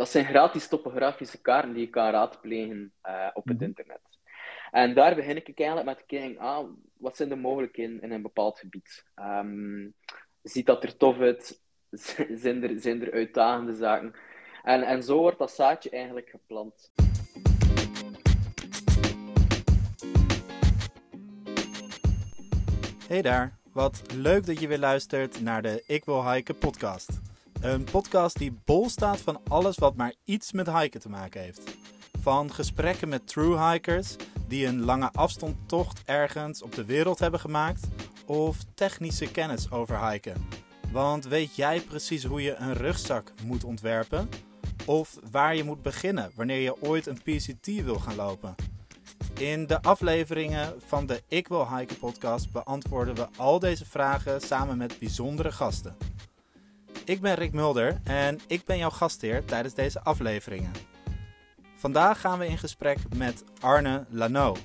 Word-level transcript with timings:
dat 0.00 0.08
zijn 0.08 0.24
gratis 0.24 0.68
topografische 0.68 1.40
kaarten 1.40 1.72
die 1.72 1.84
je 1.84 1.90
kan 1.90 2.10
raadplegen 2.10 2.92
uh, 3.08 3.26
op 3.32 3.44
het 3.44 3.56
Mhm. 3.56 3.64
internet. 3.64 4.00
En 4.70 4.94
daar 4.94 5.14
begin 5.14 5.36
ik 5.36 5.58
eigenlijk 5.58 5.88
met 5.88 5.98
te 5.98 6.04
kijken, 6.06 6.38
ah, 6.38 6.68
wat 6.96 7.16
zijn 7.16 7.28
de 7.28 7.36
mogelijkheden 7.36 8.02
in 8.02 8.12
een 8.12 8.22
bepaald 8.22 8.58
gebied? 8.58 9.04
Ehm, 9.14 9.88
ziet 10.42 10.66
dat 10.66 10.82
er 10.84 10.96
tof 10.96 11.18
uit? 11.18 11.62
zijn, 12.42 12.62
er, 12.62 12.80
zijn 12.80 13.02
er 13.02 13.12
uitdagende 13.12 13.74
zaken? 13.74 14.14
En, 14.62 14.82
en 14.82 15.02
zo 15.02 15.18
wordt 15.18 15.38
dat 15.38 15.50
zaadje 15.50 15.90
eigenlijk 15.90 16.28
geplant. 16.28 16.92
Hey 23.08 23.22
daar, 23.22 23.58
wat 23.72 24.02
leuk 24.14 24.46
dat 24.46 24.60
je 24.60 24.68
weer 24.68 24.78
luistert 24.78 25.40
naar 25.40 25.62
de 25.62 25.82
Ik 25.86 26.04
Wil 26.04 26.32
Hiken 26.32 26.58
podcast. 26.58 27.29
Een 27.60 27.84
podcast 27.84 28.38
die 28.38 28.58
bol 28.64 28.88
staat 28.88 29.20
van 29.20 29.40
alles 29.48 29.76
wat 29.76 29.96
maar 29.96 30.14
iets 30.24 30.52
met 30.52 30.72
hiken 30.72 31.00
te 31.00 31.08
maken 31.08 31.40
heeft. 31.40 31.76
Van 32.20 32.52
gesprekken 32.52 33.08
met 33.08 33.26
true 33.26 33.70
hikers 33.70 34.16
die 34.48 34.66
een 34.66 34.84
lange 34.84 35.12
afstandtocht 35.12 36.02
ergens 36.04 36.62
op 36.62 36.74
de 36.74 36.84
wereld 36.84 37.18
hebben 37.18 37.40
gemaakt, 37.40 37.88
of 38.26 38.56
technische 38.74 39.30
kennis 39.30 39.70
over 39.70 40.10
hiken. 40.10 40.48
Want 40.92 41.24
weet 41.24 41.56
jij 41.56 41.80
precies 41.80 42.24
hoe 42.24 42.42
je 42.42 42.54
een 42.54 42.74
rugzak 42.74 43.32
moet 43.44 43.64
ontwerpen? 43.64 44.28
Of 44.86 45.18
waar 45.30 45.56
je 45.56 45.64
moet 45.64 45.82
beginnen 45.82 46.30
wanneer 46.34 46.60
je 46.60 46.82
ooit 46.82 47.06
een 47.06 47.22
PCT 47.22 47.66
wil 47.66 47.98
gaan 47.98 48.16
lopen? 48.16 48.54
In 49.38 49.66
de 49.66 49.82
afleveringen 49.82 50.74
van 50.86 51.06
de 51.06 51.22
Ik 51.28 51.48
Wil 51.48 51.76
Hiken 51.76 51.98
podcast 51.98 52.52
beantwoorden 52.52 53.14
we 53.14 53.26
al 53.36 53.58
deze 53.58 53.84
vragen 53.84 54.40
samen 54.40 54.76
met 54.76 54.98
bijzondere 54.98 55.52
gasten. 55.52 55.96
Ik 57.04 57.20
ben 57.20 57.34
Rick 57.34 57.52
Mulder 57.52 58.00
en 58.04 58.40
ik 58.46 58.64
ben 58.64 58.78
jouw 58.78 58.90
gastheer 58.90 59.44
tijdens 59.44 59.74
deze 59.74 60.02
afleveringen. 60.02 60.72
Vandaag 61.76 62.20
gaan 62.20 62.38
we 62.38 62.46
in 62.46 62.58
gesprek 62.58 62.98
met 63.16 63.44
Arne 63.60 64.04
Lano. 64.08 64.56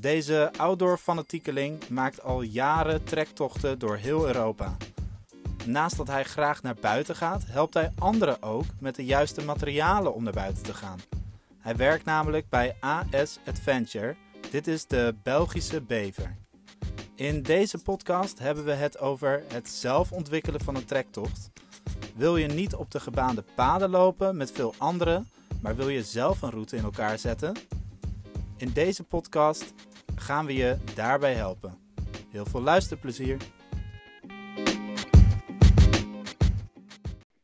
Deze 0.00 0.50
outdoor 0.56 0.98
fanatiekeling 0.98 1.88
maakt 1.88 2.22
al 2.22 2.42
jaren 2.42 3.04
trektochten 3.04 3.78
door 3.78 3.96
heel 3.96 4.26
Europa. 4.26 4.76
Naast 5.66 5.96
dat 5.96 6.06
hij 6.06 6.24
graag 6.24 6.62
naar 6.62 6.76
buiten 6.80 7.16
gaat, 7.16 7.42
helpt 7.46 7.74
hij 7.74 7.92
anderen 7.98 8.42
ook 8.42 8.64
met 8.80 8.94
de 8.94 9.04
juiste 9.04 9.44
materialen 9.44 10.14
om 10.14 10.22
naar 10.22 10.32
buiten 10.32 10.62
te 10.62 10.74
gaan. 10.74 11.00
Hij 11.58 11.76
werkt 11.76 12.04
namelijk 12.04 12.48
bij 12.48 12.76
AS 12.80 13.38
Adventure. 13.46 14.16
Dit 14.50 14.66
is 14.66 14.86
de 14.86 15.14
Belgische 15.22 15.80
bever. 15.80 16.36
In 17.14 17.42
deze 17.42 17.78
podcast 17.78 18.38
hebben 18.38 18.64
we 18.64 18.72
het 18.72 18.98
over 18.98 19.42
het 19.52 19.68
zelf 19.68 20.12
ontwikkelen 20.12 20.60
van 20.60 20.76
een 20.76 20.84
trektocht. 20.84 21.50
Wil 22.14 22.36
je 22.36 22.46
niet 22.46 22.74
op 22.74 22.90
de 22.90 23.00
gebaande 23.00 23.44
paden 23.54 23.90
lopen 23.90 24.36
met 24.36 24.52
veel 24.52 24.74
anderen, 24.78 25.28
maar 25.62 25.76
wil 25.76 25.88
je 25.88 26.02
zelf 26.02 26.42
een 26.42 26.50
route 26.50 26.76
in 26.76 26.84
elkaar 26.84 27.18
zetten? 27.18 27.56
In 28.56 28.72
deze 28.72 29.04
podcast 29.04 29.74
gaan 30.16 30.46
we 30.46 30.54
je 30.54 30.76
daarbij 30.94 31.34
helpen. 31.34 31.78
Heel 32.30 32.44
veel 32.44 32.60
luisterplezier. 32.60 33.36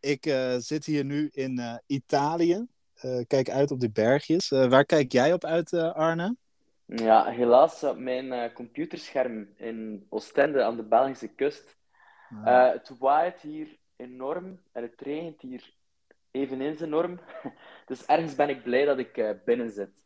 Ik 0.01 0.27
uh, 0.27 0.55
zit 0.57 0.85
hier 0.85 1.05
nu 1.05 1.29
in 1.33 1.59
uh, 1.59 1.75
Italië. 1.87 2.67
Uh, 3.03 3.25
kijk 3.27 3.51
uit 3.51 3.71
op 3.71 3.81
de 3.81 3.91
bergjes. 3.91 4.49
waar 4.49 4.85
kijk 4.85 5.13
jij 5.13 5.33
op 5.33 5.45
uit, 5.45 5.73
Arne? 5.75 6.37
Ja, 6.87 7.25
helaas 7.25 7.85
op 7.85 7.99
mijn 7.99 8.53
computerscherm 8.53 9.49
in 9.57 10.07
Oostende 10.09 10.63
aan 10.63 10.77
de 10.77 10.83
Belgische 10.83 11.29
kust. 11.29 11.77
Ah. 12.45 12.73
het 12.73 12.93
waait 12.99 13.41
hier 13.41 13.79
enorm 14.01 14.61
en 14.73 14.83
het 14.83 15.01
regent 15.01 15.41
hier 15.41 15.75
eveneens 16.31 16.81
enorm. 16.81 17.21
dus 17.87 18.05
ergens 18.05 18.35
ben 18.35 18.49
ik 18.49 18.63
blij 18.63 18.85
dat 18.85 18.99
ik 18.99 19.37
binnen 19.45 19.71
zit. 19.71 20.01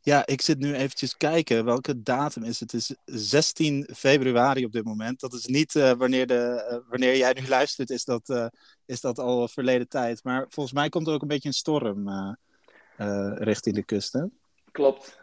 Ja, 0.00 0.26
ik 0.26 0.40
zit 0.40 0.58
nu 0.58 0.74
eventjes 0.74 1.16
kijken. 1.16 1.64
Welke 1.64 2.02
datum 2.02 2.42
is 2.42 2.60
het? 2.60 2.72
Het 2.72 2.80
is 2.80 2.96
16 3.04 3.88
februari 3.94 4.64
op 4.64 4.72
dit 4.72 4.84
moment. 4.84 5.20
Dat 5.20 5.32
is 5.32 5.46
niet 5.46 5.74
uh, 5.74 5.92
wanneer, 5.92 6.26
de, 6.26 6.68
uh, 6.70 6.90
wanneer 6.90 7.16
jij 7.16 7.32
nu 7.32 7.48
luistert, 7.48 7.90
is 7.90 8.04
dat, 8.04 8.28
uh, 8.28 8.46
is 8.86 9.00
dat 9.00 9.18
al 9.18 9.48
verleden 9.48 9.88
tijd. 9.88 10.24
Maar 10.24 10.46
volgens 10.48 10.74
mij 10.74 10.88
komt 10.88 11.06
er 11.06 11.12
ook 11.12 11.22
een 11.22 11.28
beetje 11.28 11.48
een 11.48 11.54
storm 11.54 12.08
richting 13.34 13.74
de 13.74 13.84
kust, 13.84 14.12
hè? 14.12 14.24
Klopt. 14.72 15.18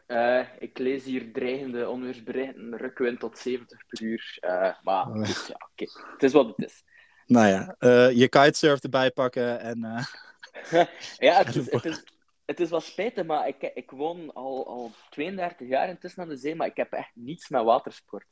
ik 0.60 0.78
lees 0.78 1.04
hier 1.04 1.34
dreigende 1.34 1.90
onweersberichten, 1.90 2.78
rukwind 2.78 3.20
tot 3.20 3.38
70 3.38 3.86
per 3.88 4.02
uur. 4.02 4.38
maar 4.82 5.08
Oh. 5.08 5.14
dus, 5.14 5.48
ja, 5.48 5.56
oké. 5.72 5.92
Het 6.12 6.24
is 6.24 6.34
wat 6.34 6.48
het 6.48 6.66
is. 6.66 6.84
Nou 7.26 7.48
ja, 7.48 7.76
je 8.08 8.28
kitesurf 8.30 8.84
erbij 8.84 9.12
pakken 9.12 9.60
en... 9.60 9.80
ja, 11.18 11.38
het 11.38 11.56
is, 11.56 11.72
het 11.72 11.86
is, 11.86 12.04
het 12.46 12.60
is 12.60 12.70
wel 12.70 12.80
spijtig, 12.80 13.26
maar 13.26 13.48
ik, 13.48 13.72
ik 13.74 13.92
woon 13.92 14.34
al, 14.34 14.68
al 14.68 14.92
32 15.10 15.68
jaar 15.68 15.90
intussen 15.90 16.24
aan 16.24 16.30
de 16.30 16.38
zee, 16.38 16.56
maar 16.56 16.68
ik 16.68 16.78
heb 16.78 16.92
echt 16.92 17.12
niets 17.14 17.50
met 17.50 17.64
watersport. 17.64 18.28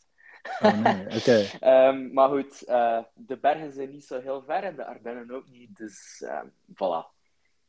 Oh, 0.61 0.79
nee. 0.79 1.05
Oké. 1.17 1.47
Okay. 1.57 1.87
um, 1.87 2.13
maar 2.13 2.29
goed, 2.29 2.63
uh, 2.67 2.99
de 3.13 3.37
bergen 3.37 3.73
zijn 3.73 3.89
niet 3.89 4.05
zo 4.05 4.21
heel 4.21 4.43
ver 4.45 4.63
en 4.63 4.75
de 4.75 4.85
Ardennen 4.85 5.31
ook 5.31 5.49
niet, 5.49 5.75
dus 5.77 6.23
uh, 6.25 6.41
voilà. 6.73 7.21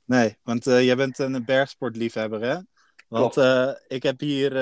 Nee, 0.04 0.36
want 0.42 0.66
uh, 0.66 0.84
jij 0.84 0.96
bent 0.96 1.18
een 1.18 1.44
bergsportliefhebber, 1.44 2.42
hè? 2.42 2.58
Want 3.08 3.36
uh, 3.36 3.70
ik 3.86 4.02
heb 4.02 4.20
hier... 4.20 4.52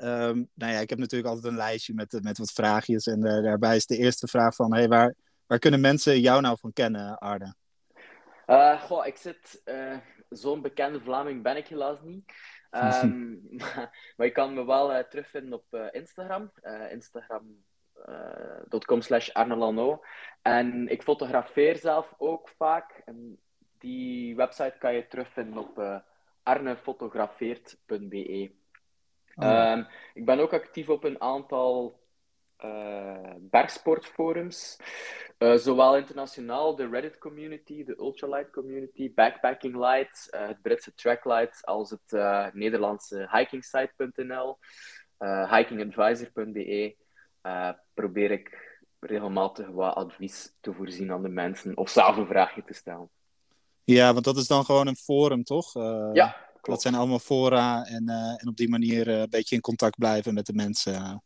Um, 0.00 0.48
nou 0.54 0.72
ja, 0.72 0.78
ik 0.78 0.90
heb 0.90 0.98
natuurlijk 0.98 1.28
altijd 1.28 1.52
een 1.52 1.58
lijstje 1.58 1.94
met, 1.94 2.18
met 2.22 2.38
wat 2.38 2.52
vraagjes. 2.52 3.06
En 3.06 3.20
daarbij 3.20 3.76
is 3.76 3.86
de 3.86 3.96
eerste 3.96 4.26
vraag 4.26 4.54
van... 4.54 4.74
Hey, 4.74 4.88
waar, 4.88 5.14
waar 5.48 5.58
kunnen 5.58 5.80
mensen 5.80 6.20
jou 6.20 6.40
nou 6.40 6.56
van 6.60 6.72
kennen, 6.72 7.18
Arne? 7.18 7.54
Uh, 8.46 8.82
goh, 8.82 9.06
ik 9.06 9.16
zit... 9.16 9.62
Zo'n 10.28 10.62
bekende 10.62 11.00
Vlaming 11.00 11.42
ben 11.42 11.56
ik 11.56 11.66
helaas 11.66 12.02
niet. 12.02 12.32
Um, 12.70 13.46
maar, 13.58 13.98
maar 14.16 14.26
je 14.26 14.32
kan 14.32 14.54
me 14.54 14.64
wel 14.64 14.92
uh, 14.92 14.98
terugvinden 14.98 15.52
op 15.52 15.90
Instagram. 15.92 16.52
Instagram.com 16.90 19.00
slash 19.00 19.30
Arnelano. 19.30 20.02
En 20.42 20.88
ik 20.88 21.02
fotografeer 21.02 21.76
zelf 21.76 22.14
ook 22.18 22.48
vaak. 22.48 23.02
En 23.04 23.38
die 23.78 24.36
website 24.36 24.74
kan 24.78 24.94
je 24.94 25.06
terugvinden 25.06 25.58
op 25.58 26.02
arnefotografeert.be. 26.42 28.50
Oh. 29.34 29.70
Um, 29.70 29.86
ik 30.14 30.24
ben 30.24 30.38
ook 30.38 30.52
actief 30.52 30.88
op 30.88 31.04
een 31.04 31.20
aantal 31.20 32.00
uh, 32.64 33.34
bergsportforums. 33.40 34.76
Uh, 35.38 35.56
zowel 35.56 35.96
internationaal, 35.96 36.76
de 36.76 36.88
Reddit 36.88 37.18
community, 37.18 37.84
de 37.84 37.96
Ultralight 37.98 38.50
community, 38.50 39.14
Backpacking 39.14 39.76
Light, 39.76 40.28
uh, 40.34 40.46
het 40.46 40.62
Britse 40.62 40.94
Tracklight, 40.94 41.64
als 41.64 41.90
het 41.90 42.12
Nederlandse 42.54 43.28
hikingsite.nl, 43.30 44.58
hikingadvisor.be. 45.50 46.96
probeer 47.94 48.30
ik 48.30 48.76
regelmatig 49.00 49.68
wat 49.68 49.94
advies 49.94 50.52
te 50.60 50.72
voorzien 50.72 51.12
aan 51.12 51.22
de 51.22 51.28
mensen 51.28 51.76
of 51.76 51.90
zelf 51.90 52.16
een 52.16 52.26
vraagje 52.26 52.62
te 52.62 52.74
stellen. 52.74 53.10
Ja, 53.84 54.12
want 54.12 54.24
dat 54.24 54.36
is 54.36 54.46
dan 54.46 54.64
gewoon 54.64 54.86
een 54.86 54.96
forum, 54.96 55.42
toch? 55.42 55.72
ja, 56.12 56.36
klopt. 56.52 56.66
Dat 56.66 56.82
zijn 56.82 56.94
allemaal 56.94 57.18
fora 57.18 57.84
en, 57.84 58.08
en 58.38 58.48
op 58.48 58.56
die 58.56 58.68
manier 58.68 59.08
een 59.08 59.30
beetje 59.30 59.54
in 59.54 59.60
contact 59.60 59.98
blijven 59.98 60.34
met 60.34 60.46
de 60.46 60.54
mensen. 60.54 61.22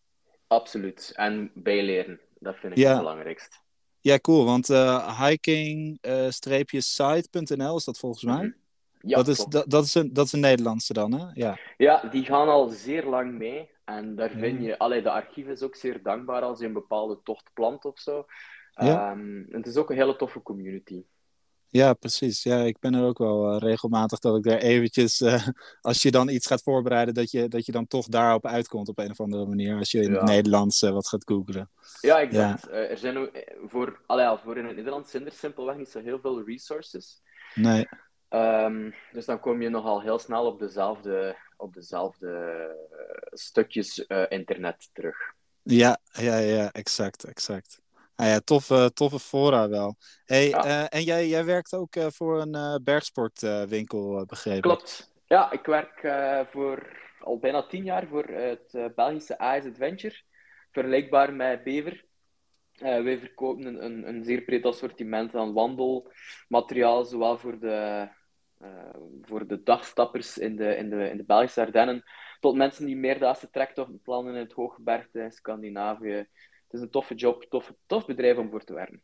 Absoluut. 0.53 1.13
En 1.15 1.51
bijleren. 1.55 2.21
Dat 2.39 2.57
vind 2.57 2.73
ik 2.73 2.79
ja. 2.79 2.89
het 2.89 2.99
belangrijkst. 2.99 3.61
Ja, 4.01 4.19
cool. 4.19 4.45
Want 4.45 4.71
uh, 4.71 5.25
hiking-site.nl 5.25 7.77
is 7.77 7.85
dat 7.85 7.99
volgens 7.99 8.23
mij? 8.23 8.35
Mm-hmm. 8.35 8.55
Ja, 9.01 9.17
dat, 9.17 9.29
is, 9.29 9.45
dat, 9.45 9.71
dat, 9.71 9.85
is 9.85 9.95
een, 9.95 10.13
dat 10.13 10.27
is 10.27 10.33
een 10.33 10.41
Nederlandse 10.41 10.93
dan, 10.93 11.13
hè? 11.13 11.27
Ja. 11.35 11.59
ja, 11.77 12.03
die 12.11 12.25
gaan 12.25 12.49
al 12.49 12.69
zeer 12.69 13.05
lang 13.05 13.39
mee. 13.39 13.71
En 13.85 14.15
daar 14.15 14.31
vind 14.31 14.61
Ja. 14.61 14.67
je... 14.67 14.79
Allee, 14.79 15.03
de 15.03 15.11
archief 15.11 15.47
is 15.47 15.63
ook 15.63 15.77
zeer 15.77 16.03
dankbaar 16.03 16.43
als 16.43 16.59
je 16.59 16.67
een 16.67 16.73
bepaalde 16.73 17.21
tocht 17.23 17.51
plant 17.55 17.85
of 17.85 17.99
zo. 17.99 18.27
Ja. 18.75 19.11
Um, 19.11 19.47
het 19.51 19.67
is 19.67 19.77
ook 19.77 19.91
een 19.91 19.97
hele 19.97 20.17
toffe 20.17 20.43
community. 20.43 21.05
Ja, 21.73 21.95
precies. 21.95 22.43
Ja, 22.43 22.59
ik 22.61 22.79
ben 22.79 22.95
er 22.95 23.05
ook 23.05 23.19
wel 23.19 23.55
uh, 23.55 23.59
regelmatig 23.59 24.19
dat 24.19 24.37
ik 24.37 24.43
daar 24.43 24.59
eventjes, 24.59 25.21
uh, 25.21 25.47
als 25.81 26.03
je 26.03 26.11
dan 26.11 26.29
iets 26.29 26.47
gaat 26.47 26.63
voorbereiden, 26.63 27.15
dat 27.15 27.31
je, 27.31 27.49
dat 27.49 27.67
je 27.67 27.73
dan 27.73 27.87
toch 27.87 28.07
daarop 28.07 28.47
uitkomt 28.47 28.89
op 28.89 28.99
een 28.99 29.11
of 29.11 29.21
andere 29.21 29.47
manier. 29.47 29.77
Als 29.77 29.91
je 29.91 30.01
in 30.01 30.13
Ja. 30.13 30.19
het 30.19 30.29
Nederlands 30.29 30.83
uh, 30.83 30.91
wat 30.91 31.09
gaat 31.09 31.25
googlen. 31.25 31.71
Ja, 32.01 32.21
exact. 32.21 32.69
Uh, 32.69 32.91
er 32.91 32.97
zijn 32.99 33.17
ook, 33.17 33.31
voor, 33.67 34.01
allee, 34.07 34.25
ja, 34.25 34.39
voor 34.39 34.57
in 34.57 34.65
het 34.67 34.77
Nederlands 34.77 35.11
zijn 35.11 35.27
er 35.27 35.33
simpelweg 35.33 35.77
niet 35.77 35.89
zo 35.89 36.01
heel 36.01 36.19
veel 36.21 36.45
resources. 36.45 37.23
Nee. 37.55 37.89
Um, 38.31 38.95
dus 39.13 39.25
dan 39.25 39.41
kom 39.41 39.63
je 39.63 39.69
nogal 39.69 40.03
heel 40.03 40.19
snel 40.19 40.47
op 40.47 40.59
dezelfde, 40.59 41.37
op 41.57 41.75
dezelfde 41.75 42.71
stukjes 43.31 43.99
internet 44.29 44.89
terug. 44.93 45.17
Ja, 45.63 45.99
ja, 46.13 46.37
ja, 46.37 46.73
exact, 46.73 47.25
exact. 47.25 47.81
Ah 48.15 48.27
ja, 48.27 48.41
toffe, 48.41 48.91
toffe 48.95 49.19
fora 49.19 49.69
wel. 49.69 49.97
Hey, 50.25 50.49
Ja. 50.49 50.65
uh, 50.65 50.85
en 50.89 51.03
jij, 51.03 51.29
jij 51.29 51.45
werkt 51.45 51.75
ook 51.75 51.97
uh, 51.97 52.07
voor 52.09 52.41
een 52.41 52.57
uh, 52.57 52.75
bergsportwinkel, 52.83 54.25
begrepen? 54.27 54.61
Klopt. 54.61 55.13
Ja, 55.27 55.51
ik 55.51 55.67
werk 55.67 56.01
voor 56.51 57.01
al 57.21 57.39
bijna 57.39 57.67
tien 57.67 57.85
jaar 57.85 58.07
voor 58.07 58.25
het 58.25 58.95
Belgische 58.95 59.39
AS 59.39 59.65
Adventure. 59.65 60.21
Vergelijkbaar 60.71 61.33
met 61.33 61.65
Bever. 61.65 62.05
Wij 62.79 63.19
verkopen 63.19 63.67
een, 63.67 63.85
een, 63.85 64.09
een 64.09 64.25
zeer 64.25 64.43
breed 64.43 64.65
assortiment 64.65 65.35
aan 65.35 65.53
wandelmateriaal, 65.53 67.05
zowel 67.05 67.39
voor 67.39 67.59
de 67.59 68.09
voor 69.23 69.47
de 69.47 69.63
dagstappers 69.63 70.39
in 70.39 70.57
de, 70.57 70.77
in, 70.77 70.91
de, 70.91 71.11
in 71.11 71.17
de 71.17 71.25
Belgische 71.25 71.61
Ardennen, 71.61 72.03
tot 72.41 72.57
mensen 72.57 72.87
die 72.87 72.97
meerdaagse 72.97 73.51
trektochten 73.51 74.01
plannen 74.03 74.35
in 74.35 74.41
het 74.41 74.53
hooggebergte 74.53 75.21
in 75.21 75.33
Scandinavië. 75.33 76.27
Het 76.73 76.81
is 76.81 76.87
een 76.87 76.93
toffe 76.93 77.15
job, 77.15 77.45
tof, 77.45 77.73
tof 77.87 78.07
bedrijf 78.07 78.37
om 78.37 78.51
voor 78.51 78.65
te 78.65 78.73
werken. 78.73 79.03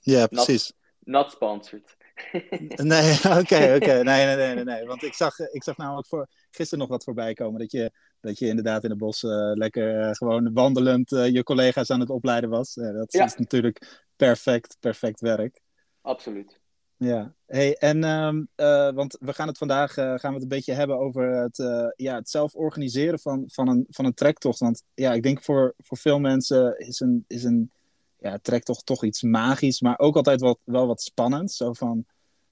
Ja, 0.00 0.26
precies. 0.26 0.72
Not, 0.98 1.30
sponsored. 1.30 1.96
nee, 2.82 3.14
oké, 3.40 3.74
oké. 3.74 4.02
Nee, 4.02 4.36
nee, 4.36 4.54
nee, 4.54 4.64
nee, 4.64 4.84
Want 4.84 5.02
ik 5.02 5.14
zag, 5.14 5.38
ik 5.38 5.62
zag 5.62 5.76
namelijk 5.76 6.06
voor, 6.06 6.28
gisteren 6.50 6.78
nog 6.78 6.88
wat 6.88 7.04
voorbij 7.04 7.32
komen. 7.32 7.60
Dat 7.60 7.70
je, 7.70 7.92
dat 8.20 8.38
je 8.38 8.46
inderdaad 8.46 8.84
in 8.84 8.90
het 8.90 8.98
bos 8.98 9.22
uh, 9.22 9.30
lekker 9.52 10.08
uh, 10.08 10.10
gewoon 10.12 10.52
wandelend 10.52 11.12
uh, 11.12 11.28
je 11.28 11.42
collega's 11.42 11.90
aan 11.90 12.00
het 12.00 12.10
opleiden 12.10 12.50
was. 12.50 12.74
dat 12.74 13.12
ja. 13.12 13.24
is 13.24 13.36
natuurlijk 13.36 14.04
perfect, 14.16 14.76
perfect 14.80 15.20
werk. 15.20 15.60
Absoluut. 16.00 16.60
Ja, 16.96 17.34
hey, 17.46 17.76
en 17.76 18.04
um, 18.04 18.48
uh, 18.56 18.90
want 18.90 19.16
we 19.20 19.32
gaan 19.32 19.48
het 19.48 19.58
vandaag 19.58 19.96
uh, 19.96 20.04
gaan 20.04 20.28
we 20.28 20.34
het 20.34 20.42
een 20.42 20.48
beetje 20.48 20.72
hebben 20.72 20.98
over 20.98 21.30
het, 21.30 21.58
uh, 21.58 21.86
ja, 21.96 22.14
het 22.14 22.30
zelf 22.30 22.54
organiseren 22.54 23.18
van, 23.18 23.44
van, 23.46 23.68
een, 23.68 23.86
van 23.88 24.04
een 24.04 24.14
trektocht. 24.14 24.58
Want 24.58 24.82
ja, 24.94 25.12
ik 25.12 25.22
denk 25.22 25.42
voor, 25.42 25.74
voor 25.78 25.98
veel 25.98 26.20
mensen 26.20 26.78
is 26.78 27.00
een, 27.00 27.24
is 27.28 27.44
een 27.44 27.70
ja, 28.18 28.38
trektocht 28.42 28.86
toch 28.86 29.04
iets 29.04 29.22
magisch, 29.22 29.80
maar 29.80 29.98
ook 29.98 30.16
altijd 30.16 30.40
wat, 30.40 30.58
wel 30.64 30.86
wat 30.86 31.02
spannend. 31.02 31.52
Zo 31.52 31.72
van, 31.72 32.04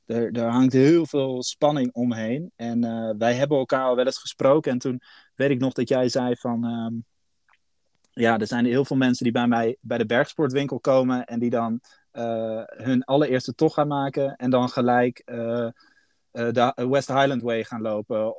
er, 0.06 0.32
er 0.32 0.48
hangt 0.48 0.72
heel 0.72 1.06
veel 1.06 1.42
spanning 1.42 1.92
omheen. 1.92 2.52
En 2.56 2.80
wij 3.18 3.34
hebben 3.34 3.58
elkaar 3.58 3.84
al 3.84 3.96
wel 3.96 4.06
eens 4.06 4.18
gesproken. 4.18 4.72
En 4.72 4.78
toen 4.78 5.00
weet 5.34 5.50
ik 5.50 5.60
nog 5.60 5.72
dat 5.72 5.88
jij 5.88 6.08
zei 6.08 6.36
van. 6.36 6.64
Um, 6.64 7.04
ja, 8.14 8.38
er 8.38 8.46
zijn 8.46 8.64
heel 8.64 8.84
veel 8.84 8.96
mensen 8.96 9.24
die 9.24 9.32
bij 9.32 9.46
mij 9.46 9.76
bij 9.80 9.98
de 9.98 10.06
bergsportwinkel 10.06 10.80
komen 10.80 11.24
en 11.24 11.38
die 11.38 11.50
dan 11.50 11.80
hun 12.76 13.04
allereerste 13.04 13.54
tocht 13.54 13.74
gaan 13.74 13.88
maken 13.88 14.36
en 14.36 14.50
dan 14.50 14.68
gelijk 14.68 15.22
uh, 15.24 15.68
de 16.32 16.72
West 16.88 17.08
Highland 17.08 17.42
Way 17.42 17.64
gaan 17.64 17.82
lopen 17.82 18.34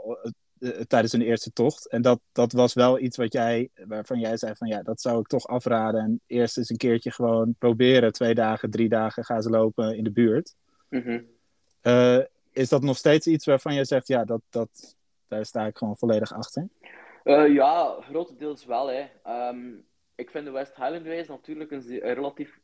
tijdens 0.87 1.11
hun 1.11 1.21
eerste 1.21 1.53
tocht. 1.53 1.89
En 1.89 2.01
dat, 2.01 2.19
dat 2.31 2.51
was 2.51 2.73
wel 2.73 2.99
iets 2.99 3.17
wat 3.17 3.33
jij, 3.33 3.69
waarvan 3.87 4.19
jij 4.19 4.37
zei 4.37 4.55
van 4.55 4.67
ja, 4.67 4.81
dat 4.81 5.01
zou 5.01 5.19
ik 5.19 5.27
toch 5.27 5.47
afraden. 5.47 6.01
En 6.01 6.21
eerst 6.27 6.57
eens 6.57 6.69
een 6.69 6.77
keertje 6.77 7.11
gewoon 7.11 7.55
proberen, 7.57 8.11
twee 8.11 8.33
dagen, 8.33 8.71
drie 8.71 8.89
dagen 8.89 9.23
gaan 9.25 9.41
ze 9.41 9.49
lopen 9.49 9.97
in 9.97 10.03
de 10.03 10.11
buurt. 10.11 10.55
Mm 10.89 11.31
is 12.53 12.69
dat 12.69 12.81
nog 12.81 12.97
steeds 12.97 13.27
iets 13.27 13.45
waarvan 13.45 13.73
jij 13.73 13.85
zegt, 13.85 14.07
ja, 14.07 14.25
dat, 14.25 14.41
dat, 14.49 14.95
daar 15.27 15.45
sta 15.45 15.65
ik 15.65 15.77
gewoon 15.77 15.97
volledig 15.97 16.33
achter? 16.33 16.67
ja, 17.53 17.97
grotendeels 18.01 18.65
wel. 18.65 18.91
Hè. 18.91 19.05
Um, 19.49 19.85
ik 20.15 20.29
vind 20.29 20.45
de 20.45 20.51
West 20.51 20.75
Highland 20.75 21.05
Way 21.05 21.17
is 21.17 21.27
natuurlijk 21.27 21.71
een, 21.71 21.83
een 21.89 22.13
relatief 22.13 22.59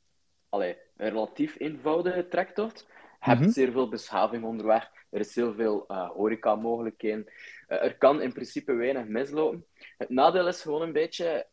allee, 0.50 0.78
een 0.98 1.10
relatief 1.10 1.60
eenvoudige 1.60 2.28
trektocht. 2.28 2.86
Je 2.90 3.30
hebt 3.30 3.40
mhm. 3.40 3.50
zeer 3.50 3.72
veel 3.72 3.90
beschaving 3.90 4.44
onderweg. 4.44 4.92
Er 5.10 5.20
is 5.20 5.36
heel 5.36 5.54
veel 5.54 5.86
uh, 5.88 6.10
horeca-mogelijkheden. 6.10 7.26
Uh, 7.70 7.84
er 7.84 7.98
kan 7.98 8.22
in 8.22 8.34
principe 8.34 8.74
weinig 8.74 9.06
mislopen. 9.06 9.66
Het 9.98 10.10
nadeel 10.10 10.48
is 10.48 10.62
gewoon 10.62 10.82
een 10.82 10.94
beetje... 10.94 11.48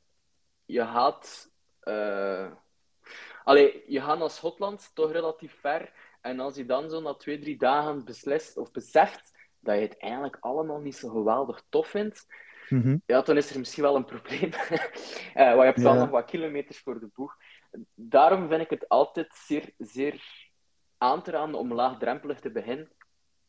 Je 0.65 0.81
gaat... 0.81 1.51
Uh... 1.85 2.53
Allee, 3.45 3.85
je 3.87 4.01
gaat 4.01 4.19
naar 4.19 4.31
Schotland, 4.31 4.91
toch 4.95 5.13
relatief 5.13 5.57
ver. 5.61 5.93
En 6.21 6.41
als 6.41 6.57
je 6.57 6.67
dan 6.67 6.91
zo 6.91 7.01
na 7.01 7.15
twee, 7.15 7.39
drie 7.39 7.59
dagen 7.59 8.05
beslist 8.05 8.57
of 8.57 8.71
beseft 8.71 9.33
dat 9.61 9.75
je 9.75 9.81
het 9.81 9.99
eigenlijk 9.99 10.37
allemaal 10.41 10.81
niet 10.81 10.97
zo 10.97 11.09
geweldig 11.09 11.63
tof 11.69 11.89
vindt, 11.89 12.27
mm 12.69 13.03
ja, 13.07 13.23
dan 13.23 13.37
is 13.37 13.51
er 13.51 13.59
misschien 13.59 13.83
wel 13.83 13.97
een 13.97 14.05
probleem. 14.05 14.51
uh, 15.35 15.55
want 15.55 15.59
je 15.59 15.65
hebt 15.65 15.83
wel 15.83 15.95
nog 15.95 16.11
wat 16.11 16.25
kilometers 16.25 16.79
voor 16.79 17.01
de 17.01 17.09
boeg 17.15 17.37
daarom 17.94 18.49
vind 18.49 18.61
ik 18.61 18.70
het 18.70 18.88
altijd 18.88 19.34
zeer, 19.34 19.73
zeer 19.78 20.23
aan 20.99 21.23
te 21.23 21.31
raden 21.31 21.55
om 21.55 21.75
laagdrempelig 21.75 22.40
te 22.40 22.50
beginnen. 22.50 22.90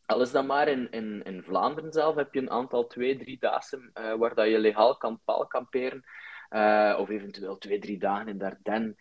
Al 0.05 0.21
is 0.21 0.31
dat 0.31 0.45
maar 0.45 0.67
in, 0.67 0.91
in, 0.91 1.23
in 1.23 1.43
Vlaanderen 1.43 1.91
zelf, 1.91 2.15
heb 2.15 2.33
je 2.33 2.39
een 2.39 2.49
aantal 2.49 2.87
twee, 2.87 3.17
drie 3.17 3.39
dagen 3.39 3.91
uh, 3.93 4.13
waar 4.13 4.35
dat 4.35 4.47
je 4.47 4.59
legaal 4.59 4.97
kan 4.97 5.21
paalkamperen. 5.25 6.03
Uh, 6.49 6.97
of 6.99 7.09
eventueel 7.09 7.57
twee, 7.57 7.79
drie 7.79 7.97
dagen 7.97 8.27
in 8.27 8.37
Dardenne. 8.37 8.95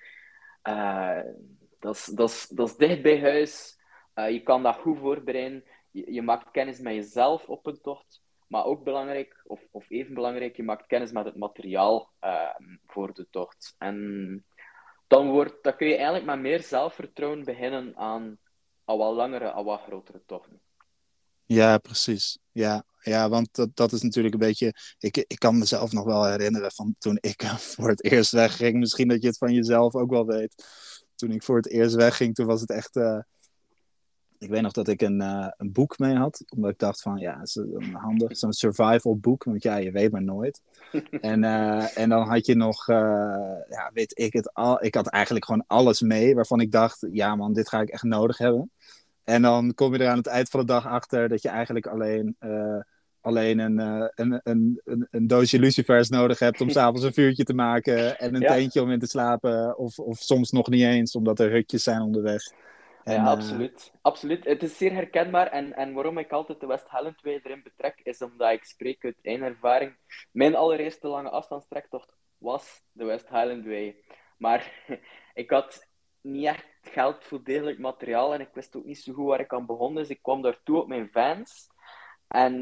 Uh, 0.62 1.20
dat 1.80 2.12
is 2.56 2.76
dicht 2.76 3.02
bij 3.02 3.20
huis. 3.20 3.78
je 4.14 4.40
kan 4.42 4.62
dat 4.62 4.76
goed 4.76 4.98
voorbereiden. 4.98 5.64
Je, 5.90 6.12
je, 6.12 6.22
maakt 6.22 6.50
kennis 6.50 6.78
met 6.78 6.94
jezelf 6.94 7.48
op 7.48 7.66
een 7.66 7.80
tocht. 7.80 8.22
Maar 8.46 8.64
ook 8.64 8.84
belangrijk, 8.84 9.40
of, 9.44 9.60
of 9.70 9.90
even 9.90 10.14
belangrijk, 10.14 10.56
je 10.56 10.62
maakt 10.62 10.86
kennis 10.86 11.12
met 11.12 11.24
het 11.24 11.36
materiaal 11.36 12.12
voor 12.86 13.14
de 13.14 13.26
tocht. 13.30 13.74
En 13.78 14.44
dan, 15.06 15.30
wordt, 15.30 15.62
dan 15.62 15.76
kun 15.76 15.86
je 15.86 15.94
eigenlijk 15.94 16.26
met 16.26 16.38
meer 16.38 16.62
zelfvertrouwen 16.62 17.44
beginnen 17.44 17.96
aan 17.96 18.38
al 18.84 18.98
wat 18.98 19.14
langere, 19.14 19.50
al 19.50 19.64
wat 19.64 19.80
grotere 19.80 20.22
tochten. 20.26 20.60
Ja, 21.44 21.78
precies. 21.78 22.38
Ja, 22.52 22.84
ja 23.00 23.28
want 23.28 23.54
dat, 23.54 23.76
dat 23.76 23.92
is 23.92 24.02
natuurlijk 24.02 24.34
een 24.34 24.40
beetje. 24.40 24.74
Ik, 24.98 25.16
ik 25.16 25.38
kan 25.38 25.58
mezelf 25.58 25.92
nog 25.92 26.04
wel 26.04 26.24
herinneren 26.24 26.72
van 26.72 26.94
toen 26.98 27.18
ik 27.20 27.42
voor 27.72 27.88
het 27.88 28.04
eerst 28.04 28.32
wegging. 28.32 28.78
Misschien 28.78 29.08
dat 29.08 29.22
je 29.22 29.28
het 29.28 29.38
van 29.38 29.52
jezelf 29.52 29.94
ook 29.94 30.10
wel 30.10 30.26
weet. 30.26 30.64
Toen 31.14 31.30
ik 31.30 31.42
voor 31.42 31.56
het 31.56 31.68
eerst 31.68 31.94
wegging, 31.94 32.34
toen 32.34 32.46
was 32.46 32.60
het 32.60 32.70
echt. 32.70 32.96
Uh, 32.96 33.18
ik 34.38 34.50
weet 34.50 34.62
nog 34.62 34.72
dat 34.72 34.88
ik 34.88 35.02
een, 35.02 35.20
uh, 35.20 35.48
een 35.56 35.72
boek 35.72 35.98
mee 35.98 36.14
had. 36.14 36.44
Omdat 36.56 36.70
ik 36.70 36.78
dacht 36.78 37.02
van, 37.02 37.16
ja, 37.16 37.42
is 37.42 37.60
handig. 37.92 38.36
Zo'n 38.36 38.52
survival 38.52 39.16
boek. 39.16 39.44
Want 39.44 39.62
ja, 39.62 39.76
je 39.76 39.90
weet 39.90 40.12
maar 40.12 40.22
nooit. 40.22 40.62
en, 41.20 41.42
uh, 41.42 41.98
en 41.98 42.08
dan 42.08 42.28
had 42.28 42.46
je 42.46 42.54
nog, 42.54 42.88
uh, 42.88 42.96
ja, 43.68 43.90
weet 43.92 44.18
ik 44.18 44.32
het 44.32 44.54
al. 44.54 44.84
Ik 44.84 44.94
had 44.94 45.06
eigenlijk 45.06 45.44
gewoon 45.44 45.64
alles 45.66 46.00
mee. 46.00 46.34
Waarvan 46.34 46.60
ik 46.60 46.72
dacht, 46.72 47.06
ja 47.10 47.34
man, 47.34 47.52
dit 47.52 47.68
ga 47.68 47.80
ik 47.80 47.88
echt 47.88 48.02
nodig 48.02 48.38
hebben. 48.38 48.70
En 49.24 49.42
dan 49.42 49.74
kom 49.74 49.92
je 49.92 49.98
er 49.98 50.08
aan 50.08 50.16
het 50.16 50.26
eind 50.26 50.48
van 50.48 50.60
de 50.60 50.66
dag 50.66 50.86
achter 50.86 51.28
dat 51.28 51.42
je 51.42 51.48
eigenlijk 51.48 51.86
alleen, 51.86 52.36
alleen 53.20 53.58
een, 53.58 53.78
een, 53.78 54.40
een, 54.44 54.80
een, 54.84 55.08
een, 55.10 55.26
doosje 55.26 55.58
lucifers 55.58 56.08
nodig 56.08 56.38
hebt 56.38 56.60
om 56.60 56.70
s'avonds 56.76 57.02
een 57.02 57.12
vuurtje 57.12 57.44
te 57.44 57.54
maken. 57.54 58.18
En 58.18 58.34
een 58.34 58.40
ja. 58.40 58.52
tentje 58.52 58.82
om 58.82 58.90
in 58.90 58.98
te 58.98 59.06
slapen. 59.06 59.78
Of, 59.78 59.98
of 59.98 60.18
soms 60.18 60.50
nog 60.50 60.68
niet 60.68 60.82
eens, 60.82 61.14
omdat 61.14 61.40
er 61.40 61.50
hutjes 61.50 61.82
zijn 61.82 62.00
onderweg 62.00 62.52
ja, 63.14 63.16
eh, 63.16 63.26
absoluut. 63.26 63.92
absoluut. 64.02 64.44
Het 64.44 64.62
is 64.62 64.76
zeer 64.76 64.92
herkenbaar. 64.92 65.46
En, 65.46 65.76
en 65.76 65.92
waarom 65.92 66.18
ik 66.18 66.32
altijd 66.32 66.60
de 66.60 66.66
West 66.66 66.90
Highland 66.90 67.20
Way 67.22 67.40
erin 67.42 67.62
betrek, 67.62 68.00
is 68.02 68.22
omdat 68.22 68.52
ik 68.52 68.64
spreek 68.64 69.04
uit 69.04 69.18
één 69.22 69.42
ervaring. 69.42 69.96
Mijn 70.30 70.56
allereerste 70.56 71.08
lange 71.08 71.30
afstandstrektocht 71.30 72.16
was 72.38 72.82
de 72.92 73.04
West 73.04 73.28
Highland 73.28 73.64
Way. 73.64 73.96
Maar 74.36 74.72
ik 75.34 75.50
had 75.50 75.86
niet 76.20 76.46
echt 76.46 76.66
geld 76.82 77.24
voor 77.24 77.44
degelijk 77.44 77.78
materiaal 77.78 78.34
en 78.34 78.40
ik 78.40 78.50
wist 78.52 78.76
ook 78.76 78.84
niet 78.84 78.98
zo 78.98 79.12
goed 79.12 79.26
waar 79.26 79.40
ik 79.40 79.52
aan 79.52 79.66
begon. 79.66 79.94
Dus 79.94 80.08
ik 80.08 80.22
kwam 80.22 80.42
daartoe 80.42 80.80
op 80.80 80.88
mijn 80.88 81.10
Vans. 81.12 81.68
En 82.28 82.54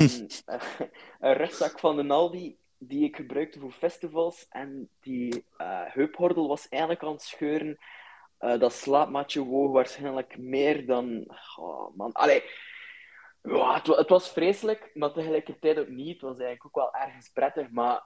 um, 0.00 0.26
een 1.20 1.34
rugzak 1.34 1.78
van 1.78 1.96
de 1.96 2.02
Naldi 2.02 2.56
die 2.78 3.04
ik 3.04 3.16
gebruikte 3.16 3.60
voor 3.60 3.72
festivals. 3.72 4.46
En 4.50 4.88
die 5.00 5.44
uh, 5.58 5.80
heuphordel 5.84 6.48
was 6.48 6.68
eigenlijk 6.68 7.02
aan 7.02 7.12
het 7.12 7.22
scheuren. 7.22 7.78
Uh, 8.44 8.58
dat 8.58 8.72
slaapmatje 8.72 9.40
woog 9.40 9.70
waarschijnlijk 9.70 10.38
meer 10.38 10.86
dan. 10.86 11.26
Oh, 11.56 11.96
man. 11.96 12.12
Allee. 12.12 12.42
Ja, 13.42 13.82
het, 13.82 14.08
was 14.08 14.30
vreselijk, 14.30 14.90
maar 14.94 15.12
tegelijkertijd 15.12 15.78
ook 15.78 15.88
niet. 15.88 16.12
Het 16.12 16.20
was 16.20 16.38
eigenlijk 16.38 16.66
ook 16.66 16.84
wel 16.84 17.02
ergens 17.02 17.28
prettig. 17.28 17.70
Maar 17.70 18.04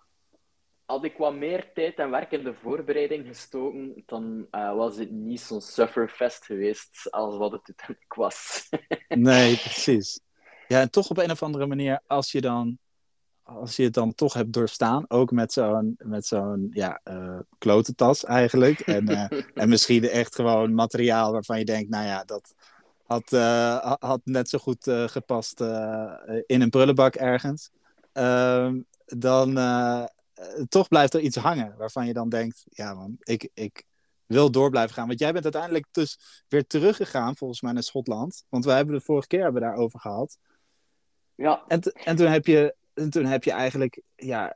had 0.85 1.05
ik 1.05 1.16
wat 1.16 1.35
meer 1.35 1.73
tijd 1.73 1.99
en 1.99 2.11
werk 2.11 2.33
in 2.33 2.45
de 2.45 2.55
voorbereiding 2.55 3.26
gestoken, 3.26 4.02
dan 4.07 4.47
uh, 4.50 4.75
was 4.75 4.97
het 4.97 5.11
niet 5.11 5.40
zo'n 5.40 5.61
sufferfest 5.61 6.45
geweest 6.45 7.11
als 7.11 7.37
wat 7.37 7.52
het 7.52 7.62
uiteindelijk 7.66 8.14
was. 8.14 8.69
nee, 9.09 9.57
precies. 9.57 10.21
Ja, 10.69 10.81
en 10.81 10.90
toch 10.90 11.11
op 11.11 11.19
een 11.19 11.31
of 11.31 11.43
andere 11.43 11.66
manier, 11.66 12.00
als 12.07 12.33
je 12.33 12.40
dan 12.40 12.78
als 13.47 13.76
je 13.76 13.83
het 13.83 13.95
dan 13.95 14.15
toch 14.15 14.33
hebt 14.35 14.53
doorstaan, 14.53 15.05
ook 15.09 15.31
met 15.31 15.53
zo'n, 15.53 15.95
met 15.99 16.26
zo'n 16.26 16.69
ja, 16.73 17.00
uh, 17.05 17.38
klote 17.59 17.95
tas 17.95 18.25
eigenlijk. 18.25 18.81
En, 18.81 19.11
uh, 19.11 19.26
en 19.55 19.69
misschien 19.69 20.09
echt 20.09 20.35
gewoon 20.35 20.75
materiaal 20.75 21.33
waarvan 21.33 21.59
je 21.59 21.65
denkt, 21.65 21.91
nou 21.91 22.05
ja, 22.05 22.25
dat 22.25 22.55
had, 23.03 23.33
uh, 23.33 23.95
had 23.99 24.21
net 24.25 24.49
zo 24.49 24.59
goed 24.59 24.91
gepast 25.07 25.61
in 26.47 26.61
een 26.61 26.71
prullenbak 26.71 27.15
ergens. 27.15 27.71
Ehm, 28.12 28.81
dan 29.05 29.55
toch 30.69 30.88
blijft 30.88 31.15
er 31.15 31.21
iets 31.21 31.37
hangen 31.37 31.75
waarvan 31.79 32.07
je 32.07 32.12
dan 32.12 32.29
denkt, 32.29 32.65
ja 32.69 32.95
man, 32.95 33.17
ik, 33.19 33.49
ik 33.55 33.85
wil 34.26 34.50
door 34.50 34.71
blijven 34.71 34.95
gaan. 34.95 35.07
Want 35.07 35.19
jij 35.19 35.33
bent 35.33 35.45
uiteindelijk 35.45 35.87
dus 35.91 36.43
weer 36.49 36.67
teruggegaan, 36.67 37.37
volgens 37.37 37.61
mij, 37.61 37.73
naar 37.73 37.83
Schotland. 37.83 38.45
Want 38.49 38.65
wij 38.65 38.76
hebben 38.76 38.95
de 38.95 39.00
vorige 39.00 39.26
keer 39.26 39.43
hebben 39.43 39.62
we 39.62 39.69
daarover 39.69 40.00
gehad. 40.00 40.38
Ja. 41.35 41.65
En, 41.69 41.81
en 41.81 42.17
toen 42.17 42.26
heb 42.26 42.47
je 42.47 42.75
en 42.97 43.11
toen 43.11 43.25
heb 43.25 43.45
je 43.45 43.50
eigenlijk, 43.50 44.00
ja, 44.15 44.53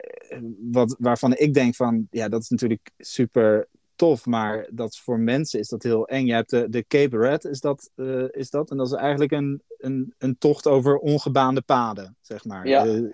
wat, 0.58 0.96
waarvan 0.98 1.36
ik 1.36 1.54
denk 1.54 1.74
van, 1.74 2.06
ja, 2.10 2.28
dat 2.28 2.42
is 2.42 2.48
natuurlijk 2.48 2.90
super 2.98 3.68
tof, 3.94 4.26
maar 4.26 4.66
dat 4.70 4.96
voor 4.96 5.18
mensen 5.18 5.60
is 5.60 5.68
dat 5.68 5.82
heel 5.82 6.06
eng. 6.06 6.26
Je 6.26 6.32
hebt 6.32 6.50
de, 6.50 6.68
de 6.68 6.86
Cape 6.86 7.18
Red, 7.18 7.44
is 7.44 7.60
dat, 7.60 7.90
uh, 7.96 8.28
is 8.30 8.50
dat? 8.50 8.70
En 8.70 8.76
dat 8.76 8.86
is 8.86 8.92
eigenlijk 8.92 9.32
een, 9.32 9.62
een, 9.78 10.14
een 10.18 10.38
tocht 10.38 10.66
over 10.66 10.96
ongebaande 10.96 11.62
paden, 11.62 12.16
zeg 12.20 12.44
maar. 12.44 12.66
Ja. 12.66 12.86
Uh, 12.86 13.12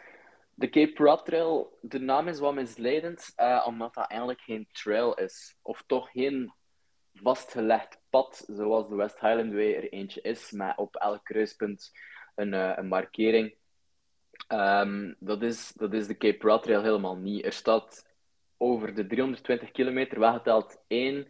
de 0.54 0.68
Cape 0.68 1.04
Red 1.04 1.24
Trail, 1.24 1.78
de 1.80 1.98
naam 1.98 2.28
is 2.28 2.38
wat 2.38 2.54
misleidend, 2.54 3.32
uh, 3.36 3.64
omdat 3.66 3.94
dat 3.94 4.06
eigenlijk 4.06 4.40
geen 4.40 4.68
trail 4.72 5.14
is. 5.14 5.56
Of 5.62 5.84
toch 5.86 6.10
geen 6.10 6.52
vastgelegd 7.12 7.98
pad, 8.10 8.44
zoals 8.46 8.88
de 8.88 8.94
West 8.94 9.20
Highland 9.20 9.52
Way 9.52 9.74
er 9.74 9.92
eentje 9.92 10.20
is, 10.20 10.50
maar 10.50 10.76
op 10.76 10.96
elk 10.96 11.24
kruispunt 11.24 11.90
een, 12.34 12.52
een 12.52 12.88
markering. 12.88 13.54
Ehm, 14.48 15.12
dat, 15.18 15.42
is, 15.42 15.72
dat 15.76 15.92
is 15.92 16.06
de 16.06 16.16
Cape 16.16 16.60
Trail 16.60 16.82
helemaal 16.82 17.16
niet. 17.16 17.44
Er 17.44 17.52
staat 17.52 18.06
over 18.56 18.94
de 18.94 19.06
320 19.06 19.70
kilometer 19.70 20.20
weggeteld 20.20 20.82
één 20.86 21.28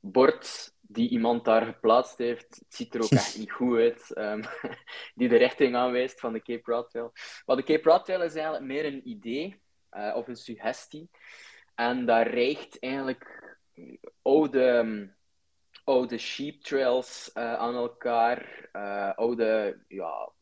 bord 0.00 0.74
die 0.80 1.08
iemand 1.08 1.44
daar 1.44 1.66
geplaatst 1.66 2.18
heeft. 2.18 2.56
Het 2.56 2.74
ziet 2.74 2.94
er 2.94 3.02
ook 3.02 3.10
echt 3.10 3.38
niet 3.38 3.52
goed 3.52 3.76
uit. 3.76 4.16
Um, 4.18 4.42
die 5.14 5.28
de 5.28 5.36
richting 5.36 5.76
aanwijst 5.76 6.20
van 6.20 6.32
de 6.32 6.42
Cape 6.42 6.70
Route 6.70 6.88
Trail. 6.88 7.12
Maar 7.46 7.56
de 7.56 7.62
Cape 7.62 7.82
Route 7.82 8.04
Trail 8.04 8.22
is 8.22 8.34
eigenlijk 8.34 8.64
meer 8.64 8.84
een 8.84 9.08
idee 9.08 9.62
uh, 9.92 10.12
of 10.16 10.28
een 10.28 10.36
suggestie. 10.36 11.10
En 11.74 12.06
daar 12.06 12.28
rijgt 12.28 12.78
eigenlijk 12.78 13.58
oude, 14.22 15.08
oude 15.84 16.18
sheep 16.18 16.62
trails 16.62 17.30
uh, 17.34 17.54
aan 17.54 17.74
elkaar. 17.74 18.68
Uh, 18.72 19.12
oude, 19.14 19.80
ja, 19.88 20.32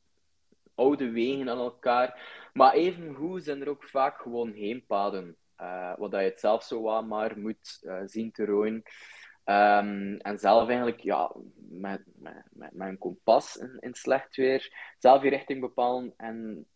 oude 0.78 1.10
wegen 1.10 1.50
aan 1.50 1.58
elkaar. 1.58 2.20
Maar 2.52 2.72
evengoed 2.72 3.44
zijn 3.44 3.60
er 3.60 3.68
ook 3.68 3.84
vaak 3.84 4.20
gewoon 4.20 4.52
heenpaden. 4.52 5.36
Uh, 5.60 5.92
wat 5.96 6.10
je 6.10 6.16
het 6.16 6.40
zelf 6.40 6.62
zo 6.62 7.02
maar 7.02 7.38
moet 7.38 7.80
uh, 7.82 8.00
zien 8.04 8.32
te 8.32 8.44
rooien. 8.44 8.82
Um, 9.44 10.16
en 10.16 10.38
zelf 10.38 10.68
eigenlijk 10.68 11.00
ja, 11.00 11.32
met, 11.68 12.02
met, 12.14 12.42
met, 12.50 12.88
een 12.88 12.98
kompas 12.98 13.56
in, 13.56 13.76
in, 13.80 13.94
slecht 13.94 14.36
weer, 14.36 14.92
zelf 14.98 15.22
je 15.22 15.28
richting 15.28 15.60
bepalen 15.60 16.14
en 16.16 16.66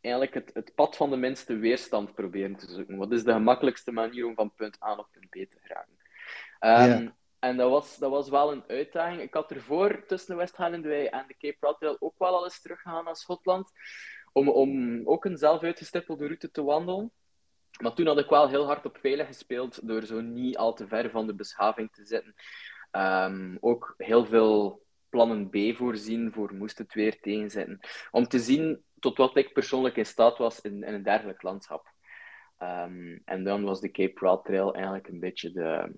eigenlijk 0.00 0.34
het, 0.34 0.50
het 0.54 0.74
pad 0.74 0.96
van 0.96 1.10
de 1.10 1.16
minste 1.16 1.56
weerstand 1.56 2.14
proberen 2.14 2.56
te 2.56 2.70
zoeken. 2.70 2.96
Wat 2.96 3.12
is 3.12 3.24
de 3.24 3.32
gemakkelijkste 3.32 3.92
manier 3.92 4.26
om 4.26 4.34
van 4.34 4.54
punt 4.54 4.82
A 4.82 4.94
naar 4.94 5.06
punt 5.10 5.28
B 5.28 5.50
te 5.50 5.58
yeah. 6.60 7.10
En 7.46 7.56
dat 7.56 7.70
was, 7.70 7.98
dat 7.98 8.10
was 8.10 8.28
wel 8.28 8.52
een 8.52 8.64
uitdaging. 8.66 9.20
Ik 9.20 9.34
had 9.34 9.50
ervoor 9.50 10.06
tussen 10.06 10.30
de 10.30 10.40
West 10.40 10.58
en 10.58 10.82
de 10.82 11.34
Cape 11.38 11.56
Route 11.60 11.96
ook 12.00 12.14
wel 12.18 12.36
al 12.36 12.44
eens 12.44 12.60
teruggegaan 12.60 13.04
naar 13.04 13.16
Schotland. 13.16 13.70
Om, 14.32 14.48
om 14.48 15.00
ook 15.08 15.24
een 15.24 15.36
zelf 15.36 15.62
uitgestippelde 15.62 16.26
route 16.26 16.50
te 16.50 16.62
wandelen. 16.62 17.10
Maar 17.80 17.94
toen 17.94 18.06
had 18.06 18.18
ik 18.18 18.28
wel 18.28 18.48
heel 18.48 18.66
hard 18.66 18.86
op 18.86 18.98
veilig 19.00 19.26
gespeeld 19.26 19.88
door 19.88 20.02
zo 20.02 20.20
niet 20.20 20.56
al 20.56 20.74
te 20.74 20.86
ver 20.86 21.10
van 21.10 21.26
de 21.26 21.34
beschaving 21.34 21.92
te 21.92 22.04
zitten. 22.04 22.34
Um, 22.92 23.58
ook 23.60 23.94
heel 23.96 24.26
veel 24.26 24.82
plannen 25.08 25.48
B 25.48 25.76
voorzien 25.76 26.32
voor 26.32 26.54
moest 26.54 26.78
het 26.78 26.94
weer 26.94 27.20
tegenzitten. 27.20 27.80
Om 28.10 28.28
te 28.28 28.38
zien 28.38 28.84
tot 28.98 29.16
wat 29.16 29.36
ik 29.36 29.52
persoonlijk 29.52 29.96
in 29.96 30.06
staat 30.06 30.38
was 30.38 30.60
in, 30.60 30.82
in 30.82 30.94
een 30.94 31.02
dergelijk 31.02 31.42
landschap. 31.42 31.92
Um, 32.58 33.22
en 33.24 33.44
dan 33.44 33.64
was 33.64 33.80
de 33.80 33.90
Cape 33.90 34.18
Route 34.18 34.42
Trail 34.42 34.74
eigenlijk 34.74 35.08
een 35.08 35.20
beetje 35.20 35.52
de, 35.52 35.94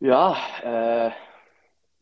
ja, 0.00 0.36
uh, 0.64 1.14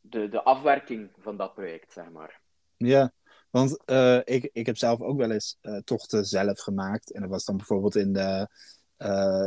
de, 0.01 0.29
de 0.29 0.43
afwerking 0.43 1.11
van 1.19 1.37
dat 1.37 1.55
project, 1.55 1.93
zeg 1.93 2.11
maar. 2.11 2.41
Ja, 2.77 3.13
want 3.51 3.79
uh, 3.87 4.21
ik, 4.25 4.51
ik 4.53 4.67
heb 4.67 4.77
zelf 4.77 5.01
ook 5.01 5.19
wel 5.19 5.31
eens 5.31 5.57
uh, 5.63 5.79
tochten 5.85 6.25
zelf 6.25 6.61
gemaakt. 6.61 7.13
En 7.13 7.21
dat 7.21 7.31
was 7.31 7.45
dan 7.45 7.57
bijvoorbeeld 7.57 7.97
in, 7.97 8.13
de, 8.13 8.49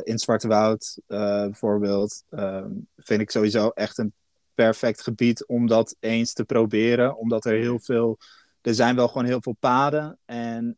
in 0.03 0.20
Zwarte 0.20 0.48
Woud, 0.48 1.01
bijvoorbeeld. 1.08 2.24
Ehm, 2.29 2.72
vind 2.98 3.22
ik 3.22 3.31
sowieso 3.31 3.70
echt 3.70 3.98
een 3.98 4.13
perfect 4.53 5.01
gebied 5.01 5.46
om 5.46 5.67
dat 5.67 5.96
eens 6.00 6.34
te 6.34 6.46
proberen. 6.46 7.17
Omdat 7.17 7.46
er 7.46 7.53
heel 7.53 7.79
veel... 7.79 8.17
Er 8.62 8.74
zijn 8.74 8.96
wel 8.96 9.08
gewoon 9.08 9.25
heel 9.25 9.41
veel 9.41 9.55
paden. 9.60 10.20
En 10.25 10.77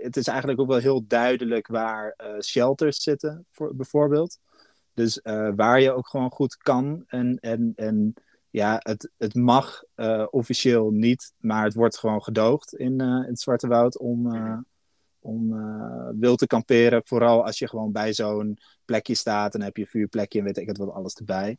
het 0.00 0.16
is 0.16 0.26
eigenlijk 0.26 0.60
ook 0.60 0.68
wel 0.68 0.78
heel 0.78 1.06
duidelijk 1.06 1.66
waar 1.66 2.16
shelters 2.40 3.02
zitten, 3.02 3.46
voor, 3.50 3.76
bijvoorbeeld. 3.76 4.38
Dus 4.94 5.20
uh, 5.22 5.50
waar 5.56 5.80
je 5.80 5.92
ook 5.92 6.08
gewoon 6.08 6.30
goed 6.30 6.56
kan. 6.56 7.04
En, 7.06 7.38
en, 7.40 7.72
en 7.76 8.14
ja, 8.50 8.76
het, 8.78 9.10
het 9.18 9.34
mag 9.34 9.82
uh, 9.96 10.26
officieel 10.30 10.90
niet, 10.90 11.32
maar 11.38 11.64
het 11.64 11.74
wordt 11.74 11.98
gewoon 11.98 12.22
gedoogd 12.22 12.74
in, 12.74 13.02
uh, 13.02 13.06
in 13.06 13.28
het 13.28 13.40
Zwarte 13.40 13.68
Woud 13.68 13.98
om, 13.98 14.26
om 15.20 15.50
wild 16.18 16.38
te 16.38 16.46
kamperen. 16.46 17.02
Vooral 17.04 17.44
als 17.44 17.58
je 17.58 17.68
gewoon 17.68 17.92
bij 17.92 18.12
zo'n 18.12 18.58
plekje 18.84 19.14
staat 19.14 19.54
en 19.54 19.62
heb 19.62 19.76
je 19.76 19.82
een 19.82 19.88
vuurplekje 19.88 20.38
en 20.38 20.44
weet 20.44 20.56
ik 20.56 20.66
het 20.66 20.78
wat 20.78 20.92
alles 20.92 21.14
erbij. 21.14 21.58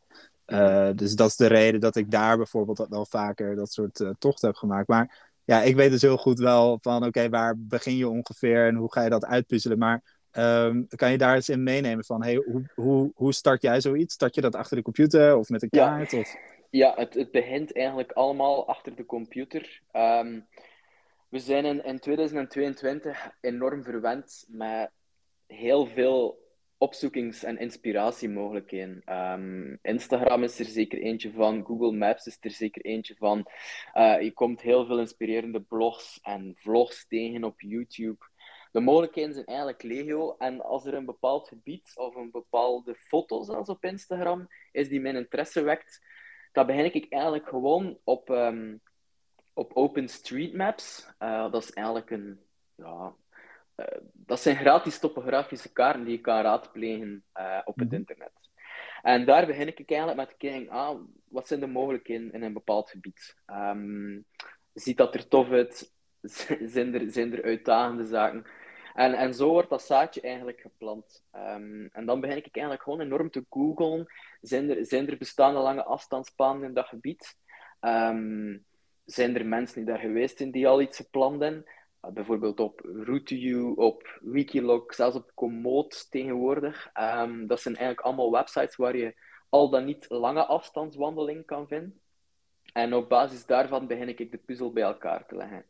dus 0.94 1.14
dat 1.14 1.28
is 1.28 1.36
de 1.36 1.46
reden 1.46 1.80
dat 1.80 1.96
ik 1.96 2.10
daar 2.10 2.36
bijvoorbeeld 2.36 2.86
wel 2.88 3.06
vaker 3.06 3.56
dat 3.56 3.72
soort 3.72 4.04
tochten 4.18 4.48
heb 4.48 4.56
gemaakt. 4.56 4.88
Maar 4.88 5.32
ja, 5.44 5.62
ik 5.62 5.76
weet 5.76 5.90
dus 5.90 6.02
heel 6.02 6.16
goed 6.16 6.38
wel 6.38 6.78
van 6.80 7.04
oké, 7.04 7.28
waar 7.28 7.54
begin 7.58 7.96
je 7.96 8.08
ongeveer 8.08 8.66
en 8.66 8.74
hoe 8.74 8.92
ga 8.92 9.02
je 9.02 9.10
dat 9.10 9.24
uitpuzzelen. 9.24 9.78
Maar 9.78 10.02
Um, 10.38 10.86
kan 10.88 11.10
je 11.10 11.18
daar 11.18 11.34
eens 11.34 11.48
in 11.48 11.62
meenemen 11.62 12.04
van 12.04 12.22
hey, 12.22 12.34
hoe, 12.34 12.70
hoe, 12.74 13.12
hoe 13.14 13.32
start 13.32 13.62
jij 13.62 13.80
zoiets? 13.80 14.14
Start 14.14 14.34
je 14.34 14.40
dat 14.40 14.54
achter 14.54 14.76
de 14.76 14.82
computer 14.82 15.36
of 15.36 15.48
met 15.48 15.62
een 15.62 15.68
kaart? 15.68 16.10
Ja, 16.10 16.18
of? 16.18 16.36
ja 16.70 16.92
het, 16.96 17.14
het 17.14 17.30
begint 17.30 17.76
eigenlijk 17.76 18.12
allemaal 18.12 18.68
achter 18.68 18.96
de 18.96 19.06
computer. 19.06 19.80
Um, 19.92 20.46
we 21.28 21.38
zijn 21.38 21.64
in, 21.64 21.84
in 21.84 21.98
2022 21.98 23.30
enorm 23.40 23.82
verwend 23.82 24.44
met 24.48 24.90
heel 25.46 25.86
veel 25.86 26.42
opzoekings- 26.78 27.44
en 27.44 27.58
inspiratiemogelijkheden. 27.58 29.02
Um, 29.08 29.78
Instagram 29.82 30.42
is 30.42 30.58
er 30.58 30.64
zeker 30.64 30.98
eentje 30.98 31.32
van, 31.32 31.64
Google 31.64 31.92
Maps 31.92 32.26
is 32.26 32.38
er 32.40 32.50
zeker 32.50 32.84
eentje 32.84 33.14
van. 33.18 33.46
Uh, 33.94 34.22
je 34.22 34.32
komt 34.32 34.60
heel 34.60 34.86
veel 34.86 34.98
inspirerende 34.98 35.60
blogs 35.60 36.18
en 36.22 36.54
vlogs 36.56 37.06
tegen 37.08 37.44
op 37.44 37.60
YouTube 37.60 38.24
de 38.74 38.80
mogelijkheden 38.80 39.34
zijn 39.34 39.46
eigenlijk 39.46 39.82
legio. 39.82 40.36
En 40.38 40.60
als 40.60 40.84
er 40.84 40.94
een 40.94 41.04
bepaald 41.04 41.48
gebied 41.48 41.92
of 41.94 42.14
een 42.14 42.30
bepaalde 42.30 42.94
foto 42.94 43.42
zelfs 43.42 43.68
op 43.68 43.84
Instagram 43.84 44.48
is 44.72 44.88
die 44.88 45.00
mijn 45.00 45.16
interesse 45.16 45.62
wekt, 45.62 46.06
dan 46.52 46.66
begin 46.66 46.94
ik 46.94 47.12
eigenlijk 47.12 47.48
gewoon 47.48 47.98
op, 48.04 48.28
um, 48.28 48.80
op 49.52 49.72
OpenStreetMaps. 49.76 51.08
Uh, 51.18 51.50
dat 51.52 51.62
is 51.62 51.72
eigenlijk 51.72 52.10
een... 52.10 52.40
Ja, 52.74 53.14
uh, 53.76 53.86
dat 54.12 54.40
zijn 54.40 54.56
gratis 54.56 54.98
topografische 54.98 55.72
kaarten 55.72 56.04
die 56.04 56.16
je 56.16 56.20
kan 56.20 56.42
raadplegen 56.42 57.24
uh, 57.38 57.60
op 57.64 57.78
het 57.78 57.88
-hmm. 57.88 57.98
internet. 57.98 58.32
En 59.02 59.24
daar 59.24 59.46
begin 59.46 59.68
ik 59.68 59.90
eigenlijk 59.90 60.18
met 60.18 60.28
te 60.28 60.36
kijken, 60.36 60.68
ah, 60.68 61.00
wat 61.28 61.48
zijn 61.48 61.60
de 61.60 61.66
mogelijkheden 61.66 62.32
in 62.32 62.42
een 62.42 62.52
bepaald 62.52 62.90
gebied? 62.90 63.36
Um, 63.46 64.24
ziet 64.72 64.96
dat 64.96 65.14
er 65.14 65.28
tof 65.28 65.50
uit? 65.50 65.92
zijn, 66.74 66.94
er, 66.94 67.10
zijn 67.10 67.32
er 67.32 67.44
uitdagende 67.44 68.04
zaken? 68.04 68.46
En, 68.94 69.14
en 69.14 69.34
zo 69.34 69.48
wordt 69.48 69.70
dat 69.70 69.82
zaadje 69.82 70.20
eigenlijk 70.20 70.60
geplant. 70.60 71.24
Um, 71.32 71.88
en 71.92 72.06
dan 72.06 72.20
begin 72.20 72.36
ik 72.36 72.48
eigenlijk 72.56 72.82
gewoon 72.82 73.00
enorm 73.00 73.30
te 73.30 73.44
googlen. 73.50 74.06
Zijn 74.40 74.70
er, 74.70 74.86
zijn 74.86 75.08
er 75.08 75.18
bestaande 75.18 75.60
lange 75.60 75.84
afstandspaden 75.84 76.62
in 76.62 76.74
dat 76.74 76.86
gebied? 76.86 77.36
Um, 77.80 78.64
zijn 79.04 79.36
er 79.36 79.46
mensen 79.46 79.76
die 79.76 79.84
daar 79.84 79.98
geweest 79.98 80.36
zijn 80.36 80.50
die 80.50 80.68
al 80.68 80.80
iets 80.80 80.96
gepland 80.96 81.42
hebben? 81.42 81.64
Uh, 82.04 82.10
bijvoorbeeld 82.10 82.60
op 82.60 82.80
RouteU, 83.04 83.72
op 83.74 84.18
Wikilog, 84.20 84.94
zelfs 84.94 85.16
op 85.16 85.30
Komoot 85.34 86.10
tegenwoordig. 86.10 86.90
Um, 87.00 87.46
dat 87.46 87.60
zijn 87.60 87.76
eigenlijk 87.76 88.06
allemaal 88.06 88.32
websites 88.32 88.76
waar 88.76 88.96
je 88.96 89.14
al 89.48 89.70
dan 89.70 89.84
niet 89.84 90.06
lange 90.08 90.44
afstandswandeling 90.44 91.46
kan 91.46 91.68
vinden. 91.68 92.00
En 92.72 92.94
op 92.94 93.08
basis 93.08 93.46
daarvan 93.46 93.86
begin 93.86 94.08
ik 94.08 94.30
de 94.30 94.38
puzzel 94.38 94.72
bij 94.72 94.82
elkaar 94.82 95.26
te 95.26 95.36
leggen. 95.36 95.64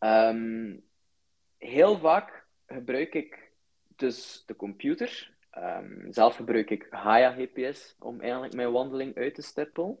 Um, 0.00 0.84
heel 1.58 1.98
vaak 1.98 2.46
gebruik 2.66 3.14
ik 3.14 3.52
dus 3.96 4.42
de 4.46 4.56
computer. 4.56 5.34
Um, 5.58 6.06
zelf 6.12 6.36
gebruik 6.36 6.70
ik 6.70 6.86
Haya 6.90 7.32
GPS 7.32 7.96
om 7.98 8.20
eigenlijk 8.20 8.54
mijn 8.54 8.72
wandeling 8.72 9.16
uit 9.16 9.34
te 9.34 9.42
stippelen. 9.42 9.98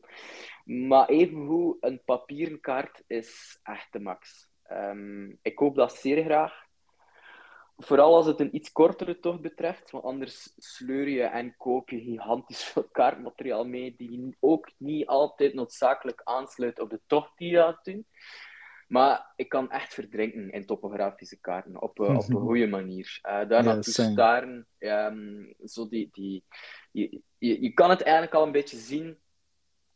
Maar 0.64 1.08
evengoed, 1.08 1.76
een 1.80 2.02
papieren 2.04 2.60
kaart 2.60 3.02
is 3.06 3.60
echt 3.62 3.92
de 3.92 4.00
max. 4.00 4.48
Um, 4.70 5.38
ik 5.42 5.54
koop 5.54 5.74
dat 5.74 5.92
zeer 5.92 6.24
graag. 6.24 6.64
Vooral 7.76 8.14
als 8.14 8.26
het 8.26 8.40
een 8.40 8.54
iets 8.56 8.72
kortere 8.72 9.20
tocht 9.20 9.40
betreft, 9.40 9.90
want 9.90 10.04
anders 10.04 10.52
sleur 10.56 11.08
je 11.08 11.22
en 11.22 11.56
koop 11.56 11.90
je 11.90 12.00
gigantisch 12.00 12.64
veel 12.68 12.88
kaartmateriaal 12.92 13.64
mee, 13.64 13.94
die 13.96 14.36
ook 14.40 14.70
niet 14.78 15.06
altijd 15.06 15.54
noodzakelijk 15.54 16.20
aansluit 16.24 16.80
op 16.80 16.90
de 16.90 17.00
tocht 17.06 17.38
die 17.38 17.50
je 17.50 17.56
gaat 17.56 17.84
doen. 17.84 18.06
Maar 18.86 19.32
ik 19.36 19.48
kan 19.48 19.70
echt 19.70 19.94
verdrinken 19.94 20.50
in 20.50 20.66
topografische 20.66 21.40
kaarten 21.40 21.82
op, 21.82 21.98
uh, 21.98 22.16
op 22.16 22.28
een 22.28 22.46
goede 22.48 22.66
manier. 22.66 23.18
Uh, 23.22 23.48
daar 23.48 23.64
naartoe 23.64 23.92
staren, 23.92 24.66
um, 24.78 25.54
zo 25.64 25.88
die, 25.88 26.08
die, 26.12 26.44
je, 26.90 27.20
je, 27.38 27.62
je, 27.62 27.72
kan 27.72 27.90
het 27.90 28.02
eigenlijk 28.02 28.34
al 28.34 28.46
een 28.46 28.52
beetje 28.52 28.76
zien 28.76 29.18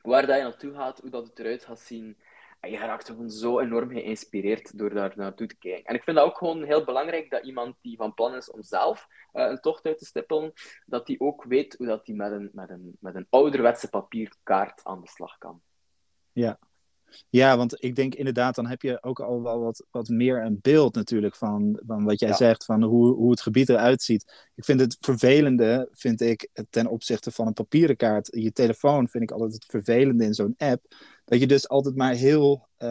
waar 0.01 0.27
dat 0.27 0.37
je 0.37 0.43
naartoe 0.43 0.75
gaat, 0.75 1.01
hoe 1.01 1.11
dat 1.11 1.27
het 1.27 1.39
eruit 1.39 1.65
gaat 1.65 1.81
zien. 1.81 2.17
En 2.61 2.71
je 2.71 2.79
raakt 2.79 3.07
gewoon 3.07 3.31
zo 3.31 3.61
enorm 3.61 3.91
geïnspireerd 3.91 4.79
door 4.79 4.95
daar 4.95 5.13
naartoe 5.17 5.47
te 5.47 5.59
kijken. 5.59 5.85
En 5.85 5.95
ik 5.95 6.05
vind 6.05 6.17
dat 6.17 6.27
ook 6.27 6.39
gewoon 6.39 6.63
heel 6.63 6.85
belangrijk 6.85 7.31
dat 7.31 7.45
iemand 7.45 7.77
die 7.81 7.97
van 7.97 8.15
plan 8.15 8.35
is 8.35 8.51
om 8.51 8.63
zelf 8.63 9.07
uh, 9.33 9.45
een 9.45 9.61
tocht 9.61 9.87
uit 9.87 9.99
te 9.99 10.05
stippelen, 10.05 10.53
dat 10.87 11.07
die 11.07 11.21
ook 11.21 11.45
weet 11.45 11.75
hoe 11.79 11.87
dat 11.87 12.07
die 12.07 12.15
met 12.15 12.33
een, 12.33 12.51
met 12.53 12.71
een, 12.71 12.97
met 13.01 13.15
een 13.15 13.27
ouderwetse 13.31 13.89
papierkaart 13.89 14.85
aan 14.85 15.01
de 15.01 15.09
slag 15.09 15.39
kan. 15.39 15.63
Ja, 16.33 16.59
ja, 17.29 17.57
want 17.57 17.85
ik 17.85 17.95
denk 17.95 18.15
inderdaad, 18.15 18.55
dan 18.55 18.67
heb 18.67 18.83
je 18.83 19.03
ook 19.03 19.21
al 19.21 19.43
wel 19.43 19.61
wat, 19.61 19.85
wat 19.91 20.09
meer 20.09 20.45
een 20.45 20.59
beeld 20.63 20.95
natuurlijk 20.95 21.37
van, 21.37 21.81
van 21.87 22.05
wat 22.05 22.21
jij 22.21 22.29
ja. 22.29 22.37
zegt, 22.37 22.65
van 22.65 22.83
hoe, 22.83 23.15
hoe 23.15 23.31
het 23.31 23.41
gebied 23.41 23.69
eruit 23.69 24.03
ziet. 24.03 24.49
Ik 24.55 24.65
vind 24.65 24.81
het 24.81 24.97
vervelende, 25.01 25.89
vind 25.93 26.21
ik, 26.21 26.49
ten 26.71 26.87
opzichte 26.87 27.31
van 27.31 27.47
een 27.47 27.53
papieren 27.53 27.97
kaart. 27.97 28.29
Je 28.33 28.53
telefoon 28.53 29.09
vind 29.09 29.23
ik 29.23 29.31
altijd 29.31 29.53
het 29.53 29.65
vervelende 29.65 30.25
in 30.25 30.35
zo'n 30.35 30.55
app. 30.57 30.95
Dat 31.25 31.41
je 31.41 31.47
dus 31.47 31.69
altijd 31.69 31.97
maar 31.97 32.15
heel, 32.15 32.69
uh, 32.79 32.89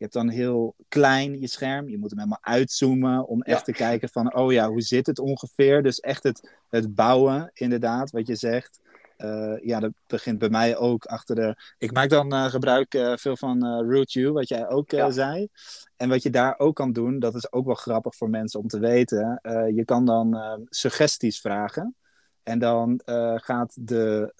Je 0.00 0.06
hebt 0.06 0.12
dan 0.12 0.28
heel 0.28 0.74
klein 0.88 1.40
je 1.40 1.46
scherm. 1.46 1.88
Je 1.88 1.98
moet 1.98 2.10
hem 2.10 2.18
helemaal 2.18 2.44
uitzoomen 2.44 3.26
om 3.26 3.42
echt 3.42 3.64
te 3.64 3.72
kijken 3.72 4.08
van, 4.08 4.34
oh 4.34 4.52
ja, 4.52 4.68
hoe 4.68 4.80
zit 4.80 5.06
het 5.06 5.18
ongeveer? 5.18 5.82
Dus 5.82 6.00
echt 6.00 6.22
het, 6.22 6.50
het 6.68 6.94
bouwen, 6.94 7.50
inderdaad, 7.54 8.10
wat 8.10 8.26
je 8.26 8.36
zegt. 8.36 8.80
Uh, 9.24 9.56
ja, 9.62 9.80
dat 9.80 9.92
begint 10.06 10.38
bij 10.38 10.48
mij 10.48 10.76
ook 10.76 11.04
achter 11.04 11.34
de. 11.34 11.56
Ik 11.78 11.92
maak 11.92 12.08
dan 12.08 12.34
uh, 12.34 12.44
gebruik 12.44 12.94
uh, 12.94 13.16
veel 13.16 13.36
van 13.36 13.64
Root 13.90 14.14
U, 14.14 14.32
wat 14.32 14.48
jij 14.48 14.68
ook 14.68 14.90
ja. 14.90 15.10
zei. 15.10 15.48
En 15.96 16.08
wat 16.08 16.22
je 16.22 16.30
daar 16.30 16.58
ook 16.58 16.76
kan 16.76 16.92
doen, 16.92 17.18
dat 17.18 17.34
is 17.34 17.52
ook 17.52 17.66
wel 17.66 17.74
grappig 17.74 18.16
voor 18.16 18.30
mensen 18.30 18.60
om 18.60 18.66
te 18.66 18.78
weten. 18.78 19.40
je 19.74 19.82
kan 19.84 20.04
dan 20.04 20.36
suggesties 20.68 21.40
vragen. 21.40 21.94
En 22.42 22.58
dan 22.58 23.00
gaat 23.34 23.72
de. 23.74 24.34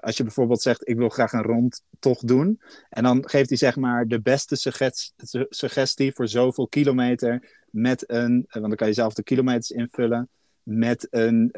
als 0.00 0.16
je 0.16 0.22
bijvoorbeeld 0.22 0.62
zegt, 0.62 0.88
ik 0.88 0.96
wil 0.96 1.08
graag 1.08 1.32
een 1.32 1.42
rondtocht 1.42 2.26
doen. 2.26 2.60
En 2.88 3.02
dan 3.02 3.28
geeft 3.28 3.48
hij 3.48 3.58
zeg 3.58 3.76
maar 3.76 4.06
de 4.06 4.20
beste 4.20 4.56
suggestie, 4.56 5.14
suggestie 5.48 6.12
voor 6.12 6.28
zoveel 6.28 6.68
kilometer. 6.68 7.64
Met 7.70 8.10
een, 8.10 8.46
want 8.48 8.64
dan 8.64 8.76
kan 8.76 8.88
je 8.88 8.94
zelf 8.94 9.14
de 9.14 9.22
kilometers 9.22 9.70
invullen. 9.70 10.28
Met 10.62 11.06
een 11.10 11.50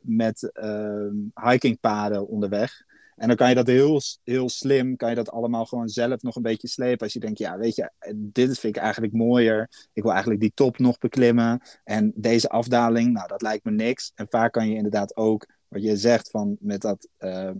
met 0.00 0.50
uh, 0.54 1.10
hikingpaden 1.34 2.28
onderweg. 2.28 2.88
En 3.16 3.26
dan 3.26 3.36
kan 3.36 3.48
je 3.48 3.54
dat 3.54 3.66
heel, 3.66 4.00
heel 4.24 4.48
slim, 4.48 4.96
kan 4.96 5.08
je 5.08 5.14
dat 5.14 5.30
allemaal 5.30 5.66
gewoon 5.66 5.88
zelf 5.88 6.22
nog 6.22 6.36
een 6.36 6.42
beetje 6.42 6.68
slepen. 6.68 7.00
Als 7.00 7.12
je 7.12 7.20
denkt, 7.20 7.38
ja, 7.38 7.58
weet 7.58 7.76
je, 7.76 7.90
dit 8.14 8.58
vind 8.58 8.76
ik 8.76 8.82
eigenlijk 8.82 9.12
mooier. 9.12 9.88
Ik 9.92 10.02
wil 10.02 10.10
eigenlijk 10.10 10.40
die 10.40 10.52
top 10.54 10.78
nog 10.78 10.98
beklimmen. 10.98 11.60
En 11.84 12.12
deze 12.14 12.48
afdaling, 12.48 13.12
nou, 13.12 13.28
dat 13.28 13.42
lijkt 13.42 13.64
me 13.64 13.70
niks. 13.70 14.12
En 14.14 14.26
vaak 14.28 14.52
kan 14.52 14.68
je 14.68 14.74
inderdaad 14.74 15.16
ook, 15.16 15.46
wat 15.68 15.82
je 15.82 15.96
zegt, 15.96 16.30
van 16.30 16.56
met 16.60 16.80
dat, 16.80 17.08
uh, 17.18 17.50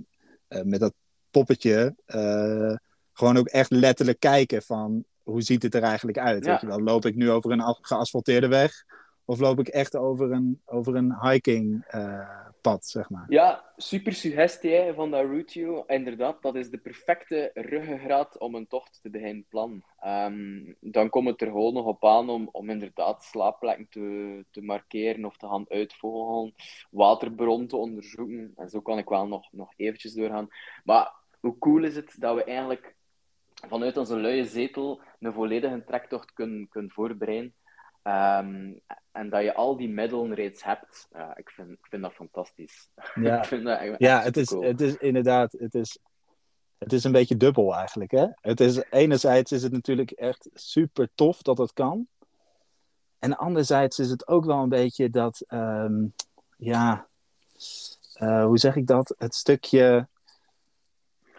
uh, 0.49 0.63
met 0.63 0.81
dat 0.81 0.95
poppetje, 1.31 1.95
uh, 2.07 2.77
gewoon 3.13 3.37
ook 3.37 3.49
echt 3.49 3.71
letterlijk 3.71 4.21
kijken 4.21 4.63
van, 4.63 5.05
hoe 5.23 5.43
ziet 5.43 5.63
het 5.63 5.75
er 5.75 5.83
eigenlijk 5.83 6.19
uit? 6.19 6.45
Ja. 6.45 6.51
Weet 6.51 6.61
je 6.61 6.67
wel, 6.67 6.81
loop 6.81 7.07
ik 7.07 7.15
nu 7.15 7.31
over 7.31 7.51
een 7.51 7.77
geasfalteerde 7.81 8.49
weg? 8.49 8.85
Of 9.31 9.41
loop 9.41 9.59
ik 9.59 9.69
echt 9.69 9.97
over 9.97 10.33
een, 10.33 10.61
over 10.67 10.95
een 10.95 11.21
hiking 11.21 11.85
uh, 11.95 12.47
pad, 12.61 12.87
zeg 12.87 13.11
maar? 13.11 13.25
Ja, 13.29 13.65
super 13.77 14.13
suggestie 14.13 14.93
van 14.93 15.11
dat 15.11 15.25
route 15.25 15.85
Inderdaad, 15.87 16.43
dat 16.43 16.55
is 16.55 16.71
de 16.71 16.79
perfecte 16.79 17.51
ruggengraat 17.55 18.39
om 18.39 18.55
een 18.55 18.67
tocht 18.67 18.99
te 19.03 19.11
beginnen 19.11 19.45
plannen. 19.49 19.85
Um, 20.07 20.77
dan 20.81 21.09
komt 21.09 21.29
het 21.29 21.41
er 21.41 21.47
gewoon 21.47 21.75
nog 21.75 21.87
op 21.87 22.05
aan 22.05 22.29
om, 22.29 22.49
om 22.53 22.71
inderdaad 22.71 23.25
slaapplekken 23.25 23.87
te, 23.91 24.45
te 24.51 24.63
markeren 24.63 25.25
of 25.25 25.37
te 25.37 25.49
gaan 25.49 25.65
uitvogelen, 25.69 26.55
waterbron 26.91 27.67
te 27.67 27.77
onderzoeken. 27.77 28.53
En 28.57 28.69
zo 28.69 28.81
kan 28.81 28.99
ik 28.99 29.09
wel 29.09 29.27
nog, 29.27 29.53
nog 29.53 29.73
eventjes 29.77 30.13
doorgaan. 30.13 30.49
Maar 30.85 31.13
hoe 31.41 31.59
cool 31.59 31.85
is 31.85 31.97
het 31.97 32.15
dat 32.19 32.35
we 32.35 32.45
eigenlijk 32.45 32.95
vanuit 33.69 33.97
onze 33.97 34.17
luie 34.17 34.45
zetel 34.45 35.01
een 35.21 35.33
volledige 35.33 35.85
trektocht 35.85 36.33
kunnen, 36.33 36.69
kunnen 36.69 36.91
voorbereiden. 36.91 37.55
Um, 38.03 38.81
en 39.13 39.31
dat 39.31 39.43
je 39.43 39.55
al 39.55 39.77
die 39.77 39.89
middelen 39.89 40.35
reeds 40.35 40.65
hebt, 40.65 41.09
ik, 41.35 41.51
vind, 41.51 41.71
ik 41.71 41.87
vind 41.89 42.03
dat 42.03 42.13
fantastisch. 42.13 42.91
Ja, 43.15 43.41
dat 43.41 43.97
ja 43.99 44.23
het, 44.23 44.37
is, 44.37 44.49
cool. 44.49 44.63
het 44.63 44.81
is 44.81 44.97
inderdaad, 44.97 45.53
het 45.53 45.75
is, 45.75 45.99
het 46.79 46.93
is 46.93 47.05
een 47.05 47.13
beetje 47.13 47.37
dubbel 47.37 47.75
eigenlijk. 47.75 48.11
Hè? 48.11 48.27
Het 48.41 48.61
is, 48.61 48.83
enerzijds 48.91 49.53
is 49.53 49.63
het 49.63 49.73
natuurlijk 49.73 50.11
echt 50.11 50.49
super 50.55 51.09
tof 51.15 51.43
dat 51.43 51.59
het 51.59 51.73
kan. 51.73 52.07
En 53.19 53.37
anderzijds 53.37 53.99
is 53.99 54.11
het 54.11 54.29
ook 54.29 54.45
wel 54.45 54.63
een 54.63 54.69
beetje 54.69 55.11
dat, 55.11 55.45
um, 55.49 56.15
ja, 56.57 57.07
uh, 58.23 58.45
hoe 58.45 58.59
zeg 58.59 58.77
ik 58.77 58.87
dat? 58.87 59.15
Het 59.19 59.35
stukje 59.35 60.09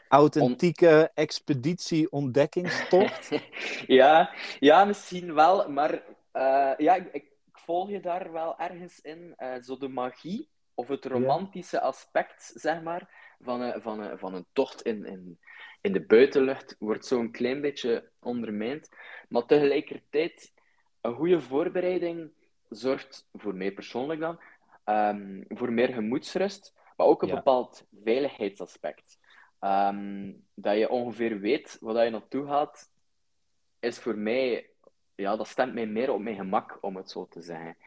authentieke 0.08 1.12
expeditie-ontdekkingstocht. 1.14 3.30
ja, 4.02 4.30
ja, 4.60 4.86
misschien 4.86 5.34
wel, 5.34 5.70
maar 5.70 6.02
uh, 6.34 6.74
ja, 6.78 6.96
ik, 6.96 7.14
ik, 7.14 7.32
volg 7.52 7.90
je 7.90 8.00
daar 8.00 8.32
wel 8.32 8.60
ergens 8.60 9.02
in. 9.02 9.36
Uh, 9.38 9.56
zo 9.62 9.78
de 9.78 9.88
magie 9.88 10.50
of 10.74 10.88
het 10.88 11.06
romantische 11.06 11.76
ja. 11.76 11.82
aspect, 11.82 12.52
zeg 12.56 12.82
maar, 12.82 13.36
van, 13.40 13.62
een, 13.62 13.82
van, 13.82 14.00
een, 14.00 14.20
van 14.20 14.34
een 14.34 14.46
tocht 14.54 14.82
in, 14.82 15.06
in, 15.06 15.40
in 15.82 15.94
de 15.94 16.06
buitenlucht 16.06 16.76
wordt 16.80 17.06
zo'n 17.06 17.32
klein 17.32 17.62
beetje 17.62 18.10
ondermijnd. 18.20 18.90
Maar 19.30 19.46
tegelijkertijd, 19.46 20.54
een 21.02 21.14
goede 21.14 21.42
voorbereiding 21.42 22.32
zorgt, 22.70 23.28
voor 23.34 23.56
mij 23.56 23.72
persoonlijk 23.72 24.20
dan, 24.20 24.40
um, 24.86 25.46
voor 25.48 25.72
meer 25.72 25.94
gemoedsrust, 25.94 26.74
maar 26.98 27.08
ook 27.08 27.22
een 27.22 27.28
ja. 27.28 27.36
bepaald 27.36 27.86
veiligheidsaspect. 28.04 29.20
Um, 29.60 30.46
dat 30.54 30.78
je 30.78 30.90
ongeveer 30.90 31.40
weet 31.40 31.78
waar 31.80 32.04
je 32.04 32.10
naartoe 32.10 32.48
gaat, 32.48 32.92
is 33.80 34.00
voor 34.00 34.18
mij 34.18 34.71
ja, 35.22 35.36
dat 35.36 35.48
stemt 35.48 35.74
mij 35.74 35.86
meer 35.86 36.12
op 36.12 36.22
mijn 36.22 36.36
gemak, 36.36 36.78
om 36.82 36.96
het 36.96 37.10
zo 37.10 37.28
te 37.30 37.42
zeggen. 37.42 37.78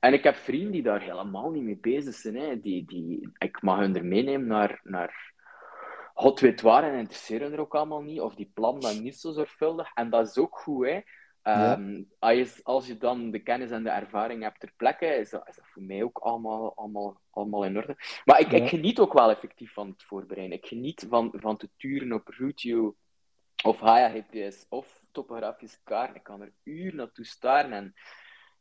En 0.00 0.12
ik 0.12 0.22
heb 0.22 0.34
vrienden 0.34 0.72
die 0.72 0.82
daar 0.82 1.00
helemaal 1.00 1.50
niet 1.50 1.62
mee 1.62 1.78
bezig 1.80 2.14
zijn. 2.14 2.36
Hè. 2.36 2.60
Die, 2.60 2.84
die, 2.84 3.30
ik 3.38 3.62
mag 3.62 3.78
hun 3.78 3.96
er 3.96 4.04
meenemen 4.04 4.46
naar, 4.46 4.80
naar 4.82 5.32
hot 6.14 6.40
weet 6.40 6.60
waar 6.60 6.84
en 6.84 6.98
interesseren 6.98 7.52
er 7.52 7.60
ook 7.60 7.74
allemaal 7.74 8.02
niet. 8.02 8.20
Of 8.20 8.34
die 8.34 8.50
plannen 8.54 8.82
dan 8.82 9.02
niet 9.02 9.16
zo 9.16 9.32
zorgvuldig. 9.32 9.90
En 9.94 10.10
dat 10.10 10.28
is 10.28 10.38
ook 10.38 10.58
goed. 10.58 10.86
Hè. 10.86 11.00
Um, 11.42 12.08
als, 12.18 12.34
je, 12.34 12.60
als 12.62 12.86
je 12.86 12.96
dan 12.96 13.30
de 13.30 13.42
kennis 13.42 13.70
en 13.70 13.82
de 13.82 13.90
ervaring 13.90 14.42
hebt 14.42 14.60
ter 14.60 14.72
plekke, 14.76 15.06
is 15.06 15.30
dat, 15.30 15.48
is 15.48 15.56
dat 15.56 15.64
voor 15.66 15.82
mij 15.82 16.02
ook 16.02 16.18
allemaal, 16.18 16.76
allemaal, 16.76 17.20
allemaal 17.30 17.64
in 17.64 17.76
orde. 17.76 17.96
Maar 18.24 18.40
ik, 18.40 18.50
ja. 18.50 18.56
ik 18.56 18.68
geniet 18.68 18.98
ook 18.98 19.12
wel 19.12 19.30
effectief 19.30 19.72
van 19.72 19.88
het 19.88 20.02
voorbereiden. 20.02 20.56
Ik 20.56 20.66
geniet 20.66 21.06
van, 21.08 21.32
van 21.34 21.56
te 21.56 21.68
turen 21.76 22.12
op 22.12 22.28
Route 22.28 22.94
of 23.64 23.80
Haya 23.80 24.08
GPS 24.08 24.66
of 24.68 24.99
topografische 25.12 25.78
kaart. 25.84 26.16
Ik 26.16 26.22
kan 26.22 26.40
er 26.40 26.52
uren 26.62 26.96
naartoe 26.96 27.24
staren 27.24 27.72
en 27.72 27.94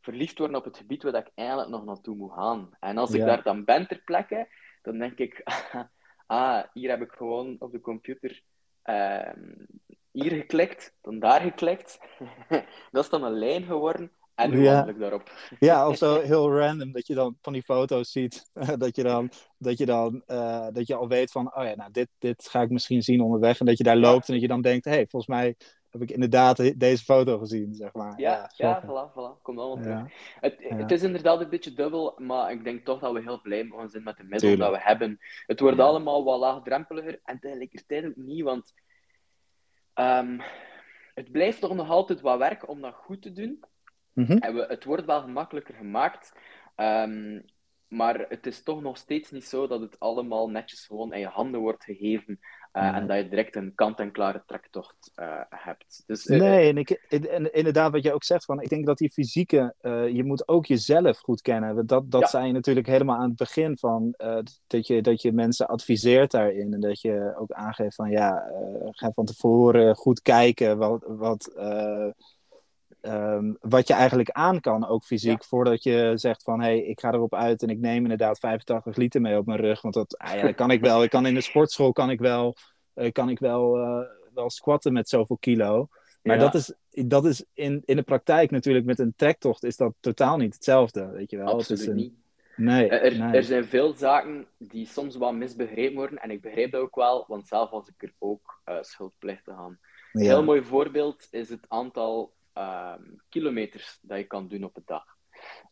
verliefd 0.01 0.37
worden 0.37 0.57
op 0.57 0.63
het 0.63 0.77
gebied 0.77 1.03
waar 1.03 1.15
ik 1.15 1.31
eigenlijk 1.35 1.69
nog 1.69 1.85
naartoe 1.85 2.15
moet 2.15 2.33
gaan. 2.33 2.69
En 2.79 2.97
als 2.97 3.11
ik 3.11 3.25
daar 3.25 3.43
dan 3.43 3.65
ben 3.65 3.87
ter 3.87 4.01
plekke, 4.05 4.47
dan 4.81 4.97
denk 4.97 5.17
ik, 5.17 5.43
ah, 6.25 6.63
hier 6.73 6.89
heb 6.89 7.01
ik 7.01 7.11
gewoon 7.11 7.55
op 7.59 7.71
de 7.71 7.81
computer 7.81 8.41
uh, 8.85 9.31
hier 10.11 10.31
geklikt, 10.31 10.95
dan 11.01 11.19
daar 11.19 11.41
geklikt. 11.41 11.99
dat 12.91 13.03
is 13.03 13.09
dan 13.09 13.23
een 13.23 13.37
lijn 13.37 13.63
geworden. 13.63 14.11
En 14.35 14.49
nu 14.49 14.63
ja. 14.63 14.87
ik 14.87 14.99
daarop. 14.99 15.31
Ja, 15.59 15.87
of 15.87 15.97
zo 15.97 16.21
heel 16.21 16.57
random 16.57 16.91
dat 16.91 17.07
je 17.07 17.15
dan 17.15 17.37
van 17.41 17.53
die 17.53 17.61
foto's 17.63 18.11
ziet. 18.11 18.49
dat 18.77 18.95
je 18.95 19.03
dan, 19.03 19.31
dat 19.57 19.77
je 19.77 19.85
dan 19.85 20.23
uh, 20.27 20.67
dat 20.71 20.87
je 20.87 20.95
al 20.95 21.07
weet 21.07 21.31
van, 21.31 21.55
oh 21.55 21.63
ja, 21.63 21.75
nou, 21.75 21.91
dit, 21.91 22.07
dit 22.17 22.47
ga 22.49 22.61
ik 22.61 22.69
misschien 22.69 23.01
zien 23.01 23.21
onderweg. 23.21 23.59
En 23.59 23.65
dat 23.65 23.77
je 23.77 23.83
daar 23.83 23.97
loopt 23.97 24.27
en 24.27 24.33
dat 24.33 24.41
je 24.41 24.47
dan 24.47 24.61
denkt, 24.61 24.85
hé, 24.85 24.91
hey, 24.91 25.07
volgens 25.07 25.31
mij 25.31 25.55
heb 25.89 26.01
ik 26.01 26.11
inderdaad 26.11 26.79
deze 26.79 27.03
foto 27.03 27.37
gezien, 27.37 27.73
zeg 27.73 27.93
maar. 27.93 28.19
Ja, 28.19 28.51
ja, 28.55 28.83
voilà, 28.83 29.11
voilà. 29.11 29.41
Komt 29.41 29.57
allemaal 29.57 29.83
terug. 29.83 30.01
Het, 30.39 30.55
het, 30.59 30.91
is 30.91 31.03
inderdaad 31.03 31.41
een 31.41 31.49
beetje 31.49 31.73
dubbel, 31.73 32.15
maar 32.17 32.51
ik 32.51 32.63
denk 32.63 32.85
toch 32.85 32.99
dat 32.99 33.13
we 33.13 33.21
heel 33.21 33.41
blij 33.41 33.63
mogen 33.63 33.89
zijn 33.89 34.03
met 34.03 34.17
de 34.17 34.23
middelen 34.23 34.57
dat 34.57 34.71
we 34.71 34.79
hebben. 34.81 35.19
Het 35.45 35.59
wordt 35.59 35.79
allemaal 35.79 36.23
wat 36.23 36.39
laagdrempeliger 36.39 37.19
en 37.23 37.39
tegelijkertijd 37.39 38.05
ook 38.05 38.15
niet, 38.15 38.43
want 38.43 38.73
um, 39.95 40.41
het 41.13 41.31
blijft 41.31 41.61
toch 41.61 41.75
nog 41.75 41.89
altijd 41.89 42.21
wat 42.21 42.37
werk 42.37 42.69
om 42.69 42.81
dat 42.81 42.93
goed 42.93 43.21
te 43.21 43.31
doen. 43.31 43.63
Mm 44.13 44.25
-hmm. 44.25 44.37
en 44.37 44.53
we, 44.53 44.65
het 44.67 44.83
wordt 44.83 45.05
wel 45.05 45.21
gemakkelijker 45.21 45.75
gemaakt. 45.75 46.33
Um, 46.75 47.45
maar 47.89 48.25
het 48.29 48.45
is 48.45 48.63
toch 48.63 48.81
nog 48.81 48.97
steeds 48.97 49.31
niet 49.31 49.45
zo 49.45 49.67
dat 49.67 49.81
het 49.81 49.99
allemaal 49.99 50.49
netjes 50.49 50.85
gewoon 50.85 51.13
in 51.13 51.19
je 51.19 51.27
handen 51.27 51.59
wordt 51.59 51.83
gegeven. 51.83 52.39
Uh, 52.79 52.85
ja. 52.85 52.95
En 52.95 53.07
dat 53.07 53.17
je 53.17 53.29
direct 53.29 53.55
een 53.55 53.71
kant-en-klare 53.75 54.43
trektocht 54.45 55.11
uh, 55.15 55.41
hebt. 55.49 56.03
Dus, 56.05 56.25
uh, 56.25 56.39
nee, 56.39 56.69
en, 56.69 56.77
ik, 56.77 56.89
en 56.89 57.53
inderdaad 57.53 57.91
wat 57.91 58.03
je 58.03 58.13
ook 58.13 58.23
zegt, 58.23 58.45
van, 58.45 58.61
ik 58.61 58.69
denk 58.69 58.85
dat 58.85 58.97
die 58.97 59.11
fysieke, 59.11 59.75
je 60.11 60.23
moet 60.23 60.47
ook 60.47 60.65
jezelf 60.65 61.17
goed 61.17 61.41
kennen. 61.41 61.85
Dat, 61.87 62.11
dat 62.11 62.21
ja. 62.21 62.27
zei 62.27 62.47
je 62.47 62.53
natuurlijk 62.53 62.87
helemaal 62.87 63.17
aan 63.17 63.29
het 63.29 63.37
begin 63.37 63.77
van, 63.77 64.13
dat, 64.67 64.87
je, 64.87 65.01
dat 65.01 65.21
je 65.21 65.31
mensen 65.31 65.67
adviseert 65.67 66.31
daarin. 66.31 66.73
En 66.73 66.79
dat 66.79 67.01
je 67.01 67.33
ook 67.37 67.51
aangeeft 67.51 67.95
van, 67.95 68.09
ja, 68.09 68.43
ga 68.89 69.11
van 69.11 69.25
tevoren 69.25 69.95
goed 69.95 70.21
kijken 70.21 70.77
wat... 70.77 71.03
wat 71.07 71.51
Um, 73.01 73.57
wat 73.61 73.87
je 73.87 73.93
eigenlijk 73.93 74.29
aan 74.29 74.59
kan, 74.59 74.87
ook 74.87 75.03
fysiek, 75.03 75.41
ja. 75.41 75.47
voordat 75.47 75.83
je 75.83 76.11
zegt 76.15 76.43
van 76.43 76.61
hé, 76.61 76.65
hey, 76.65 76.83
ik 76.83 76.99
ga 76.99 77.13
erop 77.13 77.35
uit 77.35 77.61
en 77.61 77.69
ik 77.69 77.79
neem 77.79 78.01
inderdaad 78.01 78.39
85 78.39 78.95
liter 78.95 79.21
mee 79.21 79.37
op 79.37 79.45
mijn 79.45 79.59
rug. 79.59 79.81
Want 79.81 79.93
dat, 79.93 80.17
ah, 80.17 80.33
ja, 80.33 80.41
dat 80.41 80.55
kan 80.55 80.71
ik 80.71 80.81
wel. 80.81 81.03
Ik 81.03 81.09
kan 81.09 81.25
in 81.25 81.33
de 81.33 81.41
sportschool 81.41 81.93
kan 81.93 82.09
ik 82.09 82.19
wel, 82.19 82.55
uh, 82.95 83.11
kan 83.11 83.29
ik 83.29 83.39
wel, 83.39 83.77
uh, 83.77 83.99
wel 84.33 84.49
squatten 84.49 84.93
met 84.93 85.09
zoveel 85.09 85.37
kilo. 85.37 85.87
Maar 86.23 86.35
ja. 86.35 86.41
dat 86.41 86.53
is, 86.55 86.73
dat 87.07 87.25
is 87.25 87.45
in, 87.53 87.81
in 87.85 87.95
de 87.95 88.03
praktijk 88.03 88.51
natuurlijk 88.51 88.85
met 88.85 88.99
een 88.99 89.13
trektocht 89.15 89.63
is 89.63 89.77
dat 89.77 89.93
totaal 89.99 90.37
niet 90.37 90.53
hetzelfde. 90.53 91.09
Weet 91.09 91.31
je 91.31 91.37
wel? 91.37 91.47
Absoluut 91.47 91.67
het 91.67 91.79
is 91.79 91.87
een... 91.87 91.95
niet. 91.95 92.13
Nee, 92.55 92.89
er, 92.89 93.17
nee, 93.17 93.35
er, 93.35 93.43
zijn 93.43 93.65
veel 93.65 93.93
zaken 93.93 94.47
die 94.57 94.85
soms 94.85 95.15
wat 95.15 95.33
misbegrepen 95.33 95.95
worden. 95.95 96.17
En 96.17 96.31
ik 96.31 96.41
begrijp 96.41 96.71
dat 96.71 96.81
ook 96.81 96.95
wel, 96.95 97.25
want 97.27 97.47
zelf 97.47 97.69
was 97.69 97.87
ik 97.87 98.03
er 98.03 98.13
ook 98.17 98.61
uh, 98.65 98.75
schuldplichtig 98.81 99.53
aan. 99.53 99.79
Een 100.13 100.21
heel 100.21 100.43
mooi 100.43 100.63
voorbeeld 100.63 101.27
is 101.31 101.49
het 101.49 101.65
aantal 101.67 102.33
um, 102.53 103.21
kilometers 103.29 103.99
dat 104.01 104.17
je 104.17 104.23
kan 104.23 104.47
doen 104.47 104.63
op 104.63 104.77
een 104.77 104.83
dag. 104.85 105.05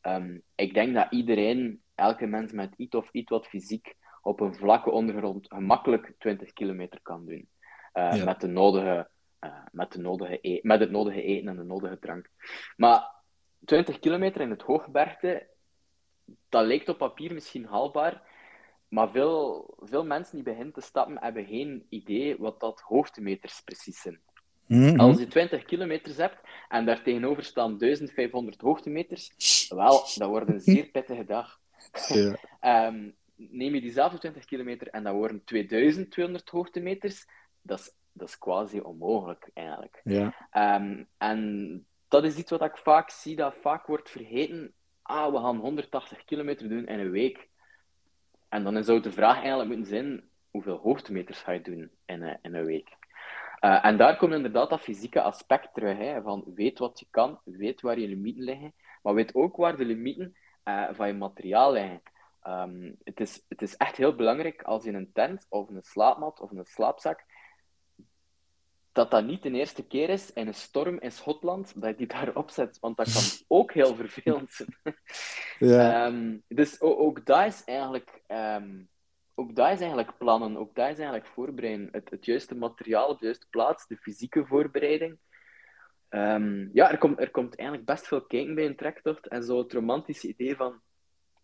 Um, 0.02 0.42
ik 0.56 0.74
denk 0.74 0.94
dat 0.94 1.08
iedereen, 1.10 1.82
elke 1.96 2.26
mens 2.26 2.52
met 2.52 2.74
iets 2.78 2.96
of 2.96 3.10
iets 3.12 3.30
wat 3.30 3.48
fysiek, 3.48 3.96
op 4.22 4.40
een 4.40 4.56
vlakke 4.56 4.92
ondergrond 4.92 5.48
gemakkelijk 5.48 6.14
20 6.18 6.54
kilometer 6.54 7.00
kan 7.02 7.26
doen. 7.26 7.50
Uh, 7.94 8.16
ja. 8.16 8.26
Met 8.26 8.42
de 8.42 8.48
nodige 8.48 9.10
uh, 9.42 9.64
met, 9.72 9.92
de 9.92 10.00
nodige 10.00 10.40
e 10.42 10.60
met 10.64 10.80
het 10.80 10.92
nodige 10.92 11.22
eten 11.22 11.48
en 11.48 11.56
de 11.56 11.64
nodige 11.64 12.00
drank. 12.00 12.30
Maar 12.76 13.16
20 13.66 14.00
kilometer 14.00 14.42
in 14.42 14.50
het 14.50 14.62
hoogbergte, 14.62 15.48
dat 16.50 16.66
lijkt 16.66 16.90
op 16.90 16.98
papier 16.98 17.34
misschien 17.34 17.66
haalbaar, 17.66 18.22
maar 18.88 19.12
veel, 19.12 19.74
veel 19.80 20.06
mensen 20.06 20.36
die 20.36 20.44
beginnen 20.44 20.74
te 20.74 20.82
stappen 20.82 21.22
hebben 21.22 21.46
geen 21.46 21.86
idee 21.90 22.38
wat 22.38 22.60
dat 22.60 22.82
hoogtemeters 22.82 23.62
precies 23.62 24.02
zijn. 24.02 24.22
Mhm. 24.68 25.00
Als 25.00 25.20
je 25.20 25.28
20 25.28 25.66
kilometers 25.66 26.18
hebt 26.18 26.42
en 26.70 26.86
daar 26.86 27.04
tegenover 27.04 27.44
staan 27.44 27.78
1500 27.78 28.62
hoogtemeters, 28.62 29.32
wel, 29.70 29.92
dat 30.16 30.30
wordt 30.30 30.50
een 30.50 30.60
zeer 30.60 30.86
pittige 30.86 31.26
dag. 31.26 31.60
Ja. 32.08 32.88
um, 32.88 33.16
neem 33.36 33.74
je 33.74 33.82
diezelfde 33.82 34.18
20 34.18 34.46
kilometer 34.46 34.88
en 34.88 35.04
dat 35.04 35.14
worden 35.14 35.44
2200 35.44 36.50
hoogtemeters, 36.50 37.26
dat 37.62 37.80
is, 37.80 37.92
dat 38.12 38.28
is 38.28 38.38
quasi 38.38 38.80
onmogelijk 38.80 39.50
eigenlijk. 39.54 40.02
Ja. 40.04 40.34
Um, 40.80 41.08
en 41.18 41.86
dat 42.08 42.24
is 42.24 42.36
iets 42.36 42.52
wat 42.52 42.64
ik 42.64 42.78
vaak 42.78 43.10
zie, 43.10 43.36
dat 43.36 43.56
vaak 43.62 43.88
wordt 43.88 44.10
vergeten. 44.10 44.74
Ah, 45.02 45.32
we 45.34 45.40
gaan 45.40 45.58
180 45.58 46.26
kilometer 46.26 46.70
doen 46.70 46.88
in 46.88 47.00
een 47.00 47.12
week. 47.12 47.50
En 48.50 48.64
dan 48.64 48.84
zou 48.84 49.00
de 49.00 49.12
vraag 49.12 49.38
eigenlijk 49.38 49.70
moeten 49.70 49.88
zijn, 49.88 50.24
hoeveel 50.52 50.78
hoogtemeters 50.78 51.40
ga 51.40 51.52
je 51.52 51.62
doen 51.62 51.92
in 52.06 52.22
een, 52.22 52.38
in 52.42 52.56
een 52.56 52.66
week? 52.66 52.90
Uh, 53.62 53.86
en 53.86 53.98
daar 53.98 54.18
komt 54.18 54.34
inderdaad 54.34 54.70
dat 54.70 54.82
fysieke 54.82 55.22
aspect 55.22 55.74
terug. 55.74 55.98
Hè, 55.98 56.22
van 56.22 56.44
weet 56.56 56.80
wat 56.80 57.00
je 57.00 57.08
kan, 57.10 57.40
weet 57.44 57.82
waar 57.82 58.00
je 58.00 58.08
limieten 58.08 58.44
liggen, 58.44 58.74
maar 59.02 59.14
weet 59.14 59.36
ook 59.36 59.56
waar 59.56 59.78
de 59.78 59.86
limieten 59.86 60.36
uh, 60.66 60.90
van 60.92 61.08
je 61.08 61.14
materiaal 61.14 61.72
liggen. 61.72 62.02
Um, 62.48 62.96
het, 63.04 63.20
is, 63.20 63.46
het 63.48 63.62
is 63.62 63.78
echt 63.78 63.98
heel 63.98 64.16
belangrijk 64.16 64.62
als 64.62 64.84
je 64.84 64.92
een 64.92 65.12
tent 65.14 65.46
of 65.50 65.70
een 65.70 65.84
slaapmat 65.84 66.40
of 66.40 66.52
een 66.52 66.66
slaapzak, 66.66 67.24
dat 68.92 69.12
dat 69.12 69.26
niet 69.26 69.44
de 69.44 69.52
eerste 69.52 69.88
keer 69.88 70.10
is 70.10 70.34
in 70.34 70.48
een 70.48 70.54
storm 70.54 71.00
in 71.00 71.12
Schotland 71.12 71.82
dat 71.82 71.90
je 71.90 71.96
die 71.96 72.08
daarop 72.08 72.50
zet, 72.50 72.80
want 72.80 72.98
dat 72.98 73.12
kan 73.14 73.24
ook 73.58 73.74
heel 73.74 73.96
vervelend 73.96 74.52
zijn. 74.52 74.76
ja. 75.60 76.06
Um, 76.06 76.44
dus 76.48 76.82
ook, 76.82 77.00
ook 77.00 77.26
dat 77.26 77.46
is 77.46 77.64
eigenlijk 77.64 78.22
um, 78.28 78.90
ook 79.40 79.56
dat 79.56 79.72
is 79.72 79.80
eigenlijk 79.80 80.18
plannen, 80.18 80.58
ook 80.58 80.76
dat 80.76 80.90
is 80.90 80.98
eigenlijk 80.98 81.28
voorbereiden. 81.28 81.90
Het, 81.92 82.10
het 82.10 82.26
juiste 82.26 82.56
materiaal 82.56 83.10
op 83.10 83.20
de 83.20 83.26
juiste 83.26 83.48
plaats, 83.50 83.88
de 83.88 83.98
fysieke 83.98 84.46
voorbereiding. 84.46 85.18
Um, 86.10 86.70
ja, 86.74 86.92
er 86.92 86.98
komt, 86.98 87.20
er 87.20 87.32
komt 87.32 87.56
eigenlijk 87.56 87.88
best 87.88 88.08
veel 88.08 88.26
kijken 88.26 88.56
bij 88.56 88.66
een 88.66 88.76
trektocht. 88.76 89.28
En 89.28 89.44
zo 89.44 89.58
het 89.58 89.74
romantische 89.74 90.28
idee 90.28 90.56
van 90.56 90.82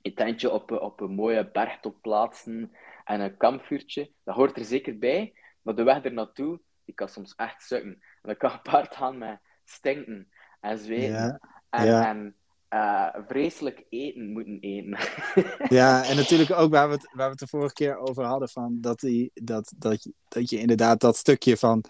een 0.02 0.16
tentje 0.16 0.52
op, 0.52 0.72
op 0.72 1.02
een 1.02 1.16
mooie 1.16 1.52
bergtop 1.52 2.02
plaatsen 2.02 2.72
en 3.04 3.20
een 3.20 3.38
kampvuurtje, 3.38 4.12
dat 4.24 4.36
hoort 4.36 4.58
er 4.58 4.66
zeker 4.66 4.98
bij. 4.98 5.34
Maar 5.62 5.76
de 5.76 5.84
weg 5.84 6.04
er 6.04 6.14
naartoe, 6.14 6.60
die 6.86 6.96
kan 6.96 7.10
soms 7.10 7.36
echt 7.36 7.62
sukken. 7.62 7.92
En 7.92 8.00
dat 8.22 8.38
kan 8.38 8.50
gepaard 8.50 8.96
gaan 8.96 9.18
met 9.18 9.40
stinken 9.64 10.32
en 10.60 10.78
zweten. 10.78 11.40
En, 11.70 11.86
ja. 11.86 12.08
en 12.10 12.36
uh, 12.74 13.08
vreselijk 13.28 13.86
eten 13.90 14.32
moeten 14.32 14.58
eten. 14.60 14.98
ja, 15.78 16.06
en 16.06 16.16
natuurlijk 16.16 16.52
ook 16.52 16.72
waar 16.72 16.88
we, 16.88 16.94
het, 16.94 17.10
waar 17.14 17.26
we 17.26 17.32
het 17.32 17.40
de 17.40 17.48
vorige 17.48 17.74
keer 17.74 17.98
over 17.98 18.24
hadden, 18.24 18.50
van 18.50 18.78
dat, 18.82 19.00
die, 19.00 19.32
dat, 19.34 19.74
dat, 19.78 20.08
dat 20.28 20.50
je 20.50 20.60
inderdaad 20.60 21.00
dat 21.00 21.18
stukje 21.18 21.58
van 21.58 21.84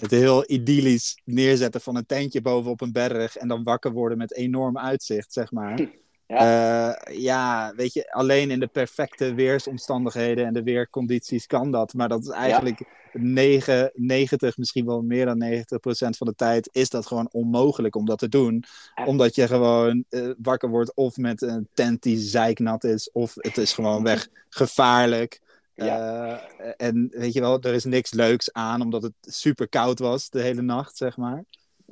het 0.00 0.10
heel 0.10 0.50
idyllisch 0.50 1.20
neerzetten 1.24 1.80
van 1.80 1.96
een 1.96 2.06
tentje 2.06 2.40
bovenop 2.40 2.80
een 2.80 2.92
berg 2.92 3.36
en 3.36 3.48
dan 3.48 3.62
wakker 3.62 3.92
worden 3.92 4.18
met 4.18 4.34
enorm 4.34 4.78
uitzicht, 4.78 5.32
zeg 5.32 5.50
maar. 5.50 5.80
Ja. 6.28 6.96
Uh, 7.08 7.20
ja, 7.20 7.72
weet 7.76 7.92
je, 7.92 8.12
alleen 8.12 8.50
in 8.50 8.60
de 8.60 8.66
perfecte 8.66 9.34
weersomstandigheden 9.34 10.46
en 10.46 10.52
de 10.52 10.62
weercondities 10.62 11.46
kan 11.46 11.70
dat. 11.70 11.94
Maar 11.94 12.08
dat 12.08 12.22
is 12.22 12.28
eigenlijk 12.28 12.84
9, 13.12 13.90
90, 13.94 14.56
misschien 14.56 14.86
wel 14.86 15.02
meer 15.02 15.24
dan 15.24 15.38
90 15.38 15.80
procent 15.80 16.16
van 16.16 16.26
de 16.26 16.34
tijd 16.34 16.68
is 16.72 16.90
dat 16.90 17.06
gewoon 17.06 17.28
onmogelijk 17.32 17.96
om 17.96 18.06
dat 18.06 18.18
te 18.18 18.28
doen. 18.28 18.64
Omdat 19.04 19.34
je 19.34 19.46
gewoon 19.46 20.04
uh, 20.10 20.30
wakker 20.38 20.68
wordt 20.68 20.94
of 20.94 21.16
met 21.16 21.42
een 21.42 21.68
tent 21.74 22.02
die 22.02 22.18
zeiknat 22.18 22.84
is, 22.84 23.10
of 23.12 23.34
het 23.34 23.56
is 23.56 23.72
gewoon 23.72 24.02
weg 24.02 24.28
gevaarlijk. 24.48 25.40
Ja. 25.74 26.40
Uh, 26.60 26.72
en 26.76 27.08
weet 27.10 27.32
je 27.32 27.40
wel, 27.40 27.60
er 27.60 27.74
is 27.74 27.84
niks 27.84 28.12
leuks 28.12 28.52
aan, 28.52 28.80
omdat 28.80 29.02
het 29.02 29.14
super 29.20 29.68
koud 29.68 29.98
was 29.98 30.30
de 30.30 30.40
hele 30.40 30.62
nacht, 30.62 30.96
zeg 30.96 31.16
maar. 31.16 31.44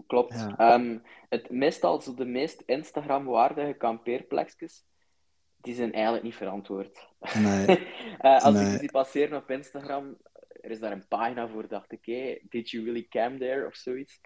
Klopt. 0.07 0.35
Ja. 0.35 0.75
Um, 0.75 1.03
het 1.29 1.51
meestal 1.51 2.01
zo 2.01 2.15
de 2.15 2.25
meest 2.25 2.63
Instagram-waardige 2.67 3.73
kampeerplekjes, 3.73 4.85
die 5.57 5.75
zijn 5.75 5.93
eigenlijk 5.93 6.25
niet 6.25 6.35
verantwoord. 6.35 7.09
Nee. 7.35 7.67
uh, 8.21 8.45
als 8.45 8.55
nee. 8.55 8.75
ik 8.75 8.81
die 8.81 8.91
passeren 8.91 9.39
op 9.39 9.51
Instagram, 9.51 10.17
er 10.61 10.71
is 10.71 10.81
daar 10.81 10.93
een 10.93 11.09
pagina 11.09 11.49
voor, 11.49 11.69
dacht 11.69 11.93
ik, 11.93 12.01
hey, 12.03 12.43
did 12.49 12.71
you 12.71 12.85
really 12.85 13.07
camp 13.09 13.39
there, 13.39 13.67
of 13.67 13.75
zoiets. 13.75 14.21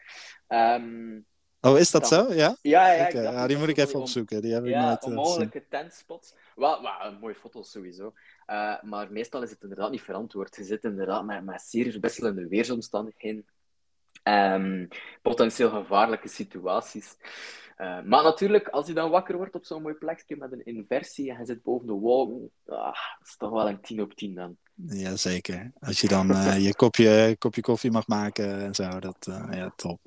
Um, 0.48 1.26
oh, 1.61 1.78
is 1.78 1.90
dat 1.90 2.09
zo? 2.09 2.33
Ja? 2.33 2.56
Ja, 2.62 2.92
ja. 2.92 3.06
Okay. 3.06 3.22
ja 3.22 3.46
die 3.46 3.56
moet 3.56 3.68
ik 3.68 3.76
even 3.76 4.00
opzoeken. 4.00 4.42
Die 4.42 4.52
heb 4.52 4.64
ik 4.64 4.70
ja, 4.70 4.87
nooit 4.87 5.04
onmogelijke 5.04 5.66
tentspots. 5.68 6.35
Wel, 6.54 6.83
wel, 6.83 7.18
mooie 7.20 7.35
foto's 7.35 7.70
sowieso. 7.70 8.12
Uh, 8.46 8.83
maar 8.83 9.12
meestal 9.12 9.42
is 9.42 9.50
het 9.50 9.62
inderdaad 9.62 9.90
niet 9.90 10.02
verantwoord. 10.02 10.56
Je 10.56 10.64
zit 10.64 10.85
inderdaad 10.85 11.24
met, 11.24 11.44
met 11.44 11.62
zeer 11.62 12.00
wisselende 12.00 12.48
weersomstandigheden. 12.48 13.46
Um, 14.22 14.88
potentieel 15.22 15.70
gevaarlijke 15.70 16.28
situaties. 16.28 17.16
Uh, 17.80 18.02
maar 18.02 18.22
natuurlijk, 18.22 18.68
als 18.68 18.87
je 18.87 18.92
dan 18.92 19.11
wakker 19.11 19.37
wordt 19.37 19.54
op 19.54 19.64
zo'n 19.64 19.83
mooi 19.83 19.94
plekje 19.94 20.37
met 20.37 20.52
een 20.52 20.64
inversie 20.64 21.30
en 21.30 21.38
je 21.38 21.46
zit 21.46 21.62
boven 21.62 21.87
de 21.87 21.92
wolken, 21.92 22.50
ah, 22.66 22.85
dat 22.85 23.28
is 23.28 23.37
toch 23.37 23.50
wel 23.50 23.68
een 23.68 23.80
10 23.80 24.02
op 24.02 24.14
10 24.14 24.35
dan. 24.35 24.56
Jazeker. 24.74 25.72
Als 25.80 26.00
je 26.00 26.09
dan 26.09 26.30
uh, 26.30 26.59
je 26.66 26.74
kopje, 26.74 27.37
kopje 27.38 27.61
koffie 27.61 27.90
mag 27.90 28.06
maken 28.06 28.61
en 28.61 28.74
zo, 28.74 28.98
dat, 28.98 29.26
uh, 29.28 29.46
ja, 29.50 29.72
top. 29.76 30.00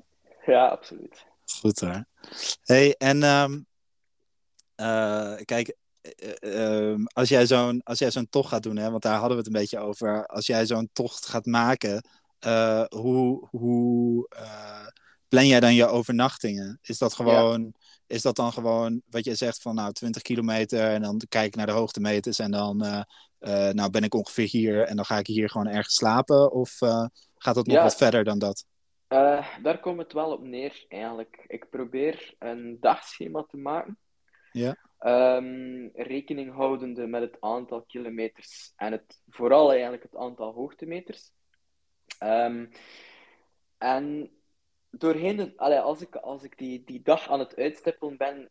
Ja, 0.46 0.66
absoluut. 0.66 1.26
Goed 1.60 1.80
hoor. 1.80 2.04
hey, 2.62 2.94
en 2.98 3.22
um, 3.22 3.66
kijk, 5.44 5.76
um, 6.40 7.06
als 7.06 7.28
jij 7.28 7.46
zo'n 7.46 7.82
zo'n 7.84 8.28
tocht 8.30 8.48
gaat 8.48 8.62
doen, 8.62 8.76
hè, 8.76 8.90
want 8.90 9.02
daar 9.02 9.18
hadden 9.18 9.30
we 9.30 9.36
het 9.36 9.46
een 9.46 9.60
beetje 9.60 9.78
over, 9.78 10.26
als 10.26 10.46
jij 10.46 10.66
zo'n 10.66 10.90
tocht 10.92 11.26
gaat 11.26 11.46
maken, 11.46 12.08
uh, 12.46 12.84
hoe, 12.88 13.48
hoe 13.50 14.26
uh, 14.36 14.86
plan 15.28 15.46
jij 15.46 15.60
dan 15.60 15.74
je 15.74 15.86
overnachtingen? 15.86 16.78
Is 16.82 16.98
dat 16.98 17.14
gewoon, 17.14 17.74
is 18.06 18.22
dat 18.22 18.36
dan 18.36 18.52
gewoon 18.52 19.02
wat 19.10 19.24
je 19.24 19.34
zegt 19.34 19.62
van 19.62 19.74
nou 19.74 19.92
20 19.92 20.22
kilometer 20.22 20.90
en 20.90 21.02
dan 21.02 21.20
kijk 21.28 21.46
ik 21.46 21.56
naar 21.56 21.66
de 21.66 21.72
hoogtemeters 21.72 22.38
en 22.38 22.50
dan 22.50 22.84
uh, 22.84 23.02
nou 23.70 23.90
ben 23.90 24.02
ik 24.02 24.14
ongeveer 24.14 24.48
hier 24.48 24.82
en 24.82 24.96
dan 24.96 25.04
ga 25.04 25.18
ik 25.18 25.26
hier 25.26 25.50
gewoon 25.50 25.68
ergens 25.68 25.94
slapen? 25.94 26.52
Of 26.52 26.78
gaat 27.36 27.56
het 27.56 27.66
nog 27.66 27.82
wat 27.82 27.96
verder 27.96 28.24
dan 28.24 28.38
dat? 28.38 28.64
daar 29.62 29.80
komt 29.80 29.98
het 29.98 30.12
wel 30.12 30.32
op 30.32 30.42
neer 30.42 30.84
eigenlijk. 30.88 31.44
Ik 31.46 31.70
probeer 31.70 32.34
een 32.38 32.76
dagschema 32.80 33.42
te 33.42 33.56
maken. 33.56 33.98
Ja. 34.52 34.76
Um, 35.06 35.90
rekening 35.94 36.54
houdende 36.54 37.06
met 37.06 37.20
het 37.22 37.36
aantal 37.40 37.82
kilometers 37.82 38.72
en 38.76 38.92
het, 38.92 39.22
vooral 39.28 39.70
eigenlijk 39.70 40.02
het 40.02 40.16
aantal 40.16 40.52
hoogtemeters. 40.52 41.32
Um, 42.22 42.70
en 43.78 44.30
doorheen 44.90 45.36
de, 45.36 45.52
allee, 45.56 45.78
als 45.78 46.00
ik, 46.00 46.14
als 46.16 46.42
ik 46.42 46.58
die, 46.58 46.84
die 46.84 47.02
dag 47.02 47.30
aan 47.30 47.38
het 47.38 47.56
uitstippelen 47.56 48.16
ben, 48.16 48.50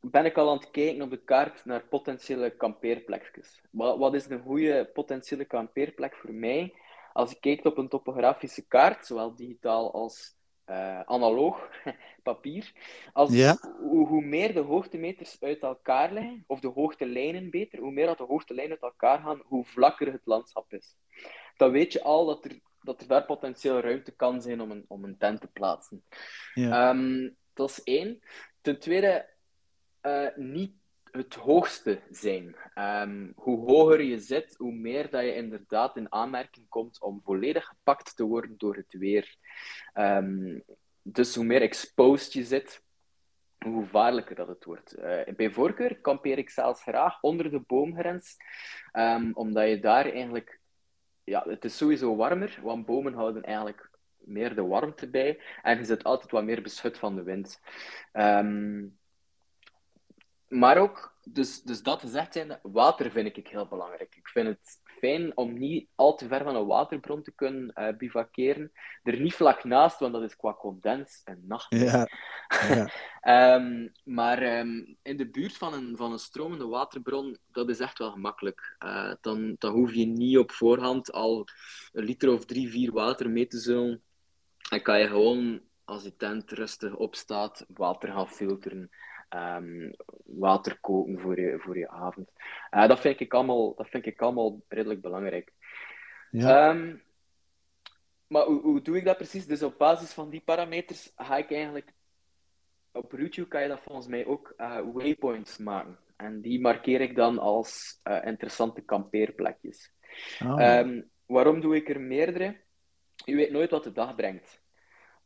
ben 0.00 0.24
ik 0.24 0.36
al 0.36 0.50
aan 0.50 0.56
het 0.56 0.70
kijken 0.70 1.02
op 1.02 1.10
de 1.10 1.24
kaart 1.24 1.64
naar 1.64 1.86
potentiële 1.88 2.50
kampeerplekjes. 2.50 3.60
Wat, 3.70 3.98
wat 3.98 4.14
is 4.14 4.28
een 4.28 4.42
goede 4.42 4.90
potentiële 4.92 5.44
kampeerplek 5.44 6.14
voor 6.16 6.32
mij? 6.32 6.74
Als 7.12 7.30
ik 7.30 7.40
kijk 7.40 7.64
op 7.64 7.78
een 7.78 7.88
topografische 7.88 8.66
kaart, 8.66 9.06
zowel 9.06 9.34
digitaal 9.34 9.92
als 9.92 10.36
uh, 10.66 11.00
analoog, 11.00 11.68
papier, 12.22 12.72
als, 13.12 13.30
hoe, 13.80 14.06
hoe, 14.06 14.24
meer 14.24 14.54
de 14.54 14.60
hoogtemeters 14.60 15.36
uit 15.40 15.62
elkaar 15.62 16.12
liggen, 16.12 16.44
of 16.46 16.60
de 16.60 16.68
hoogtelijnen 16.68 17.50
beter, 17.50 17.78
hoe 17.78 17.92
meer 17.92 18.06
dat 18.06 18.18
de 18.18 18.24
hoogtelijnen 18.24 18.72
uit 18.72 18.92
elkaar 18.92 19.18
gaan, 19.18 19.42
hoe 19.44 19.64
vlakker 19.64 20.12
het 20.12 20.26
landschap 20.26 20.72
is. 20.72 20.96
Dan 21.56 21.70
weet 21.70 21.92
je 21.92 22.02
al 22.02 22.26
dat 22.26 22.44
er 22.44 22.60
dat 22.88 23.00
er 23.00 23.08
daar 23.08 23.24
potentieel 23.24 23.80
ruimte 23.80 24.10
kan 24.16 24.42
zijn 24.42 24.60
om 24.60 24.70
een, 24.70 24.84
om 24.88 25.04
een 25.04 25.18
tent 25.18 25.40
te 25.40 25.46
plaatsen. 25.46 26.04
Ja. 26.54 26.90
Um, 26.90 27.36
dat 27.52 27.70
is 27.70 27.82
één. 27.82 28.18
Ten 28.60 28.78
tweede, 28.78 29.28
uh, 30.02 30.28
niet 30.36 30.72
het 31.10 31.34
hoogste 31.34 32.00
zijn. 32.10 32.56
Um, 32.74 33.32
hoe 33.36 33.70
hoger 33.70 34.02
je 34.02 34.18
zit, 34.18 34.54
hoe 34.56 34.72
meer 34.72 35.10
dat 35.10 35.22
je 35.22 35.34
inderdaad 35.34 35.96
in 35.96 36.12
aanmerking 36.12 36.68
komt 36.68 37.00
om 37.00 37.20
volledig 37.24 37.66
gepakt 37.66 38.16
te 38.16 38.24
worden 38.24 38.54
door 38.56 38.76
het 38.76 38.92
weer. 38.98 39.36
Um, 39.94 40.64
dus 41.02 41.34
hoe 41.34 41.44
meer 41.44 41.62
exposed 41.62 42.32
je 42.32 42.44
zit, 42.44 42.82
hoe 43.58 43.82
gevaarlijker 43.82 44.36
dat 44.36 44.48
het 44.48 44.64
wordt. 44.64 44.98
Uh, 44.98 45.34
bij 45.36 45.50
voorkeur 45.50 46.00
kampeer 46.00 46.38
ik 46.38 46.50
zelfs 46.50 46.82
graag 46.82 47.22
onder 47.22 47.50
de 47.50 47.60
boomgrens, 47.60 48.36
um, 48.92 49.30
omdat 49.34 49.68
je 49.68 49.80
daar 49.80 50.04
eigenlijk 50.04 50.57
ja, 51.28 51.44
het 51.48 51.64
is 51.64 51.76
sowieso 51.76 52.16
warmer, 52.16 52.58
want 52.62 52.86
bomen 52.86 53.14
houden 53.14 53.42
eigenlijk 53.42 53.90
meer 54.18 54.54
de 54.54 54.62
warmte 54.62 55.10
bij. 55.10 55.40
En 55.62 55.78
je 55.78 55.84
zit 55.84 56.04
altijd 56.04 56.30
wat 56.30 56.44
meer 56.44 56.62
beschut 56.62 56.98
van 56.98 57.14
de 57.16 57.22
wind. 57.22 57.60
Ehm, 58.12 58.86
maar 60.48 60.78
ook, 60.78 61.16
dus, 61.24 61.62
dus 61.62 61.82
dat 61.82 62.00
gezegd 62.00 62.32
zijn, 62.32 62.58
water 62.62 63.10
vind 63.10 63.36
ik 63.36 63.48
heel 63.48 63.66
belangrijk. 63.66 64.16
Ik 64.16 64.28
vind 64.28 64.46
het 64.46 64.80
fijn 64.98 65.36
om 65.36 65.58
niet 65.58 65.88
al 65.94 66.14
te 66.14 66.26
ver 66.26 66.44
van 66.44 66.56
een 66.56 66.66
waterbron 66.66 67.22
te 67.22 67.32
kunnen 67.34 67.72
uh, 67.74 67.96
bivakeren. 67.96 68.72
Er 69.02 69.20
niet 69.20 69.34
vlak 69.34 69.64
naast, 69.64 69.98
want 69.98 70.12
dat 70.12 70.22
is 70.22 70.36
qua 70.36 70.54
condens 70.54 71.20
een 71.24 71.44
nacht. 71.46 71.74
Ja. 71.74 72.08
ja. 72.68 72.90
Ehm, 73.20 73.88
maar 74.04 74.42
ehm, 74.42 74.94
in 75.02 75.16
de 75.16 75.30
buurt 75.30 75.56
van 75.56 75.74
een, 75.74 75.96
van 75.96 76.12
een 76.12 76.18
stromende 76.18 76.66
waterbron, 76.66 77.38
dat 77.52 77.68
is 77.68 77.80
echt 77.80 77.98
wel 77.98 78.10
gemakkelijk. 78.10 78.76
Uh, 78.84 79.12
dan, 79.20 79.56
dan 79.58 79.72
hoef 79.72 79.94
je 79.94 80.06
niet 80.06 80.38
op 80.38 80.52
voorhand 80.52 81.12
al 81.12 81.46
een 81.92 82.04
liter 82.04 82.32
of 82.32 82.44
drie, 82.44 82.70
vier 82.70 82.92
water 82.92 83.30
mee 83.30 83.46
te 83.46 83.58
zullen. 83.58 84.02
En 84.70 84.82
kan 84.82 84.98
je 84.98 85.06
gewoon, 85.06 85.60
als 85.84 86.02
je 86.02 86.16
tent 86.16 86.50
rustig 86.50 86.94
opstaat, 86.94 87.64
water 87.68 88.12
gaan 88.12 88.28
filteren. 88.28 88.90
Um, 89.34 89.94
water 90.24 90.78
koken 90.80 91.18
voor 91.18 91.40
je, 91.40 91.58
voor 91.58 91.78
je 91.78 91.88
avond. 91.88 92.30
Uh, 92.70 92.88
dat, 92.88 93.00
vind 93.00 93.20
ik 93.20 93.34
allemaal, 93.34 93.74
dat 93.74 93.88
vind 93.88 94.06
ik 94.06 94.22
allemaal 94.22 94.60
redelijk 94.68 95.00
belangrijk. 95.00 95.52
Ja. 96.30 96.70
Um, 96.70 97.02
maar 98.26 98.44
hoe, 98.44 98.60
hoe 98.60 98.82
doe 98.82 98.96
ik 98.96 99.04
dat 99.04 99.16
precies? 99.16 99.46
Dus 99.46 99.62
op 99.62 99.78
basis 99.78 100.12
van 100.12 100.30
die 100.30 100.42
parameters 100.44 101.12
ga 101.16 101.36
ik 101.36 101.52
eigenlijk... 101.52 101.92
Op 102.92 103.12
YouTube 103.12 103.48
kan 103.48 103.62
je 103.62 103.68
dat 103.68 103.80
volgens 103.80 104.06
mij 104.06 104.26
ook 104.26 104.54
uh, 104.56 104.80
waypoints 104.92 105.58
maken. 105.58 105.98
En 106.16 106.40
die 106.40 106.60
markeer 106.60 107.00
ik 107.00 107.16
dan 107.16 107.38
als 107.38 108.00
uh, 108.04 108.24
interessante 108.24 108.80
kampeerplekjes. 108.80 109.92
Oh. 110.44 110.78
Um, 110.78 111.10
waarom 111.26 111.60
doe 111.60 111.76
ik 111.76 111.88
er 111.88 112.00
meerdere? 112.00 112.56
Je 113.24 113.34
weet 113.34 113.50
nooit 113.50 113.70
wat 113.70 113.84
de 113.84 113.92
dag 113.92 114.14
brengt. 114.14 114.62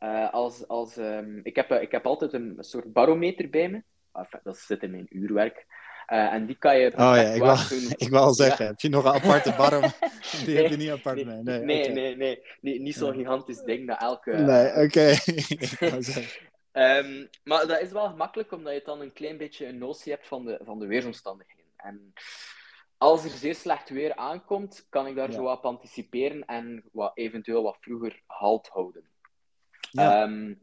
Uh, 0.01 0.33
als, 0.33 0.69
als, 0.69 0.97
um, 0.97 1.41
ik, 1.43 1.57
heb, 1.57 1.71
ik 1.71 1.91
heb 1.91 2.07
altijd 2.07 2.33
een 2.33 2.57
soort 2.59 2.93
barometer 2.93 3.51
bij 3.51 3.69
me 3.69 3.83
enfin, 4.13 4.41
dat 4.43 4.59
zit 4.59 4.83
in 4.83 4.91
mijn 4.91 5.07
uurwerk. 5.11 5.67
Uh, 6.09 6.33
en 6.33 6.47
die 6.47 6.57
kan 6.57 6.79
je. 6.79 6.87
Oh 6.87 6.97
ja, 6.97 7.17
ik 7.17 7.43
wil, 7.43 7.57
ik 8.07 8.09
wil 8.09 8.21
al 8.21 8.35
zeggen, 8.35 8.65
ja. 8.65 8.71
heb 8.71 8.81
je 8.81 8.89
nog 8.89 9.05
een 9.05 9.13
aparte 9.13 9.55
barm? 9.63 9.81
Die 10.45 10.55
nee, 10.55 10.63
heb 10.63 10.71
je 10.71 10.77
niet 10.77 10.91
apart 10.91 11.17
nee, 11.17 11.25
mee. 11.25 11.43
Nee, 11.43 11.65
nee, 11.65 11.81
okay. 11.81 11.95
nee, 11.95 12.17
nee, 12.17 12.43
nee, 12.61 12.81
niet 12.81 12.95
zo'n 12.95 13.15
gigantisch 13.15 13.63
ding 13.63 13.87
dat 13.87 14.01
elke. 14.01 14.31
Nee, 14.31 14.85
oké. 14.85 15.15
Okay. 16.73 16.99
um, 16.99 17.29
maar 17.45 17.67
dat 17.67 17.81
is 17.81 17.93
wel 17.93 18.09
gemakkelijk 18.09 18.53
omdat 18.53 18.75
je 18.75 18.83
dan 18.85 19.01
een 19.01 19.13
klein 19.13 19.37
beetje 19.37 19.67
een 19.67 19.79
notie 19.79 20.13
hebt 20.13 20.27
van 20.27 20.45
de, 20.45 20.61
van 20.65 20.79
de 20.79 20.87
weersomstandigheden. 20.87 21.73
En 21.77 22.13
als 22.99 23.25
er 23.25 23.31
zeer 23.31 23.55
slecht 23.55 23.89
weer 23.89 24.15
aankomt, 24.15 24.87
kan 24.89 25.07
ik 25.07 25.15
daar 25.15 25.31
ja. 25.31 25.35
zo 25.35 25.43
wat 25.43 25.59
op 25.59 25.65
anticiperen 25.65 26.45
en 26.45 26.85
wat, 26.93 27.13
eventueel 27.15 27.63
wat 27.63 27.77
vroeger 27.81 28.23
halt 28.27 28.69
houden. 28.69 29.05
Ja. 29.91 30.23
Um, 30.23 30.61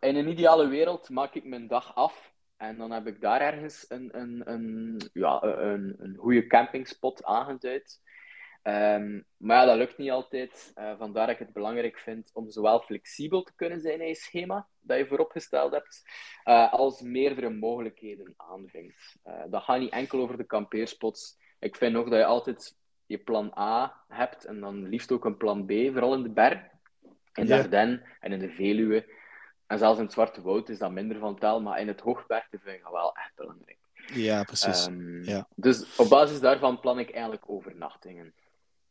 in 0.00 0.16
een 0.16 0.28
ideale 0.28 0.66
wereld 0.66 1.08
maak 1.08 1.34
ik 1.34 1.44
mijn 1.44 1.66
dag 1.66 1.94
af 1.94 2.31
en 2.62 2.76
dan 2.76 2.90
heb 2.90 3.06
ik 3.06 3.20
daar 3.20 3.40
ergens 3.40 3.84
een, 3.88 4.18
een, 4.18 4.42
een, 4.44 5.00
ja, 5.12 5.42
een, 5.42 5.94
een 5.98 6.16
goede 6.16 6.46
campingspot 6.46 7.24
aangeduid. 7.24 8.00
Um, 8.64 9.24
maar 9.36 9.56
ja, 9.56 9.64
dat 9.64 9.76
lukt 9.76 9.98
niet 9.98 10.10
altijd. 10.10 10.72
Uh, 10.78 10.98
vandaar 10.98 11.26
dat 11.26 11.34
ik 11.34 11.46
het 11.46 11.52
belangrijk 11.52 11.98
vind 11.98 12.30
om 12.32 12.50
zowel 12.50 12.80
flexibel 12.80 13.42
te 13.42 13.54
kunnen 13.54 13.80
zijn 13.80 14.00
in 14.00 14.06
je 14.06 14.14
schema 14.14 14.68
dat 14.80 14.98
je 14.98 15.06
vooropgesteld 15.06 15.72
hebt, 15.72 16.02
uh, 16.44 16.72
als 16.72 17.00
meerdere 17.00 17.50
mogelijkheden 17.50 18.34
aanvinkt. 18.36 19.16
Uh, 19.26 19.42
dat 19.50 19.62
gaat 19.62 19.78
niet 19.78 19.92
enkel 19.92 20.20
over 20.20 20.36
de 20.36 20.46
kampeerspots. 20.46 21.38
Ik 21.58 21.76
vind 21.76 21.92
nog 21.92 22.08
dat 22.08 22.18
je 22.18 22.24
altijd 22.24 22.76
je 23.06 23.18
plan 23.18 23.52
A 23.58 24.04
hebt 24.08 24.44
en 24.44 24.60
dan 24.60 24.88
liefst 24.88 25.12
ook 25.12 25.24
een 25.24 25.36
plan 25.36 25.66
B, 25.66 25.70
vooral 25.70 26.14
in 26.14 26.22
de 26.22 26.32
berg, 26.32 26.60
in 27.34 27.46
de 27.46 27.54
ja. 27.54 27.58
Ardennen 27.58 28.02
en 28.20 28.32
in 28.32 28.38
de 28.38 28.50
Veluwe. 28.50 29.20
En 29.72 29.78
zelfs 29.78 29.98
in 29.98 30.04
het 30.04 30.12
Zwarte 30.12 30.42
Woud 30.42 30.68
is 30.68 30.78
dat 30.78 30.90
minder 30.90 31.18
van 31.18 31.38
tel, 31.38 31.60
maar 31.60 31.80
in 31.80 31.88
het 31.88 32.00
hoogbergte 32.00 32.58
vind 32.58 32.76
ik 32.76 32.82
dat 32.82 32.92
wel 32.92 33.14
echt 33.14 33.32
belangrijk. 33.34 33.78
Ja, 34.12 34.42
precies. 34.42 34.86
Um, 34.86 35.24
ja. 35.24 35.46
Dus 35.54 35.96
op 35.96 36.08
basis 36.08 36.40
daarvan 36.40 36.80
plan 36.80 36.98
ik 36.98 37.10
eigenlijk 37.10 37.44
overnachtingen. 37.46 38.34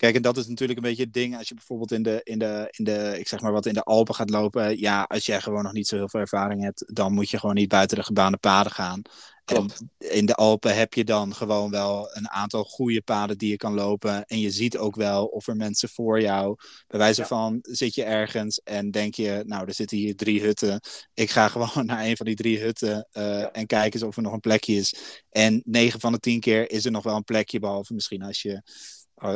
Kijk, 0.01 0.15
en 0.15 0.21
dat 0.21 0.37
is 0.37 0.47
natuurlijk 0.47 0.79
een 0.79 0.85
beetje 0.85 1.03
het 1.03 1.13
ding 1.13 1.37
als 1.37 1.47
je 1.47 1.53
bijvoorbeeld 1.53 1.91
in 1.91 2.03
de, 2.03 2.21
in 2.23 2.39
de, 2.39 2.67
in 2.71 2.83
de, 2.83 3.15
ik 3.19 3.27
zeg 3.27 3.41
maar 3.41 3.51
wat, 3.51 3.65
in 3.65 3.73
de 3.73 3.83
Alpen 3.83 4.15
gaat 4.15 4.29
lopen. 4.29 4.79
Ja, 4.79 5.03
als 5.03 5.25
jij 5.25 5.41
gewoon 5.41 5.63
nog 5.63 5.73
niet 5.73 5.87
zo 5.87 5.95
heel 5.95 6.09
veel 6.09 6.19
ervaring 6.19 6.63
hebt, 6.63 6.95
dan 6.95 7.13
moet 7.13 7.29
je 7.29 7.39
gewoon 7.39 7.55
niet 7.55 7.69
buiten 7.69 7.97
de 7.97 8.03
gebaande 8.03 8.37
paden 8.37 8.71
gaan. 8.71 9.01
Klopt. 9.45 9.79
En 9.97 10.09
in 10.09 10.25
de 10.25 10.35
Alpen 10.35 10.75
heb 10.75 10.93
je 10.93 11.03
dan 11.03 11.35
gewoon 11.35 11.71
wel 11.71 12.09
een 12.15 12.29
aantal 12.29 12.63
goede 12.63 13.01
paden 13.01 13.37
die 13.37 13.49
je 13.49 13.57
kan 13.57 13.73
lopen. 13.73 14.25
En 14.25 14.39
je 14.39 14.51
ziet 14.51 14.77
ook 14.77 14.95
wel 14.95 15.25
of 15.25 15.47
er 15.47 15.55
mensen 15.55 15.89
voor 15.89 16.21
jou. 16.21 16.55
Bij 16.87 16.99
wijze 16.99 17.21
ja. 17.21 17.27
van 17.27 17.59
zit 17.61 17.95
je 17.95 18.03
ergens 18.03 18.61
en 18.63 18.91
denk 18.91 19.15
je, 19.15 19.43
nou, 19.45 19.67
er 19.67 19.73
zitten 19.73 19.97
hier 19.97 20.15
drie 20.15 20.41
hutten. 20.41 20.81
Ik 21.13 21.29
ga 21.29 21.47
gewoon 21.53 21.85
naar 21.85 22.05
een 22.05 22.17
van 22.17 22.25
die 22.25 22.35
drie 22.35 22.59
hutten 22.59 23.07
uh, 23.13 23.23
ja. 23.23 23.51
en 23.51 23.65
kijk 23.65 23.93
eens 23.93 24.03
of 24.03 24.15
er 24.15 24.21
nog 24.21 24.33
een 24.33 24.39
plekje 24.39 24.75
is. 24.75 24.95
En 25.29 25.61
negen 25.65 25.99
van 25.99 26.11
de 26.11 26.19
tien 26.19 26.39
keer 26.39 26.71
is 26.71 26.85
er 26.85 26.91
nog 26.91 27.03
wel 27.03 27.15
een 27.15 27.23
plekje, 27.23 27.59
behalve 27.59 27.93
misschien 27.93 28.23
als 28.23 28.41
je 28.41 28.61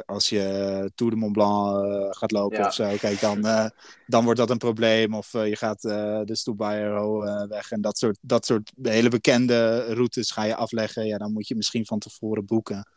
als 0.05 0.29
je 0.29 0.91
Tour 0.95 1.11
de 1.11 1.17
Mont 1.17 1.31
Blanc 1.31 1.85
uh, 1.85 2.07
gaat 2.09 2.31
lopen 2.31 2.57
ja. 2.57 2.65
of 2.65 2.73
zo, 2.73 2.95
kijk, 2.99 3.19
dan, 3.19 3.45
uh, 3.45 3.65
dan 4.05 4.23
wordt 4.23 4.39
dat 4.39 4.49
een 4.49 4.57
probleem. 4.57 5.13
Of 5.13 5.33
uh, 5.33 5.47
je 5.47 5.55
gaat 5.55 5.81
de 5.81 6.35
Stoebayero 6.35 7.19
weg 7.47 7.71
en 7.71 7.81
dat 7.81 7.97
soort, 7.97 8.17
dat 8.21 8.45
soort 8.45 8.71
hele 8.81 9.09
bekende 9.09 9.79
routes 9.93 10.31
ga 10.31 10.43
je 10.43 10.55
afleggen. 10.55 11.05
Ja, 11.05 11.17
dan 11.17 11.33
moet 11.33 11.47
je 11.47 11.55
misschien 11.55 11.85
van 11.85 11.99
tevoren 11.99 12.45
boeken. 12.45 12.89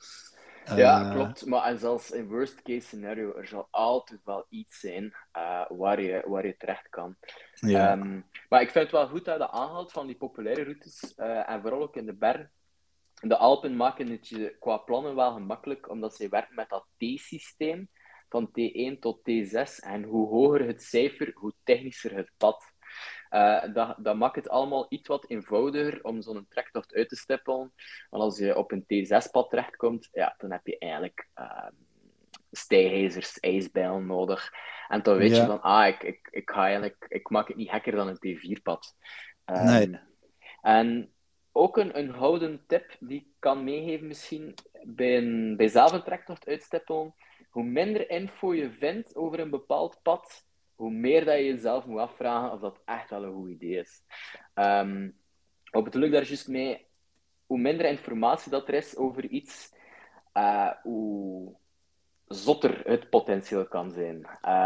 Ja, 0.76 1.12
klopt. 1.12 1.46
Maar 1.46 1.64
en 1.64 1.78
zelfs 1.78 2.10
in 2.10 2.28
worst 2.28 2.62
case 2.62 2.86
scenario, 2.86 3.34
er 3.34 3.46
zal 3.46 3.68
altijd 3.70 4.20
wel 4.24 4.46
iets 4.48 4.80
zijn 4.80 5.14
waar, 5.68 6.02
je, 6.02 6.24
waar 6.26 6.46
je 6.46 6.56
terecht 6.56 6.88
kan. 6.88 7.16
Ja. 7.54 7.92
Um, 7.92 8.26
maar 8.48 8.60
ik 8.60 8.70
vind 8.70 8.84
het 8.84 8.92
wel 8.92 9.08
goed 9.08 9.24
dat 9.24 9.38
je 9.38 9.50
aanhaalt 9.50 9.92
van 9.92 10.06
die 10.06 10.16
populaire 10.16 10.62
routes, 10.62 11.14
en 11.46 11.60
vooral 11.60 11.82
ook 11.82 11.96
in 11.96 12.06
de 12.06 12.14
bergen 12.14 12.50
de 13.20 13.36
Alpen 13.36 13.76
maken 13.76 14.08
het 14.10 14.28
je 14.28 14.56
qua 14.60 14.76
plannen 14.76 15.14
wel 15.14 15.32
gemakkelijk, 15.32 15.90
omdat 15.90 16.14
ze 16.16 16.28
werken 16.28 16.54
met 16.54 16.68
dat 16.68 16.86
T-systeem, 16.96 17.88
van 18.28 18.48
T1 18.48 18.98
tot 19.00 19.18
T6. 19.18 19.84
En 19.84 20.02
hoe 20.02 20.28
hoger 20.28 20.66
het 20.66 20.82
cijfer, 20.82 21.30
hoe 21.34 21.52
technischer 21.64 22.16
het 22.16 22.30
pad. 22.36 22.64
Uh, 23.30 23.74
dat, 23.74 23.94
dat 23.98 24.16
maakt 24.16 24.36
het 24.36 24.48
allemaal 24.48 24.86
iets 24.88 25.08
wat 25.08 25.30
eenvoudiger 25.30 26.04
om 26.04 26.22
zo'n 26.22 26.46
trektocht 26.48 26.94
uit 26.94 27.08
te 27.08 27.16
stippelen. 27.16 27.72
Want 28.10 28.22
als 28.22 28.38
je 28.38 28.56
op 28.56 28.72
een 28.72 28.82
T6-pad 28.84 29.50
terechtkomt, 29.50 30.08
ja, 30.12 30.34
dan 30.38 30.50
heb 30.52 30.66
je 30.66 30.78
eigenlijk 30.78 31.28
uh, 31.34 31.66
stijgijzers, 32.50 33.40
ijsbijlen 33.40 34.06
nodig. 34.06 34.50
En 34.88 35.02
dan 35.02 35.16
weet 35.16 35.30
Ja. 35.36 35.40
je 35.40 35.46
van, 35.46 35.62
ah, 35.62 35.86
ik, 35.86 36.02
ik, 36.02 36.28
ik, 36.30 36.50
ga 36.50 36.62
eigenlijk, 36.62 37.06
ik 37.08 37.30
maak 37.30 37.48
het 37.48 37.56
niet 37.56 37.70
gekker 37.70 37.92
dan 37.92 38.08
een 38.08 38.36
T4-pad. 38.36 38.94
Um, 39.44 39.64
Nee. 39.64 40.00
En 40.60 41.12
ook 41.58 41.76
een, 41.76 41.98
een 41.98 42.10
houden 42.10 42.60
tip 42.66 42.96
die 43.00 43.20
ik 43.20 43.26
kan 43.38 43.64
meegeven 43.64 44.06
misschien 44.06 44.54
bij, 44.82 45.16
een, 45.16 45.56
bij 45.56 45.68
zelf 45.68 45.92
een 45.92 46.02
trektocht. 46.02 46.46
Hoe 47.50 47.64
minder 47.64 48.10
info 48.10 48.54
je 48.54 48.70
vindt 48.70 49.16
over 49.16 49.40
een 49.40 49.50
bepaald 49.50 50.00
pad, 50.02 50.46
hoe 50.74 50.90
meer 50.90 51.24
dat 51.24 51.36
je 51.36 51.44
jezelf 51.44 51.86
moet 51.86 52.00
afvragen 52.00 52.52
of 52.52 52.60
dat 52.60 52.80
echt 52.84 53.10
wel 53.10 53.24
een 53.24 53.34
goed 53.34 53.50
idee 53.50 53.78
is. 53.78 54.02
Um, 54.54 55.18
wat 55.70 55.84
bedoel 55.84 56.02
ik 56.02 56.12
daar 56.12 56.26
juist 56.26 56.48
mee? 56.48 56.86
Hoe 57.46 57.58
minder 57.58 57.86
informatie 57.86 58.50
dat 58.50 58.68
er 58.68 58.74
is 58.74 58.96
over 58.96 59.24
iets, 59.24 59.74
uh, 60.34 60.72
hoe 60.82 61.56
zotter 62.28 62.80
het 62.84 63.10
potentieel 63.10 63.66
kan 63.66 63.90
zijn. 63.90 64.16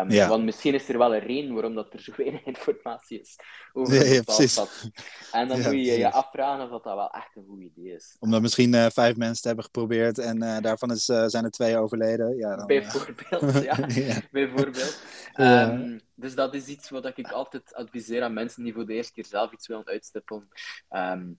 Um, 0.01 0.11
Ja. 0.11 0.29
Want 0.29 0.44
misschien 0.44 0.75
is 0.75 0.88
er 0.88 0.98
wel 0.98 1.14
een 1.14 1.20
reden 1.20 1.53
waarom 1.53 1.75
dat 1.75 1.92
er 1.92 2.01
zo 2.01 2.12
weinig 2.16 2.44
informatie 2.55 3.20
is 3.20 3.37
over 3.72 4.01
een 4.01 4.12
ja, 4.12 4.22
precies. 4.22 4.55
pad. 4.55 4.90
En 5.33 5.48
dan 5.48 5.57
Ja, 5.59 5.64
moet 5.64 5.87
je 5.87 5.98
je 5.98 6.11
afvragen 6.11 6.64
of 6.64 6.70
dat, 6.70 6.85
dat 6.85 6.94
wel 6.94 7.11
echt 7.11 7.37
een 7.37 7.44
goed 7.48 7.61
idee 7.61 7.94
is. 7.94 8.16
Omdat 8.18 8.40
misschien 8.40 8.75
eh, 8.75 8.87
vijf 8.90 9.16
mensen 9.16 9.37
het 9.37 9.44
hebben 9.44 9.64
geprobeerd 9.64 10.18
en 10.18 10.42
eh, 10.42 10.61
daarvan 10.61 10.90
is, 10.90 11.09
eh, 11.09 11.25
zijn 11.27 11.44
er 11.44 11.51
twee 11.51 11.77
overleden. 11.77 12.37
Ja, 12.37 12.57
dan, 12.57 12.66
Bijvoorbeeld, 12.66 13.62
ja. 13.70 13.77
Bijvoorbeeld. 14.31 15.01
Ehm, 15.33 15.98
dus 16.14 16.35
dat 16.35 16.55
is 16.55 16.66
iets 16.66 16.90
wat 16.90 17.18
ik 17.18 17.31
altijd 17.31 17.75
adviseer 17.75 18.22
aan 18.22 18.33
mensen 18.33 18.64
die 18.64 18.72
voor 18.72 18.87
de 18.87 18.94
eerste 18.94 19.12
keer 19.12 19.27
zelf 19.27 19.53
iets 19.53 19.66
willen 19.66 19.87
uitstippelen. 19.87 20.48
Ehm, 20.88 21.31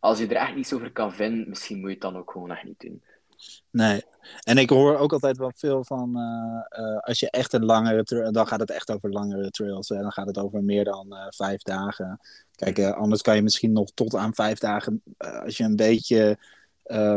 als 0.00 0.18
je 0.18 0.26
er 0.26 0.36
echt 0.36 0.54
niets 0.54 0.72
over 0.72 0.92
kan 0.92 1.12
vinden, 1.12 1.48
misschien 1.48 1.76
moet 1.76 1.86
je 1.86 1.92
het 1.92 2.02
dan 2.02 2.16
ook 2.16 2.30
gewoon 2.30 2.50
echt 2.50 2.64
niet 2.64 2.80
doen. 2.80 3.02
Nee. 3.70 4.02
En 4.42 4.58
ik 4.58 4.70
hoor 4.70 4.96
ook 4.96 5.12
altijd 5.12 5.36
wel 5.36 5.52
veel 5.56 5.84
van, 5.84 6.16
eh, 6.16 6.82
eh, 6.84 6.98
als 6.98 7.20
je 7.20 7.30
echt 7.30 7.52
een 7.52 7.64
langere 7.64 8.04
trail, 8.04 8.32
dan 8.32 8.46
gaat 8.46 8.60
het 8.60 8.70
echt 8.70 8.90
over 8.90 9.10
langere 9.10 9.50
trails. 9.50 9.88
Hè? 9.88 10.00
Dan 10.00 10.12
gaat 10.12 10.26
het 10.26 10.38
over 10.38 10.64
meer 10.64 10.84
dan 10.84 11.16
eh, 11.16 11.26
vijf 11.28 11.62
dagen. 11.62 12.20
Kijk, 12.54 12.80
anders 12.80 13.22
kan 13.22 13.36
je 13.36 13.42
misschien 13.42 13.72
nog 13.72 13.90
tot 13.94 14.14
aan 14.14 14.34
vijf 14.34 14.58
dagen, 14.58 15.02
als 15.44 15.56
je 15.56 15.64
een 15.64 15.76
beetje 15.76 16.38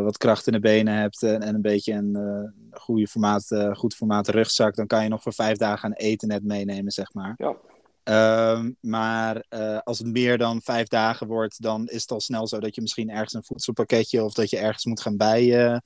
wat 0.04 0.18
kracht 0.18 0.48
in 0.48 0.54
de 0.54 0.60
benen 0.60 0.94
hebt 0.94 1.24
en, 1.24 1.42
en 1.42 1.56
een 1.56 1.62
beetje 1.62 1.94
een 1.94 2.54
goede 2.72 3.08
formaat, 3.08 3.48
goed 3.74 3.96
formaat 3.96 4.28
rugzak, 4.28 4.76
dan 4.76 4.88
kan 4.88 5.04
je 5.04 5.10
nog 5.10 5.22
voor 5.22 5.34
vijf 5.34 5.58
dagen 5.58 5.90
aan 5.90 5.96
eten 5.96 6.28
net 6.28 6.44
meenemen, 6.44 6.92
zeg 6.92 7.14
maar. 7.14 7.34
Ja. 7.38 7.56
Ehm, 8.04 8.72
maar 8.80 9.44
als 9.84 10.00
het 10.00 10.08
meer 10.08 10.38
dan 10.38 10.62
vijf 10.62 10.88
dagen 10.88 11.28
wordt, 11.28 11.62
dan 11.62 11.88
is 11.88 12.02
het 12.02 12.12
al 12.12 12.20
snel 12.20 12.48
zo 12.48 12.60
dat 12.60 12.76
je 12.76 12.82
misschien 12.82 13.10
ergens 13.10 13.34
een 13.34 13.44
voedselpakketje 13.44 14.24
of 14.24 14.34
dat 14.34 14.50
je 14.50 14.58
ergens 14.58 14.86
moet 14.86 15.02
gaan, 15.02 15.18
bij, 15.18 15.66
eh, 15.66 15.78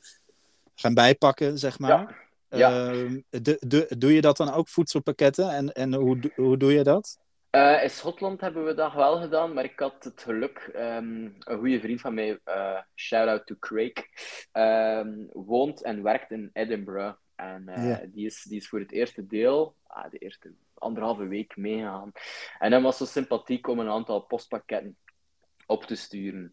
gaan 0.76 0.94
bijpakken, 0.94 1.58
zeg 1.58 1.80
maar. 1.80 2.24
Ja. 2.50 2.88
Ehm, 2.90 3.20
de- 3.30 3.62
de- 3.68 3.96
doe 3.98 4.14
je 4.14 4.22
dat 4.22 4.38
dan 4.38 4.54
ook, 4.54 4.68
voedselpakketten? 4.70 5.50
En, 5.50 5.74
en 5.74 5.94
hoe, 5.94 6.32
hoe 6.36 6.58
doe 6.58 6.74
je 6.74 6.84
dat? 6.84 7.18
Eh, 7.50 7.84
in 7.84 7.90
Schotland 7.90 8.42
hebben 8.42 8.66
we 8.66 8.74
dat 8.74 8.94
wel 8.94 9.22
gedaan, 9.22 9.54
maar 9.54 9.64
ik 9.64 9.80
had 9.80 10.04
het 10.04 10.22
geluk, 10.22 10.70
ehm, 10.74 11.24
een 11.40 11.58
goede 11.58 11.80
vriend 11.80 12.02
van 12.02 12.14
mij, 12.14 12.40
eh 12.44 12.80
shout-out 12.96 13.46
to 13.46 13.56
Craig, 13.60 13.94
ehm, 14.52 15.14
woont 15.34 15.84
en 15.84 16.04
werkt 16.04 16.32
in 16.32 16.50
Edinburgh. 16.54 17.16
En 17.36 17.66
uh, 17.78 17.98
die, 18.06 18.26
is, 18.26 18.44
die 18.44 18.58
is 18.58 18.68
voor 18.68 18.80
het 18.80 18.92
eerste 18.92 19.28
deel, 19.28 19.76
ah, 19.88 20.12
de 20.12 20.18
eerste 20.18 20.54
anderhalve 20.74 21.28
week 21.28 21.58
meegaan. 21.58 22.12
En 22.60 22.72
hij 22.72 22.82
was 22.82 22.98
zo 22.98 23.06
sympathiek 23.06 23.68
om 23.68 23.80
een 23.80 23.90
aantal 23.90 24.20
postpakketten 24.20 24.98
op 25.66 25.84
te 25.84 25.96
sturen. 25.96 26.50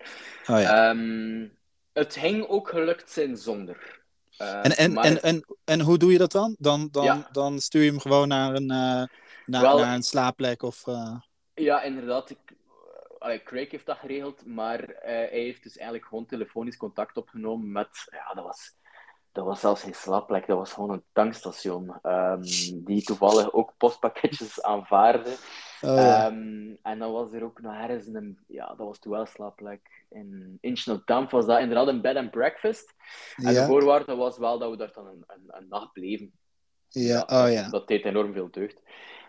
Oh, 0.46 0.60
ja. 0.60 0.90
um, 0.90 1.56
het 1.92 2.16
ging 2.16 2.46
ook 2.48 2.68
gelukt 2.68 3.10
zijn 3.10 3.36
zonder. 3.36 4.01
Uh, 4.38 4.64
en, 4.64 4.76
en, 4.76 4.92
maar... 4.92 5.04
en, 5.04 5.22
en, 5.22 5.44
en 5.64 5.80
hoe 5.80 5.98
doe 5.98 6.12
je 6.12 6.18
dat 6.18 6.32
dan? 6.32 6.56
Dan, 6.58 6.88
dan, 6.92 7.04
ja. 7.04 7.28
dan 7.32 7.58
stuur 7.58 7.82
je 7.82 7.90
hem 7.90 8.00
gewoon 8.00 8.28
naar 8.28 8.54
een, 8.54 8.70
uh, 8.70 9.04
naar, 9.46 9.62
Wel, 9.62 9.78
naar 9.78 9.94
een 9.94 10.02
slaapplek? 10.02 10.62
Of, 10.62 10.86
uh... 10.86 11.16
Ja, 11.54 11.82
inderdaad. 11.82 12.30
Ik, 12.30 12.38
Craig 13.44 13.70
heeft 13.70 13.86
dat 13.86 13.98
geregeld, 13.98 14.46
maar 14.46 14.94
hij 15.00 15.28
heeft 15.30 15.62
dus 15.62 15.76
eigenlijk 15.76 16.08
gewoon 16.08 16.26
telefonisch 16.26 16.76
contact 16.76 17.16
opgenomen 17.16 17.72
met. 17.72 17.88
Ja, 18.10 18.34
dat 18.34 18.44
was 18.44 18.74
dat 19.32 19.44
was 19.44 19.60
zelfs 19.60 19.82
geen 19.82 19.94
slaapplek, 19.94 20.46
dat 20.46 20.58
was 20.58 20.72
gewoon 20.72 20.90
een 20.90 21.04
tankstation. 21.12 21.98
Um, 22.02 22.40
die 22.84 23.02
toevallig 23.02 23.52
ook 23.52 23.72
postpakketjes 23.76 24.62
aanvaarde. 24.72 25.36
Oh, 25.82 25.96
ja. 25.96 26.26
um, 26.26 26.78
en 26.82 26.98
dan 26.98 27.12
was 27.12 27.32
er 27.32 27.42
ook 27.42 27.60
nog 27.60 27.74
ergens 27.74 28.06
een, 28.06 28.38
ja, 28.46 28.66
dat 28.66 28.86
was 28.86 28.98
toen 28.98 29.12
wel 29.12 29.26
slaapplek. 29.26 30.04
In 30.08 30.58
Inchnot 30.60 31.30
was 31.30 31.46
dat 31.46 31.60
inderdaad 31.60 31.88
een 31.88 32.00
bed 32.00 32.16
and 32.16 32.30
breakfast. 32.30 32.94
En 33.36 33.52
ja. 33.52 33.60
de 33.60 33.66
voorwaarde 33.66 34.14
was 34.14 34.38
wel 34.38 34.58
dat 34.58 34.70
we 34.70 34.76
daar 34.76 34.92
dan 34.92 35.06
een, 35.06 35.24
een, 35.26 35.44
een 35.46 35.68
nacht 35.68 35.92
bleven. 35.92 36.32
Ja, 36.88 37.24
ja, 37.28 37.44
oh 37.44 37.52
ja. 37.52 37.68
Dat 37.70 37.88
deed 37.88 38.04
enorm 38.04 38.32
veel 38.32 38.50
deugd. 38.50 38.76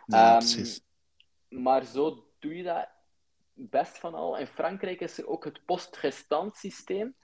Um, 0.07 0.37
precies. 0.37 0.81
Maar 1.49 1.85
zo 1.85 2.27
doe 2.39 2.55
je 2.55 2.63
dat 2.63 2.87
best 3.53 3.97
van 3.97 4.13
al. 4.13 4.37
In 4.37 4.47
Frankrijk 4.47 4.99
is 4.99 5.17
er 5.17 5.27
ook 5.27 5.43
het 5.45 5.65
postgestant 5.65 6.55
systeem. 6.55 7.15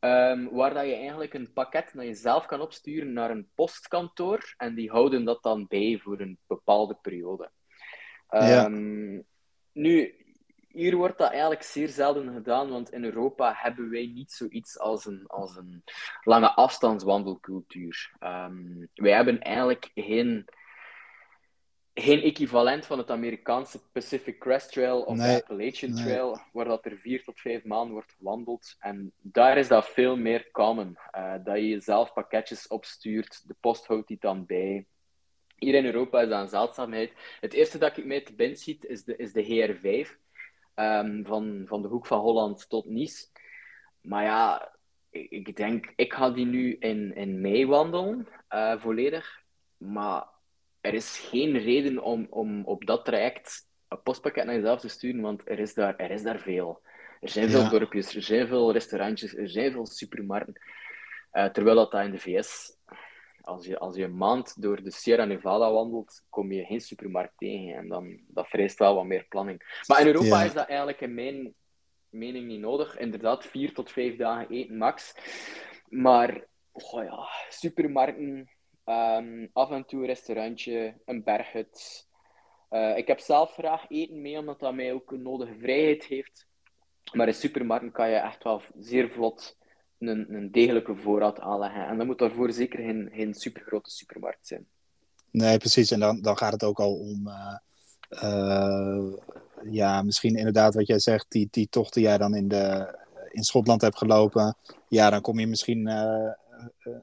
Um, 0.00 0.50
waar 0.50 0.74
dat 0.74 0.86
je 0.86 0.94
eigenlijk 0.94 1.34
een 1.34 1.52
pakket 1.52 1.90
dat 1.94 2.04
je 2.04 2.14
zelf 2.14 2.46
kan 2.46 2.60
opsturen 2.60 3.12
naar 3.12 3.30
een 3.30 3.50
postkantoor 3.54 4.54
en 4.56 4.74
die 4.74 4.90
houden 4.90 5.24
dat 5.24 5.42
dan 5.42 5.66
bij 5.68 6.00
voor 6.02 6.20
een 6.20 6.38
bepaalde 6.46 6.98
periode. 7.02 7.50
Um, 8.32 8.42
ja. 8.42 8.68
Nu, 9.72 10.14
hier 10.68 10.96
wordt 10.96 11.18
dat 11.18 11.30
eigenlijk 11.30 11.62
zeer 11.62 11.88
zelden 11.88 12.32
gedaan, 12.32 12.70
want 12.70 12.92
in 12.92 13.04
Europa 13.04 13.52
hebben 13.56 13.90
wij 13.90 14.06
niet 14.14 14.32
zoiets 14.32 14.78
als 14.78 15.06
een, 15.06 15.26
als 15.26 15.56
een 15.56 15.84
lange 16.22 16.54
afstandswandelcultuur. 16.54 18.12
Um, 18.20 18.88
wij 18.94 19.12
hebben 19.12 19.40
eigenlijk 19.40 19.90
geen 19.94 20.48
geen 21.94 22.22
equivalent 22.22 22.86
van 22.86 22.98
het 22.98 23.10
Amerikaanse 23.10 23.80
Pacific 23.92 24.38
Crest 24.38 24.72
Trail 24.72 25.02
of 25.02 25.16
nee, 25.16 25.36
de 25.36 25.42
Appalachian 25.42 25.92
nee. 25.92 26.04
Trail, 26.04 26.40
waar 26.52 26.64
dat 26.64 26.84
er 26.84 26.98
vier 26.98 27.24
tot 27.24 27.40
vijf 27.40 27.64
maanden 27.64 27.92
wordt 27.92 28.14
gewandeld. 28.18 28.76
En 28.78 29.12
daar 29.18 29.58
is 29.58 29.68
dat 29.68 29.88
veel 29.88 30.16
meer 30.16 30.50
common. 30.50 30.98
Uh, 31.16 31.34
dat 31.44 31.56
je 31.56 31.80
zelf 31.80 32.12
pakketjes 32.12 32.66
opstuurt, 32.66 33.48
de 33.48 33.54
post 33.60 33.86
houdt 33.86 34.08
die 34.08 34.16
dan 34.20 34.46
bij. 34.46 34.86
Hier 35.62 35.74
in 35.74 35.84
Europa 35.84 36.20
is 36.20 36.28
dat 36.28 36.40
een 36.40 36.48
zeldzaamheid. 36.48 37.12
Het 37.40 37.52
eerste 37.52 37.78
dat 37.78 37.96
ik 37.96 38.04
mee 38.04 38.22
te 38.22 38.34
binnen 38.34 38.58
schiet 38.58 38.84
is 38.84 39.04
de, 39.04 39.16
is 39.16 39.32
de 39.32 39.44
GR5, 39.44 40.10
um, 40.74 41.26
van, 41.26 41.62
van 41.66 41.82
de 41.82 41.88
hoek 41.88 42.06
van 42.06 42.20
Holland 42.20 42.68
tot 42.68 42.86
Nice. 42.86 43.26
Maar 44.00 44.24
ja, 44.24 44.72
ik, 45.10 45.30
ik 45.30 45.56
denk, 45.56 45.92
ik 45.96 46.12
ga 46.12 46.30
die 46.30 46.46
nu 46.46 46.76
in, 46.78 47.14
in 47.14 47.40
mei 47.40 47.66
wandelen, 47.66 48.28
uh, 48.50 48.80
volledig. 48.80 49.42
Maar 49.76 50.26
er 50.80 50.94
is 50.94 51.18
geen 51.18 51.58
reden 51.58 52.02
om, 52.02 52.26
om 52.30 52.64
op 52.64 52.86
dat 52.86 53.04
traject 53.04 53.68
een 53.88 54.02
postpakket 54.02 54.44
naar 54.44 54.54
jezelf 54.54 54.80
te 54.80 54.88
sturen, 54.88 55.20
want 55.20 55.48
er 55.48 55.58
is 55.58 55.74
daar, 55.74 55.96
er 55.96 56.10
is 56.10 56.22
daar 56.22 56.38
veel. 56.38 56.82
Er 57.20 57.28
zijn 57.28 57.50
veel 57.50 57.60
ja. 57.60 57.68
dorpjes, 57.68 58.14
er 58.14 58.22
zijn 58.22 58.46
veel 58.46 58.72
restaurantjes, 58.72 59.36
er 59.36 59.48
zijn 59.48 59.72
veel 59.72 59.86
supermarkten. 59.86 60.62
Uh, 61.32 61.44
terwijl 61.44 61.76
dat, 61.76 61.90
dat 61.90 62.04
in 62.04 62.10
de 62.10 62.18
VS, 62.18 62.76
als 63.42 63.66
je, 63.66 63.78
als 63.78 63.96
je 63.96 64.04
een 64.04 64.16
maand 64.16 64.62
door 64.62 64.82
de 64.82 64.90
Sierra 64.90 65.24
Nevada 65.24 65.72
wandelt, 65.72 66.24
kom 66.28 66.52
je 66.52 66.64
geen 66.64 66.80
supermarkt 66.80 67.36
tegen. 67.36 67.74
En 67.74 67.88
dan, 67.88 68.20
dat 68.28 68.48
vereist 68.48 68.78
wel 68.78 68.94
wat 68.94 69.04
meer 69.04 69.26
planning. 69.28 69.82
Maar 69.86 70.00
in 70.00 70.06
Europa 70.06 70.40
ja. 70.40 70.44
is 70.44 70.52
dat 70.52 70.68
eigenlijk 70.68 71.00
in 71.00 71.14
mijn 71.14 71.54
mening 72.08 72.46
niet 72.46 72.60
nodig. 72.60 72.98
Inderdaad, 72.98 73.46
vier 73.46 73.74
tot 73.74 73.90
vijf 73.90 74.16
dagen 74.16 74.50
eten 74.50 74.76
max. 74.76 75.14
Maar, 75.88 76.46
oh 76.72 77.04
ja, 77.04 77.28
supermarkten, 77.48 78.50
Um, 78.84 79.50
af 79.52 79.70
en 79.70 79.84
toe 79.84 80.00
een 80.00 80.06
restaurantje, 80.06 80.94
een 81.04 81.22
berghut. 81.22 82.08
Uh, 82.70 82.96
ik 82.96 83.06
heb 83.06 83.18
zelf 83.20 83.52
graag 83.52 83.84
eten 83.88 84.20
mee, 84.20 84.38
omdat 84.38 84.60
dat 84.60 84.74
mij 84.74 84.92
ook 84.92 85.10
een 85.10 85.22
nodige 85.22 85.54
vrijheid 85.58 86.04
heeft. 86.04 86.46
Maar 87.12 87.26
in 87.26 87.34
supermarkten 87.34 87.92
kan 87.92 88.10
je 88.10 88.16
echt 88.16 88.42
wel 88.42 88.62
zeer 88.78 89.10
vlot 89.10 89.58
een, 90.08 90.34
een 90.34 90.50
degelijke 90.50 90.96
voorraad 90.96 91.40
aanleggen. 91.40 91.86
En 91.86 91.96
dan 91.96 92.06
moet 92.06 92.18
daarvoor 92.18 92.52
zeker 92.52 92.78
geen, 92.78 93.10
geen 93.12 93.34
supergrote 93.34 93.90
supermarkt 93.90 94.46
zijn. 94.46 94.66
Nee, 95.30 95.58
precies. 95.58 95.90
En 95.90 96.00
dan, 96.00 96.20
dan 96.20 96.36
gaat 96.36 96.52
het 96.52 96.64
ook 96.64 96.80
al 96.80 96.94
om... 96.94 97.28
Uh, 97.28 97.56
uh, 98.22 99.12
ja, 99.70 100.02
misschien 100.02 100.34
inderdaad 100.34 100.74
wat 100.74 100.86
jij 100.86 100.98
zegt, 100.98 101.26
die, 101.28 101.48
die 101.50 101.68
tocht 101.68 101.94
die 101.94 102.02
jij 102.02 102.18
dan 102.18 102.34
in, 102.34 102.48
de, 102.48 102.96
in 103.30 103.42
Schotland 103.42 103.80
hebt 103.80 103.98
gelopen. 103.98 104.56
Ja, 104.88 105.10
dan 105.10 105.20
kom 105.20 105.38
je 105.38 105.46
misschien 105.46 105.86
eh, 105.86 106.30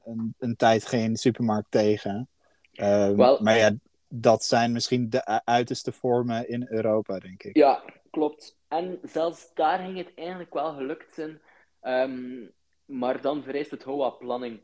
een, 0.04 0.34
een 0.38 0.56
tijd 0.56 0.86
geen 0.86 1.16
supermarkt 1.16 1.70
tegen. 1.70 2.28
Um, 2.74 3.16
well, 3.16 3.38
maar 3.40 3.56
ja, 3.56 3.74
dat 4.08 4.44
zijn 4.44 4.72
misschien 4.72 5.10
de 5.10 5.44
uiterste 5.44 5.92
vormen 5.92 6.48
in 6.48 6.66
Europa, 6.68 7.18
denk 7.18 7.42
ik. 7.42 7.56
Ja, 7.56 7.82
klopt. 8.10 8.56
En 8.68 8.98
zelfs 9.02 9.50
daar 9.54 9.78
ging 9.78 9.96
het 9.96 10.12
eigenlijk 10.14 10.54
wel 10.54 10.72
gelukt 10.72 11.14
zijn. 11.14 11.40
Um, 11.82 12.50
maar 12.90 13.20
dan 13.20 13.42
vereist 13.42 13.70
het 13.70 13.82
HOA 13.82 14.10
planning. 14.10 14.60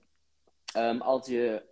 Um, 0.77 1.01
als 1.01 1.27
je 1.27 1.63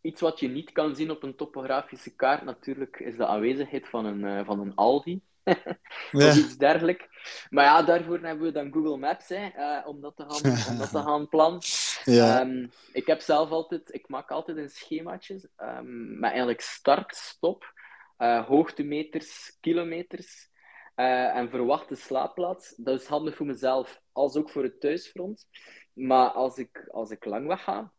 iets 0.00 0.20
wat 0.20 0.40
je 0.40 0.48
niet 0.48 0.72
kan 0.72 0.96
zien 0.96 1.10
op 1.10 1.22
een 1.22 1.36
topografische 1.36 2.14
kaart, 2.14 2.44
natuurlijk, 2.44 2.98
is 2.98 3.16
de 3.16 3.26
aanwezigheid 3.26 3.88
van 3.88 4.04
een, 4.04 4.20
uh, 4.20 4.44
van 4.44 4.60
een 4.60 4.74
Aldi. 4.74 5.20
ja. 5.44 6.28
of 6.28 6.36
iets 6.36 6.56
dergelijks. 6.56 7.04
Maar 7.50 7.64
ja, 7.64 7.82
daarvoor 7.82 8.18
hebben 8.18 8.46
we 8.46 8.52
dan 8.52 8.72
Google 8.72 8.96
Maps, 8.96 9.28
hè, 9.28 9.50
uh, 9.56 9.88
om, 9.88 10.00
dat 10.00 10.16
te 10.16 10.24
gaan, 10.28 10.52
om 10.72 10.78
dat 10.78 10.90
te 10.90 10.98
gaan 10.98 11.28
plannen. 11.28 11.60
Ja. 12.04 12.40
Um, 12.40 12.70
ik 12.92 13.06
heb 13.06 13.20
zelf 13.20 13.50
altijd, 13.50 13.94
ik 13.94 14.08
maak 14.08 14.30
altijd 14.30 14.56
een 14.56 14.70
schemaatje 14.70 15.40
um, 15.58 16.18
met 16.18 16.30
eigenlijk 16.30 16.60
start, 16.60 17.16
stop, 17.16 17.72
uh, 18.18 18.46
hoogtemeters, 18.46 19.56
kilometers 19.60 20.50
uh, 20.96 21.36
en 21.36 21.50
verwachte 21.50 21.94
slaapplaats. 21.94 22.74
Dat 22.76 23.00
is 23.00 23.06
handig 23.06 23.36
voor 23.36 23.46
mezelf, 23.46 24.00
als 24.12 24.36
ook 24.36 24.50
voor 24.50 24.62
het 24.62 24.80
thuisfront. 24.80 25.46
Maar 25.92 26.28
als 26.28 26.58
ik, 26.58 26.88
als 26.90 27.10
ik 27.10 27.24
lang 27.24 27.46
weg 27.46 27.62
ga, 27.62 27.92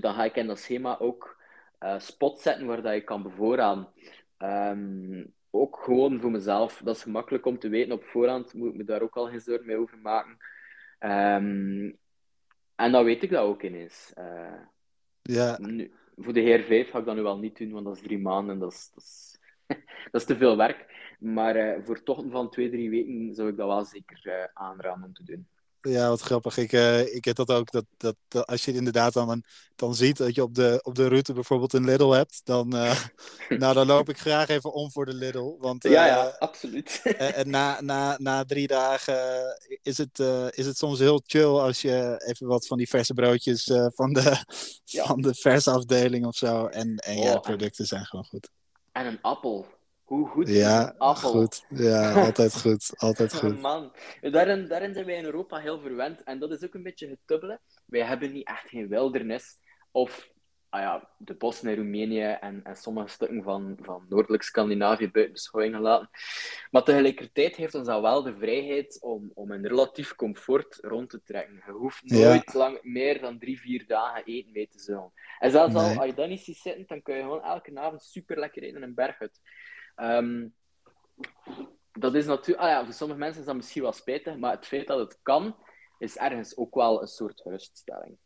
dan 0.00 0.14
ga 0.14 0.24
ik 0.24 0.36
in 0.36 0.46
dat 0.46 0.58
schema 0.58 0.98
ook 0.98 1.36
spots 1.98 2.42
zetten 2.42 2.66
waar 2.66 2.82
dat 2.82 2.94
je 2.94 3.00
kan 3.00 3.22
bevoorraden. 3.22 3.92
Um, 4.38 5.34
ook 5.50 5.78
gewoon 5.82 6.20
voor 6.20 6.30
mezelf. 6.30 6.80
Dat 6.84 6.96
is 6.96 7.02
gemakkelijk 7.02 7.46
om 7.46 7.58
te 7.58 7.68
weten 7.68 7.92
op 7.92 8.04
voorhand. 8.04 8.54
Moet 8.54 8.70
ik 8.70 8.76
me 8.76 8.84
daar 8.84 9.02
ook 9.02 9.16
al 9.16 9.28
geen 9.28 9.40
zorgen 9.40 9.66
mee 9.66 9.76
over 9.76 9.98
maken. 9.98 10.36
Um, 11.00 11.98
en 12.74 12.92
dan 12.92 13.04
weet 13.04 13.22
ik 13.22 13.30
dat 13.30 13.42
ook 13.42 13.62
ineens. 13.62 14.12
Uh, 14.18 14.60
ja. 15.22 15.58
Nu, 15.60 15.92
voor 16.16 16.32
de 16.32 16.40
heer 16.40 16.62
5 16.62 16.90
ga 16.90 16.98
ik 16.98 17.04
dat 17.04 17.14
nu 17.14 17.22
wel 17.22 17.38
niet 17.38 17.58
doen, 17.58 17.70
want 17.70 17.84
dat 17.84 17.96
is 17.96 18.02
drie 18.02 18.18
maanden 18.18 18.54
en 18.54 18.60
dat 18.60 18.72
is, 18.72 18.90
dat 18.94 19.02
is, 19.02 19.38
dat 20.10 20.20
is 20.20 20.26
te 20.26 20.36
veel 20.36 20.56
werk. 20.56 20.97
Maar 21.18 21.56
uh, 21.56 21.84
voor 21.84 22.02
tochten 22.02 22.30
van 22.30 22.50
twee, 22.50 22.70
drie 22.70 22.90
weken 22.90 23.34
zou 23.34 23.48
ik 23.48 23.56
dat 23.56 23.66
wel 23.66 23.84
zeker 23.84 24.20
uh, 24.22 24.34
aanraden 24.54 25.04
om 25.04 25.12
te 25.12 25.24
doen. 25.24 25.48
Ja, 25.80 26.08
wat 26.08 26.20
grappig. 26.20 26.56
Ik, 26.56 26.72
uh, 26.72 27.14
ik 27.14 27.24
heb 27.24 27.36
dat 27.36 27.50
ook. 27.50 27.70
Dat, 27.70 27.84
dat, 27.96 28.16
dat, 28.28 28.46
als 28.46 28.64
je 28.64 28.72
inderdaad 28.72 29.12
dan, 29.12 29.42
dan 29.76 29.94
ziet 29.94 30.16
dat 30.16 30.34
je 30.34 30.42
op 30.42 30.54
de, 30.54 30.80
op 30.82 30.94
de 30.94 31.08
route 31.08 31.32
bijvoorbeeld 31.32 31.72
een 31.72 31.84
Lidl 31.84 32.10
hebt, 32.10 32.40
dan, 32.44 32.68
nou, 33.48 33.74
dan 33.74 33.86
loop 33.86 34.08
ik 34.08 34.18
graag 34.18 34.48
even 34.48 34.72
om 34.72 34.90
voor 34.90 35.06
de 35.06 35.14
Lidl. 35.14 35.56
Want, 35.58 35.82
ja, 35.82 36.06
ja, 36.06 36.36
absoluut. 36.38 37.00
en 37.18 37.50
na, 37.50 37.80
na, 37.80 38.16
na 38.18 38.44
drie 38.44 38.66
dagen 38.66 39.56
is 39.82 39.98
het, 39.98 40.18
is 40.50 40.66
het 40.66 40.76
soms 40.76 40.98
heel 40.98 41.22
chill 41.26 41.58
als 41.58 41.82
je 41.82 42.22
even 42.26 42.46
wat 42.46 42.66
van 42.66 42.78
die 42.78 42.88
verse 42.88 43.14
broodjes 43.14 43.70
van, 43.94 44.12
de, 44.12 44.44
ja. 44.84 45.04
van 45.04 45.20
de 45.20 45.34
versafdeling 45.34 46.26
of 46.26 46.36
zo. 46.36 46.66
En, 46.66 46.96
en 46.96 47.16
oh, 47.16 47.22
ja, 47.22 47.32
de 47.32 47.40
producten 47.40 47.86
zijn 47.86 48.04
gewoon 48.04 48.24
goed. 48.24 48.50
En 48.92 49.06
een 49.06 49.18
appel. 49.22 49.66
Hoe 50.08 50.28
goed 50.28 50.48
ja? 50.48 50.94
Goed. 50.98 51.64
Ja, 51.68 52.12
altijd 52.26 52.60
goed. 52.60 52.92
Altijd 52.96 53.34
goed. 53.34 53.60
Man, 53.60 53.92
daarin, 54.20 54.68
daarin 54.68 54.94
zijn 54.94 55.06
wij 55.06 55.16
in 55.16 55.24
Europa 55.24 55.58
heel 55.58 55.80
verwend. 55.80 56.22
En 56.22 56.38
dat 56.38 56.50
is 56.50 56.64
ook 56.64 56.74
een 56.74 56.82
beetje 56.82 57.08
het 57.08 57.18
dubbele. 57.24 57.60
Wij 57.86 58.02
hebben 58.02 58.32
niet 58.32 58.46
echt 58.46 58.68
geen 58.68 58.88
wildernis. 58.88 59.58
Of 59.90 60.30
ah 60.68 60.80
ja, 60.80 61.08
de 61.18 61.34
bossen 61.34 61.68
in 61.68 61.76
Roemenië 61.76 62.36
en, 62.40 62.60
en 62.64 62.76
sommige 62.76 63.08
stukken 63.08 63.42
van, 63.42 63.78
van 63.80 64.06
noordelijk 64.08 64.42
Scandinavië 64.42 65.10
buiten 65.10 65.34
beschouwing 65.34 65.74
gelaten. 65.74 66.10
Maar 66.70 66.82
tegelijkertijd 66.82 67.56
heeft 67.56 67.74
ons 67.74 67.86
dat 67.86 68.00
wel 68.00 68.22
de 68.22 68.36
vrijheid 68.38 68.98
om, 69.00 69.30
om 69.34 69.50
een 69.50 69.66
relatief 69.66 70.14
comfort 70.14 70.78
rond 70.80 71.10
te 71.10 71.22
trekken. 71.22 71.62
Je 71.66 71.72
hoeft 71.72 72.04
nooit 72.04 72.52
ja. 72.52 72.58
lang 72.58 72.78
meer 72.82 73.20
dan 73.20 73.38
drie, 73.38 73.60
vier 73.60 73.86
dagen 73.86 74.24
eten 74.24 74.52
mee 74.52 74.68
te 74.68 74.78
zullen. 74.78 75.12
En 75.38 75.50
zelfs 75.50 75.74
nee. 75.74 75.82
al, 75.82 75.96
als 75.96 76.06
je 76.06 76.14
dat 76.14 76.28
niet 76.28 76.40
ziet 76.40 76.56
zitten, 76.56 76.84
dan 76.86 77.02
kun 77.02 77.16
je 77.16 77.22
gewoon 77.22 77.42
elke 77.42 77.80
avond 77.80 78.02
super 78.02 78.38
lekker 78.38 78.62
eten 78.62 78.76
in 78.76 78.82
een 78.82 78.94
berghut. 78.94 79.40
Um, 80.00 80.54
dat 81.92 82.14
is 82.14 82.26
natuurlijk, 82.26 82.66
ah 82.66 82.70
ja, 82.70 82.84
voor 82.84 82.94
sommige 82.94 83.20
mensen 83.20 83.40
is 83.40 83.46
dat 83.46 83.56
misschien 83.56 83.82
wel 83.82 83.92
spijtig, 83.92 84.36
maar 84.36 84.52
het 84.52 84.66
feit 84.66 84.86
dat 84.86 84.98
het 84.98 85.18
kan, 85.22 85.56
is 85.98 86.16
ergens 86.16 86.56
ook 86.56 86.74
wel 86.74 87.02
een 87.02 87.08
soort 87.08 87.40
geruststelling. 87.40 88.18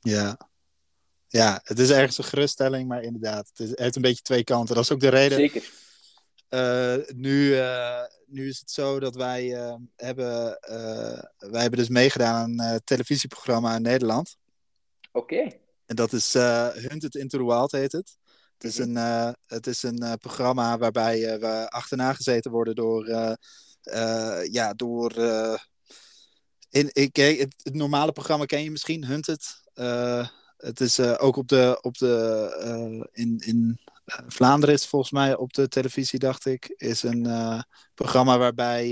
Ja, 0.00 0.50
ja, 1.28 1.60
het 1.64 1.78
is 1.78 1.90
ergens 1.90 2.18
een 2.18 2.24
geruststelling, 2.24 2.88
maar 2.88 3.02
inderdaad, 3.02 3.48
het, 3.48 3.58
is, 3.58 3.70
het 3.70 3.78
heeft 3.78 3.96
een 3.96 4.02
beetje 4.02 4.22
twee 4.22 4.44
kanten. 4.44 4.74
Dat 4.74 4.84
is 4.84 4.92
ook 4.92 5.00
de 5.00 5.08
reden. 5.08 5.38
Zeker. 5.38 5.70
Uh, 6.50 6.96
nu, 7.14 7.46
uh, 7.46 8.04
nu 8.26 8.48
is 8.48 8.58
het 8.58 8.70
zo 8.70 9.00
dat 9.00 9.14
wij 9.14 9.44
uh, 9.46 9.74
hebben, 9.96 10.58
wij 11.38 11.60
hebben 11.60 11.78
dus 11.78 11.88
meegedaan 11.88 12.34
aan 12.34 12.72
een 12.72 12.80
televisieprogramma 12.84 13.74
in 13.74 13.82
Nederland. 13.82 14.36
Oké. 15.12 15.34
Okay. 15.34 15.60
En 15.86 15.96
dat 15.96 16.12
is 16.12 16.32
Hunted 16.88 17.14
into 17.14 17.38
the 17.38 17.44
Wild 17.44 17.72
heet 17.72 17.92
het. 17.92 18.16
Het 18.62 18.70
is 18.70 18.78
een, 18.78 18.96
het 19.46 19.66
is 19.66 19.82
een 19.82 20.18
programma 20.18 20.78
waarbij 20.78 21.38
we 21.40 21.70
achterna 21.70 22.12
gezeten 22.12 22.50
worden 22.50 22.74
door, 22.74 23.06
ja, 24.50 24.74
door 24.76 25.12
in, 26.70 26.90
ik, 26.92 27.16
het, 27.16 27.54
het, 27.62 27.74
normale 27.74 28.12
programma 28.12 28.44
ken 28.44 28.62
je 28.62 28.70
misschien, 28.70 29.04
Hunted. 29.04 29.62
het 30.56 30.80
is 30.80 31.00
ook 31.00 31.36
op 31.36 31.48
de, 31.48 31.78
op 31.80 31.98
de 31.98 33.08
in, 33.12 33.38
in 33.44 33.80
Vlaanderen 34.26 34.74
is 34.74 34.86
volgens 34.86 35.12
mij 35.12 35.36
op 35.36 35.52
de 35.52 35.68
televisie, 35.68 36.18
dacht 36.18 36.46
ik, 36.46 36.74
is 36.76 37.02
een 37.02 37.28
programma 37.94 38.38
waarbij 38.38 38.88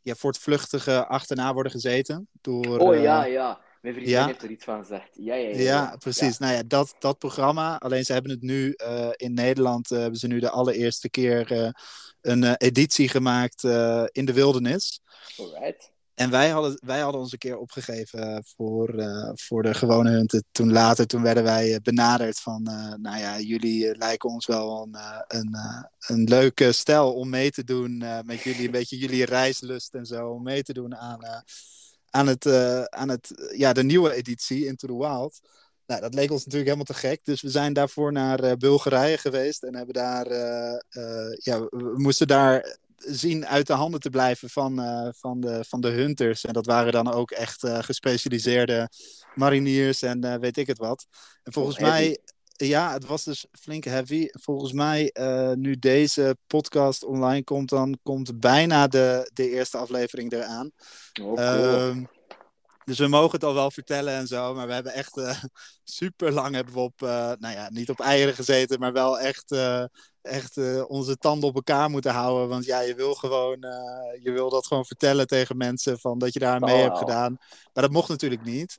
ja, 0.00 0.14
voortvluchtigen 0.14 1.08
achterna 1.08 1.52
worden 1.52 1.72
gezeten. 1.72 2.28
Door, 2.40 2.78
oh 2.78 3.02
ja, 3.02 3.24
ja. 3.24 3.60
Mijn 3.86 3.98
vriendin 3.98 4.18
ja. 4.18 4.26
heeft 4.26 4.42
er 4.42 4.50
iets 4.50 4.64
van 4.64 4.78
gezegd. 4.78 5.08
Ja, 5.12 5.34
ja, 5.34 5.48
ja, 5.48 5.56
ja 5.56 5.96
precies. 5.98 6.38
Nou 6.38 6.54
ja, 6.54 6.62
dat, 6.66 6.96
dat 6.98 7.18
programma. 7.18 7.76
Alleen 7.76 8.04
ze 8.04 8.12
hebben 8.12 8.30
het 8.30 8.42
nu 8.42 8.74
uh, 8.76 9.08
in 9.12 9.34
Nederland, 9.34 9.88
hebben 9.88 10.18
ze 10.18 10.26
nu 10.26 10.40
de 10.40 10.50
allereerste 10.50 11.10
keer 11.10 11.74
een 12.20 12.56
editie 12.56 13.08
gemaakt 13.08 13.62
in 14.12 14.24
de 14.24 14.32
wildernis. 14.32 15.00
Alright. 15.36 15.94
En 16.14 16.30
wij 16.30 16.48
hadden, 16.48 16.78
wij 16.84 17.00
hadden 17.00 17.20
ons 17.20 17.32
een 17.32 17.38
keer 17.38 17.58
opgegeven 17.58 18.44
voor, 18.56 18.94
uh, 18.94 19.30
voor 19.34 19.62
de 19.62 19.74
gewone 19.74 20.10
hunten. 20.10 20.44
Toen 20.52 20.72
later 20.72 21.06
toen 21.06 21.22
werden 21.22 21.42
wij 21.42 21.74
eh, 21.74 21.80
benaderd 21.82 22.40
van, 22.40 22.66
uh, 22.70 22.94
nou 22.94 23.18
ja, 23.18 23.40
jullie 23.40 23.96
lijken 23.96 24.30
ons 24.30 24.46
wel 24.46 24.82
een, 24.82 24.96
een, 25.28 25.56
een 26.06 26.24
leuke 26.24 26.72
stel 26.72 27.14
om 27.14 27.28
mee 27.28 27.50
te 27.50 27.64
doen 27.64 28.04
met 28.24 28.42
jullie, 28.42 28.64
een 28.64 28.70
beetje 28.80 28.98
jullie 28.98 29.24
reislust 29.24 29.94
en 29.94 30.06
zo, 30.06 30.28
om 30.28 30.42
mee 30.42 30.62
te 30.62 30.72
doen 30.72 30.96
aan, 30.96 31.20
aan, 32.16 32.26
het, 32.26 32.46
aan 32.90 33.08
het, 33.08 33.50
ja, 33.56 33.72
de 33.72 33.84
nieuwe 33.84 34.12
editie 34.12 34.66
Into 34.66 34.86
the 34.86 34.96
Wild. 34.96 35.40
Nou, 35.86 36.00
dat 36.00 36.14
leek 36.14 36.30
ons 36.30 36.44
natuurlijk 36.44 36.70
helemaal 36.70 36.94
te 36.94 37.06
gek. 37.08 37.24
Dus 37.24 37.42
we 37.42 37.50
zijn 37.50 37.72
daarvoor 37.72 38.12
naar 38.12 38.56
Bulgarije 38.56 39.18
geweest 39.18 39.62
en 39.62 39.76
hebben 39.76 39.94
daar, 39.94 40.28
ja, 41.42 41.60
we 41.60 41.92
moesten 41.96 42.26
daar 42.26 42.78
zien 42.96 43.46
uit 43.46 43.66
de 43.66 43.72
handen 43.72 44.00
te 44.00 44.10
blijven 44.10 44.50
van, 44.50 44.74
van, 45.16 45.40
de, 45.40 45.64
van 45.68 45.80
de 45.80 45.88
hunters. 45.88 46.44
En 46.44 46.52
dat 46.52 46.66
waren 46.66 46.92
dan 46.92 47.12
ook 47.12 47.30
echt 47.30 47.66
gespecialiseerde 47.68 48.90
mariniers 49.34 50.02
en 50.02 50.40
weet 50.40 50.56
ik 50.56 50.66
het 50.66 50.78
wat. 50.78 51.06
En 51.42 51.52
volgens 51.52 51.78
mij, 51.78 52.18
ja, 52.56 52.92
het 52.92 53.06
was 53.06 53.24
dus 53.24 53.46
flink 53.60 53.84
heavy. 53.84 54.28
Volgens 54.30 54.72
mij, 54.72 55.14
nu 55.54 55.78
deze 55.78 56.36
podcast 56.46 57.04
online 57.04 57.44
komt, 57.44 57.68
dan 57.68 57.98
komt 58.02 58.40
bijna 58.40 58.86
de, 58.86 59.30
de 59.34 59.50
eerste 59.50 59.76
aflevering 59.76 60.32
eraan. 60.32 60.70
Oh, 61.22 61.34
cool. 61.34 62.06
Dus 62.86 62.98
we 62.98 63.06
mogen 63.06 63.30
het 63.30 63.44
al 63.44 63.54
wel 63.54 63.70
vertellen 63.70 64.14
en 64.14 64.26
zo. 64.26 64.54
Maar 64.54 64.66
we 64.66 64.72
hebben 64.72 64.92
echt 64.92 65.16
uh, 65.26 65.42
super 65.84 66.32
lang 66.32 66.54
hebben 66.54 66.74
we 66.74 66.80
op, 66.80 67.02
uh, 67.02 67.08
nou 67.38 67.54
ja, 67.54 67.70
niet 67.70 67.90
op 67.90 68.00
eieren 68.00 68.34
gezeten, 68.34 68.78
maar 68.78 68.92
wel 68.92 69.18
echt, 69.18 69.52
uh, 69.52 69.84
echt 70.22 70.86
onze 70.86 71.16
tanden 71.16 71.48
op 71.48 71.54
elkaar 71.54 71.90
moeten 71.90 72.12
houden. 72.12 72.48
Want 72.48 72.64
ja, 72.64 72.80
je 72.80 72.94
wil 72.94 73.14
gewoon, 73.14 73.58
je 74.22 74.30
wil 74.32 74.50
dat 74.50 74.66
gewoon 74.66 74.84
vertellen 74.84 75.26
tegen 75.26 75.56
mensen 75.56 75.98
van 75.98 76.18
dat 76.18 76.32
je 76.32 76.38
daar 76.38 76.60
mee 76.60 76.82
hebt 76.82 76.98
gedaan. 76.98 77.36
Maar 77.72 77.82
dat 77.82 77.90
mocht 77.90 78.08
natuurlijk 78.08 78.44
niet. 78.44 78.76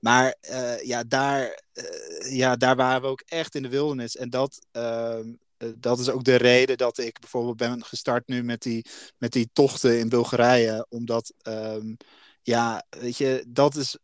Maar 0.00 0.36
ja, 0.82 1.04
daar, 1.04 1.62
ja, 2.28 2.56
daar 2.56 2.76
waren 2.76 3.00
we 3.00 3.06
ook 3.06 3.22
echt 3.26 3.54
in 3.54 3.62
de 3.62 3.68
wildernis. 3.68 4.16
En 4.16 4.30
dat, 4.30 4.58
ehm, 4.72 5.32
dat 5.76 5.98
is 5.98 6.10
ook 6.10 6.24
de 6.24 6.36
reden 6.36 6.76
dat 6.76 6.98
ik 6.98 7.20
bijvoorbeeld 7.20 7.56
ben 7.56 7.84
gestart 7.84 8.26
nu 8.26 8.42
met 8.42 8.62
die, 8.62 8.86
met 9.18 9.32
die 9.32 9.50
tochten 9.52 9.98
in 9.98 10.08
Bulgarije. 10.08 10.86
Omdat. 10.88 11.32
Um, 11.42 11.96
ja, 12.42 12.84
weet 12.90 13.16
je, 13.16 13.44
dat 13.48 13.76
is. 13.76 13.98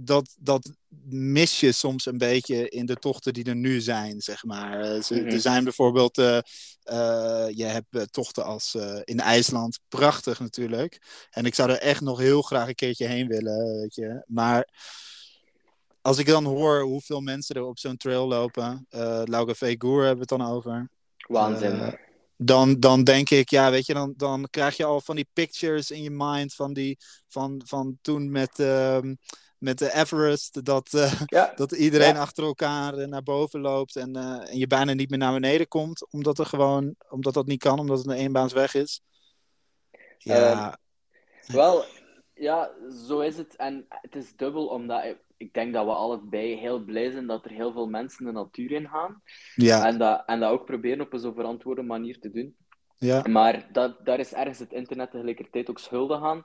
Dat, 0.00 0.36
dat 0.38 0.70
mis 1.08 1.60
je 1.60 1.72
soms 1.72 2.06
een 2.06 2.18
beetje 2.18 2.68
in 2.68 2.86
de 2.86 2.96
tochten 2.96 3.32
die 3.32 3.44
er 3.44 3.56
nu 3.56 3.80
zijn, 3.80 4.20
zeg 4.20 4.44
maar. 4.44 4.94
Uh, 4.94 5.02
ze, 5.02 5.22
Er 5.22 5.40
zijn 5.40 5.64
bijvoorbeeld, 5.64 6.18
uh, 6.18 6.38
uh, 6.84 7.46
je 7.50 7.64
hebt 7.64 8.12
tochten 8.12 8.44
als 8.44 8.74
in 9.04 9.20
IJsland, 9.20 9.78
prachtig 9.88 10.40
natuurlijk. 10.40 10.98
En 11.30 11.44
ik 11.44 11.54
zou 11.54 11.70
er 11.70 11.78
echt 11.78 12.00
nog 12.00 12.18
heel 12.18 12.42
graag 12.42 12.68
een 12.68 12.74
keertje 12.74 13.06
heen 13.06 13.26
willen, 13.26 13.80
weet 13.80 13.94
je. 13.94 14.22
Maar 14.26 14.68
als 16.00 16.18
ik 16.18 16.26
dan 16.26 16.44
hoor 16.44 16.80
hoeveel 16.80 17.20
mensen 17.20 17.54
er 17.54 17.64
op 17.64 17.78
zo'n 17.78 17.96
trail 17.96 18.28
lopen, 18.28 18.86
uh, 18.90 19.22
Lauga 19.24 19.54
Vegur 19.54 20.04
hebben 20.04 20.26
we 20.26 20.34
het 20.34 20.40
dan 20.40 20.54
over. 20.54 20.90
Waanzinnig 21.26 22.06
dan, 22.40 22.80
dan 22.80 23.04
denk 23.04 23.30
ik, 23.30 23.50
ja, 23.50 23.70
weet 23.70 23.86
je, 23.86 23.94
dan, 23.94 24.14
dan 24.16 24.48
krijg 24.50 24.76
je 24.76 24.84
al 24.84 25.00
van 25.00 25.16
die 25.16 25.28
pictures 25.32 25.90
in 25.90 26.02
je 26.02 26.10
mind 26.10 26.54
van, 26.54 26.72
die, 26.72 26.98
van, 27.28 27.62
van 27.64 27.98
toen 28.02 28.30
met, 28.30 28.58
uh, 28.58 28.98
met 29.58 29.78
de 29.78 29.94
Everest, 29.94 30.64
dat, 30.64 30.92
uh, 30.92 31.20
ja. 31.26 31.52
dat 31.54 31.72
iedereen 31.72 32.14
ja. 32.14 32.20
achter 32.20 32.44
elkaar 32.44 32.94
eh, 32.94 33.06
naar 33.06 33.22
boven 33.22 33.60
loopt 33.60 33.96
en, 33.96 34.16
uh, 34.16 34.50
en 34.50 34.58
je 34.58 34.66
bijna 34.66 34.92
niet 34.92 35.10
meer 35.10 35.18
naar 35.18 35.32
beneden 35.32 35.68
komt, 35.68 36.12
omdat, 36.12 36.38
er 36.38 36.46
gewoon, 36.46 36.94
omdat 37.08 37.34
dat 37.34 37.46
niet 37.46 37.62
kan, 37.62 37.78
omdat 37.78 37.98
het 37.98 38.06
een 38.06 38.12
eenbaansweg 38.12 38.74
is. 38.74 39.00
Ja. 40.18 40.78
wel, 41.46 41.84
ja, 42.34 42.70
zo 43.08 43.20
is 43.20 43.36
het. 43.36 43.56
En 43.56 43.86
het 43.88 44.16
is 44.16 44.36
dubbel, 44.36 44.66
omdat 44.66 45.04
ik 45.38 45.54
denk 45.54 45.72
dat 45.72 45.84
we 45.84 45.92
allebei 45.92 46.56
heel 46.56 46.84
blij 46.84 47.10
zijn 47.10 47.26
dat 47.26 47.44
er 47.44 47.50
heel 47.50 47.72
veel 47.72 47.88
mensen 47.88 48.24
de 48.24 48.32
natuur 48.32 48.70
in 48.70 48.88
gaan. 48.88 49.22
Ja. 49.54 49.86
En, 49.86 49.98
dat, 49.98 50.22
en 50.26 50.40
dat 50.40 50.50
ook 50.50 50.64
proberen 50.64 51.00
op 51.00 51.12
een 51.12 51.20
zo 51.20 51.32
verantwoorde 51.32 51.82
manier 51.82 52.18
te 52.18 52.30
doen. 52.30 52.56
Ja. 52.96 53.24
Maar 53.28 53.68
dat, 53.72 54.04
daar 54.04 54.18
is 54.18 54.32
ergens 54.32 54.58
het 54.58 54.72
internet 54.72 55.10
tegelijkertijd 55.10 55.70
ook 55.70 55.78
schuldig 55.78 56.22
aan. 56.22 56.44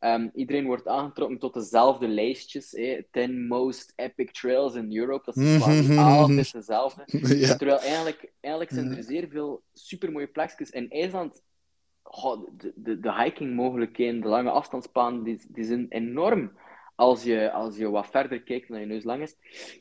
Um, 0.00 0.30
iedereen 0.34 0.66
wordt 0.66 0.88
aangetrokken 0.88 1.38
tot 1.38 1.54
dezelfde 1.54 2.08
lijstjes. 2.08 2.74
Eh? 2.74 3.02
10 3.10 3.46
most 3.46 3.92
epic 3.96 4.32
trails 4.32 4.74
in 4.74 4.96
Europe. 4.96 5.24
Dat 5.24 5.36
is 5.36 5.66
mm 5.66 5.98
altijd 5.98 6.52
dezelfde. 6.52 7.02
ja. 7.36 7.56
Terwijl 7.56 7.78
eigenlijk, 7.78 8.32
eigenlijk 8.40 8.74
zijn 8.74 8.96
er 8.96 9.02
zeer 9.02 9.28
veel 9.28 9.62
supermooie 9.72 10.26
plekjes. 10.26 10.70
In 10.70 10.90
IJsland, 10.90 11.42
oh, 12.02 12.48
de, 12.56 12.72
de, 12.74 13.00
de 13.00 13.22
hiking 13.22 13.54
mogelijkheden, 13.54 14.20
de 14.20 14.28
lange 14.28 14.50
afstandspanen, 14.50 15.22
die, 15.22 15.40
die 15.48 15.64
zijn 15.64 15.86
enorm 15.88 16.52
als 17.00 17.22
je, 17.22 17.50
als 17.50 17.76
je 17.76 17.90
wat 17.90 18.06
verder 18.06 18.42
kijkt 18.42 18.68
dan 18.68 18.80
je 18.80 18.86
neus 18.86 19.04
lang 19.04 19.22
is. 19.22 19.36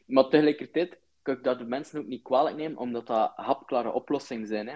Maar 0.05 0.27
tegelijkertijd 0.27 0.97
kan 1.21 1.35
ik 1.35 1.43
dat 1.43 1.57
de 1.57 1.65
mensen 1.65 1.99
ook 1.99 2.07
niet 2.07 2.23
kwalijk 2.23 2.55
nemen, 2.55 2.77
omdat 2.77 3.07
dat 3.07 3.31
hapklare 3.35 3.91
oplossingen 3.91 4.47
zijn. 4.47 4.67
Hè. 4.67 4.75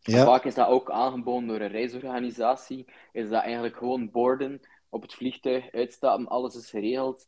Ja. 0.00 0.24
Vaak 0.24 0.44
is 0.44 0.54
dat 0.54 0.68
ook 0.68 0.90
aangeboden 0.90 1.48
door 1.48 1.60
een 1.60 1.68
reisorganisatie. 1.68 2.84
Is 3.12 3.28
dat 3.28 3.42
eigenlijk 3.42 3.76
gewoon 3.76 4.10
borden 4.10 4.60
op 4.88 5.02
het 5.02 5.14
vliegtuig, 5.14 5.72
uitstappen, 5.72 6.28
alles 6.28 6.54
is 6.54 6.70
geregeld. 6.70 7.26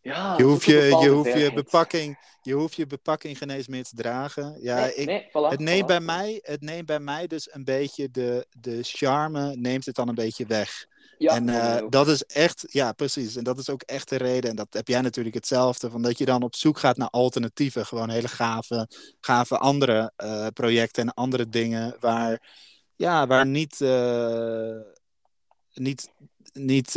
Ja, 0.00 0.34
je 0.36 0.42
hoeft 0.42 0.64
je, 0.64 0.96
je, 1.00 1.08
hoeft 1.08 1.38
je, 1.38 1.52
bepakking, 1.52 2.18
je 2.42 2.52
hoeft 2.52 2.74
je 2.74 2.86
bepakking 2.86 3.38
geen 3.38 3.50
eens 3.50 3.68
meer 3.68 3.84
te 3.84 3.96
dragen. 3.96 4.58
Ja, 4.60 4.80
nee, 4.80 4.94
ik, 4.94 5.06
nee, 5.06 5.28
voilà, 5.28 5.50
het, 5.50 5.60
neemt 5.60 5.82
voilà. 5.82 5.86
bij 5.86 6.00
mij, 6.00 6.38
het 6.42 6.60
neemt 6.60 6.86
bij 6.86 7.00
mij 7.00 7.26
dus 7.26 7.54
een 7.54 7.64
beetje 7.64 8.10
de, 8.10 8.46
de 8.50 8.82
charme, 8.82 9.56
neemt 9.56 9.86
het 9.86 9.94
dan 9.94 10.08
een 10.08 10.14
beetje 10.14 10.46
weg. 10.46 10.86
Ja, 11.18 11.34
en 11.34 11.48
uh, 11.48 11.82
dat 11.88 12.08
is 12.08 12.24
echt, 12.24 12.64
ja, 12.68 12.92
precies. 12.92 13.36
En 13.36 13.44
dat 13.44 13.58
is 13.58 13.70
ook 13.70 13.82
echt 13.82 14.08
de 14.08 14.16
reden. 14.16 14.50
En 14.50 14.56
dat 14.56 14.66
heb 14.70 14.88
jij 14.88 15.00
natuurlijk 15.00 15.34
hetzelfde. 15.34 15.90
Van 15.90 16.02
dat 16.02 16.18
je 16.18 16.24
dan 16.24 16.42
op 16.42 16.54
zoek 16.54 16.78
gaat 16.78 16.96
naar 16.96 17.10
alternatieven. 17.10 17.86
Gewoon 17.86 18.10
hele 18.10 18.28
gave, 18.28 18.88
gave 19.20 19.58
andere 19.58 20.12
uh, 20.16 20.46
projecten 20.46 21.02
en 21.02 21.14
andere 21.14 21.48
dingen. 21.48 21.96
Waar, 22.00 22.54
ja, 22.96 23.26
waar 23.26 23.46
niet, 23.46 23.80
uh, 23.80 24.76
niet, 25.74 26.08
niet 26.52 26.92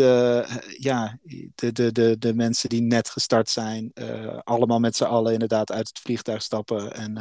ja, 0.77 1.19
de, 1.55 1.71
de, 1.71 1.91
de, 1.91 2.17
de 2.19 2.33
mensen 2.33 2.69
die 2.69 2.81
net 2.81 3.09
gestart 3.09 3.49
zijn. 3.49 3.91
allemaal 4.43 4.79
met 4.79 4.95
z'n 4.95 5.03
allen 5.03 5.33
inderdaad 5.33 5.71
uit 5.71 5.87
het 5.87 5.99
vliegtuig 5.99 6.41
stappen. 6.41 6.93
En 6.93 7.17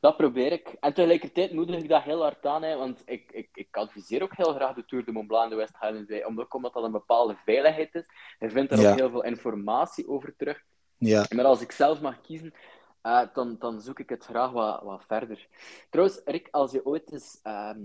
dat 0.00 0.16
probeer 0.16 0.52
ik. 0.52 0.76
En 0.80 0.94
tegelijkertijd 0.94 1.52
moedig 1.52 1.76
ik 1.76 1.88
dat 1.88 2.02
heel 2.02 2.22
hard 2.22 2.46
aan, 2.46 2.62
hè, 2.62 2.76
want 2.76 3.02
ik, 3.04 3.32
ik, 3.32 3.48
ik 3.54 3.76
adviseer 3.76 4.22
ook 4.22 4.36
heel 4.36 4.52
graag 4.54 4.74
de 4.74 4.84
Tour 4.84 5.04
de 5.04 5.12
Mont 5.12 5.26
Blanc 5.26 5.50
de 5.50 5.56
West 5.56 5.76
Highlands 5.80 6.08
bij, 6.08 6.24
omdat, 6.24 6.54
omdat 6.54 6.72
dat 6.72 6.84
een 6.84 6.92
bepaalde 6.92 7.36
veiligheid 7.44 7.94
is. 7.94 8.04
Je 8.38 8.50
vindt 8.50 8.70
daar 8.70 8.80
Ja. 8.80 8.90
ook 8.90 8.96
heel 8.98 9.10
veel 9.10 9.24
informatie 9.24 10.08
over 10.08 10.34
terug. 10.36 10.62
ja, 10.98 11.26
Maar 11.34 11.44
als 11.44 11.60
ik 11.60 11.72
zelf 11.72 12.00
mag 12.00 12.20
kiezen, 12.20 12.54
eh, 13.02 13.22
dan, 13.32 13.56
dan 13.58 13.80
zoek 13.80 13.98
ik 13.98 14.08
het 14.08 14.24
graag 14.24 14.50
wat, 14.50 14.82
wat 14.82 15.04
verder. 15.06 15.46
Trouwens, 15.90 16.20
Rick, 16.24 16.48
als 16.50 16.72
je 16.72 16.86
ooit 16.86 17.12
eens 17.12 17.40
ehm, 17.42 17.80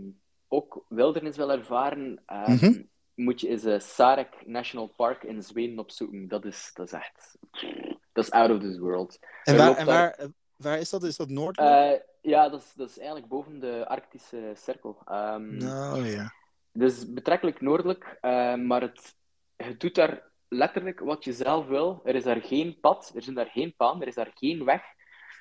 ook 0.47 0.85
wildernis 0.87 1.37
wil 1.37 1.51
ervaren, 1.51 2.21
ehm, 2.25 2.51
Mhm. 2.51 2.81
moet 3.15 3.41
je 3.41 3.47
eens 3.47 3.63
uh, 3.65 3.79
Sarek 3.79 4.43
National 4.45 4.87
Park 4.95 5.23
in 5.23 5.43
Zweden 5.43 5.79
opzoeken. 5.79 6.27
Dat 6.27 6.45
is, 6.45 6.71
dat 6.73 6.85
is 6.85 6.91
echt... 6.93 7.37
Dat 8.13 8.23
is 8.23 8.31
out 8.31 8.49
of 8.51 8.59
this 8.59 8.77
world. 8.77 9.19
en, 9.43 9.57
waar, 9.57 9.65
loopt 9.67 9.79
en 9.79 9.85
daar- 9.85 10.15
waar, 10.17 10.27
waar 10.63 10.79
is 10.79 10.89
dat? 10.89 11.03
Is 11.03 11.17
dat 11.17 11.29
Noordelijk? 11.29 11.93
Eh, 11.93 11.99
ja, 12.21 12.49
dat 12.49 12.61
is, 12.61 12.73
dat 12.73 12.89
is 12.89 12.97
eigenlijk 12.97 13.27
boven 13.27 13.59
de 13.59 13.87
Arctische 13.87 14.51
cirkel. 14.55 14.97
Ehm, 15.05 15.57
nou 15.57 16.07
ja. 16.07 16.33
Dus 16.73 17.13
betrekkelijk 17.13 17.61
noordelijk, 17.61 18.17
eh, 18.21 18.55
maar 18.55 18.81
het, 18.81 19.15
het 19.55 19.79
doet 19.79 19.95
daar 19.95 20.23
letterlijk 20.47 20.99
wat 20.99 21.23
je 21.23 21.33
zelf 21.33 21.67
wil. 21.67 22.01
Er 22.03 22.15
is 22.15 22.23
daar 22.23 22.41
geen 22.41 22.79
pad, 22.79 23.11
er 23.15 23.21
zijn 23.21 23.35
daar 23.35 23.49
geen 23.49 23.75
paden, 23.75 24.01
er 24.01 24.07
is 24.07 24.15
daar 24.15 24.31
geen 24.33 24.63
weg. 24.63 24.81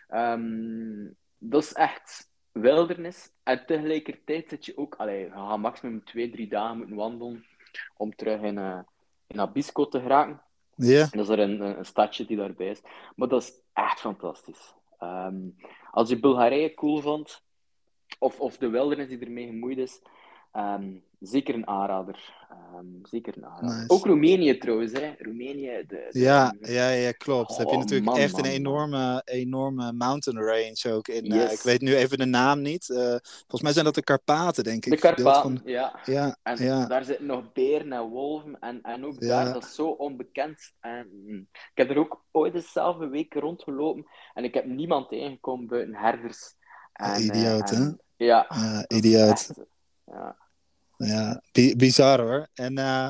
Ehm, 0.09 1.09
dat 1.39 1.63
is 1.63 1.73
echt 1.73 2.31
wildernis. 2.53 3.31
En 3.43 3.67
tegelijkertijd 3.67 4.49
zit 4.49 4.67
je 4.67 4.77
ook... 4.77 4.95
Allee, 4.95 5.21
je 5.21 5.31
gaat 5.31 5.59
maximum 5.59 6.05
twee, 6.05 6.31
drie 6.31 6.49
dagen 6.49 6.77
moeten 6.77 6.97
wandelen 6.97 7.45
om 7.97 8.15
terug 8.15 8.41
in, 8.41 8.59
uh, 8.59 8.79
in 9.27 9.41
Abisko 9.41 9.89
te 9.89 10.01
geraken. 10.01 10.43
Ja. 10.75 11.07
Dat 11.11 11.21
is 11.25 11.29
er 11.29 11.39
een, 11.39 11.61
een, 11.61 11.85
stadje 11.85 12.25
die 12.25 12.37
daarbij 12.37 12.69
is. 12.69 12.81
Maar 13.17 13.29
dat 13.29 13.43
is 13.43 13.53
echt 13.73 14.01
fantastisch. 14.01 14.75
Ehm, 15.01 15.51
als 15.91 16.09
je 16.09 16.19
Bulgarije 16.19 16.75
cool 16.75 17.01
vond, 17.01 17.43
of, 18.19 18.41
of 18.41 18.59
de 18.59 18.69
wildernis 18.69 19.09
die 19.09 19.19
ermee 19.19 19.47
gemoeid 19.47 19.79
is, 19.79 20.01
ehm, 20.53 20.93
zeker 21.21 21.55
een 21.55 21.67
aanrader. 21.67 22.39
Ehm, 22.51 22.87
zeker 23.03 23.37
een 23.37 23.47
aanrader. 23.47 23.85
Ook 23.87 24.05
Roemenië 24.05 24.59
trouwens, 24.59 24.93
hè. 24.93 25.13
Roemenië. 25.19 25.85
De, 25.87 26.09
ja, 26.11 26.55
ja, 26.61 26.89
ja, 26.89 27.13
klopt. 27.13 27.51
Oh, 27.51 27.57
heb 27.57 27.67
je 27.67 27.73
oh, 27.73 27.79
natuurlijk 27.79 28.17
echt 28.17 28.39
een 28.39 28.45
enorme, 28.45 29.23
enorme 29.25 29.93
mountain 29.93 30.45
range 30.45 30.97
ook. 30.97 31.09
In, 31.09 31.33
uh, 31.33 31.53
ik 31.53 31.61
weet 31.61 31.81
nu 31.81 31.97
even 31.97 32.19
de 32.19 32.25
naam 32.25 32.63
niet. 32.63 32.89
Uh, 32.89 33.17
volgens 33.23 33.63
mij 33.63 33.73
zijn 33.73 33.85
dat 33.85 33.95
de 33.95 34.03
Karpaten, 34.03 34.65
denk 34.65 34.85
ik. 34.85 34.93
De 34.93 34.99
Karpaten, 34.99 35.43
van... 35.43 35.61
ja. 35.65 36.01
ja. 36.05 36.37
En 36.43 36.65
ja. 36.65 36.87
daar 36.87 37.05
zitten 37.05 37.27
nog 37.27 37.53
beren 37.53 37.93
en 37.93 38.09
wolven. 38.09 38.59
En, 38.61 38.83
en 38.83 39.05
ook 39.05 39.21
daar, 39.21 39.53
dat 39.53 39.65
is 39.65 39.75
zo 39.75 39.89
onbekend. 39.89 40.73
En, 40.81 41.09
ik 41.53 41.71
heb 41.75 41.91
er 41.91 41.99
ook 41.99 42.25
ooit 42.31 42.53
dezelfde 42.53 43.09
week 43.09 43.35
rondgelopen. 43.35 44.07
En 44.35 44.45
ik 44.45 44.55
heb 44.55 44.65
niemand 44.65 45.09
tegengekomen 45.09 45.67
buiten 45.67 45.95
herders. 45.95 46.55
En, 46.93 47.23
idioot, 47.23 47.73
uh, 47.73 47.79
hè? 47.79 47.91
Ja. 48.17 48.47
idioot. 48.89 49.51
ja. 50.05 50.40
Ja, 51.07 51.43
bizar 51.77 52.21
hoor. 52.21 52.49
En 52.55 52.79
uh, 52.79 53.09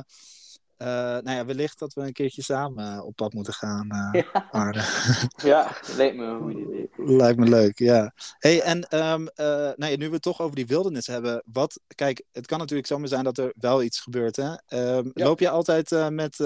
uh, 0.78 0.86
nou 0.96 1.30
ja, 1.30 1.44
wellicht 1.44 1.78
dat 1.78 1.94
we 1.94 2.00
een 2.00 2.12
keertje 2.12 2.42
samen 2.42 2.92
eh, 2.92 3.04
op 3.04 3.16
pad 3.16 3.32
moeten 3.32 3.52
gaan. 3.52 3.88
Ja. 4.12 4.72
ja, 5.50 5.76
lijkt 5.96 6.16
me 6.16 6.24
een 6.24 6.40
goed 6.40 6.54
idee. 6.54 6.90
Lijkt 6.96 7.38
me 7.38 7.48
leuk, 7.48 7.78
ja. 7.78 8.12
Hey, 8.38 8.60
en 8.60 8.76
um, 8.76 9.28
nou 9.76 9.86
ja, 9.86 9.96
nu 9.96 10.06
we 10.06 10.12
het 10.12 10.22
toch 10.22 10.40
over 10.40 10.56
die 10.56 10.66
wildernis 10.66 11.06
hebben. 11.06 11.42
Wat, 11.52 11.80
kijk, 11.94 12.22
het 12.32 12.46
kan 12.46 12.58
natuurlijk 12.58 12.88
zomaar 12.88 13.08
zijn 13.08 13.24
dat 13.24 13.38
er 13.38 13.52
wel 13.56 13.82
iets 13.82 14.00
gebeurt. 14.00 14.36
Hè? 14.36 14.50
Um, 14.96 15.10
ja. 15.14 15.24
Loop 15.24 15.38
je 15.40 15.50
altijd 15.50 16.10
met, 16.10 16.38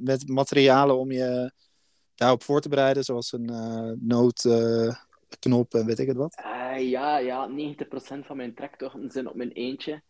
met 0.00 0.28
materialen 0.28 0.98
om 0.98 1.12
je 1.12 1.52
daarop 2.14 2.42
voor 2.42 2.60
te 2.60 2.68
bereiden? 2.68 3.04
Zoals 3.04 3.32
een 3.32 3.50
noodknop 4.00 5.74
en 5.74 5.86
weet 5.86 5.98
ik 5.98 6.06
het 6.06 6.16
wat? 6.16 6.42
ja, 6.78 7.18
ja, 7.18 7.48
90% 7.48 8.26
van 8.26 8.36
mijn 8.36 8.54
trektochten 8.54 9.10
zijn 9.10 9.28
op 9.28 9.34
mijn 9.34 9.52
eentje. 9.52 10.02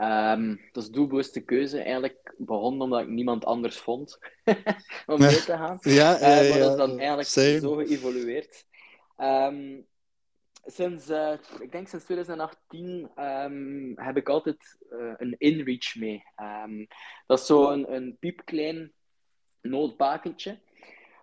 Um, 0.00 0.60
dat 0.72 0.82
is 0.82 0.90
doelbewuste 0.90 1.40
keuze. 1.40 1.82
Eigenlijk 1.82 2.34
begon 2.38 2.80
omdat 2.80 3.00
ik 3.00 3.08
niemand 3.08 3.44
anders 3.44 3.78
vond 3.78 4.18
om 5.06 5.18
mee 5.18 5.44
te 5.44 5.56
gaan. 5.56 5.78
ja, 6.00 6.14
uh, 6.14 6.50
maar 6.50 6.58
dat 6.58 6.70
is 6.70 6.76
dan 6.76 6.98
eigenlijk 6.98 7.28
zo 7.60 7.74
geëvolueerd. 7.74 8.66
Um, 9.18 9.86
sinds, 10.64 11.10
uh, 11.10 11.32
ik 11.58 11.72
denk 11.72 11.88
sinds 11.88 12.04
2018 12.04 12.86
um, 12.86 13.08
ehm, 13.14 14.06
heb 14.06 14.16
ik 14.16 14.28
altijd 14.28 14.78
uh, 14.90 15.12
een 15.16 15.34
InReach 15.38 15.94
mee. 15.94 16.22
dat 17.26 17.38
is 17.38 17.46
zo 17.46 17.70
een, 17.70 17.94
een 17.94 18.16
piepklein 18.20 18.92
noodbakentje 19.60 20.58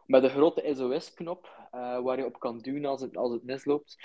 met 0.06 0.24
een 0.24 0.30
grote 0.30 0.74
SOS-knop 0.76 1.70
waar 2.04 2.18
je 2.18 2.26
op 2.26 2.40
kan 2.40 2.60
duwen 2.60 2.86
als 2.86 3.02
het, 3.02 3.18
als 3.18 3.32
het 3.32 3.44
misloopt. 3.44 3.98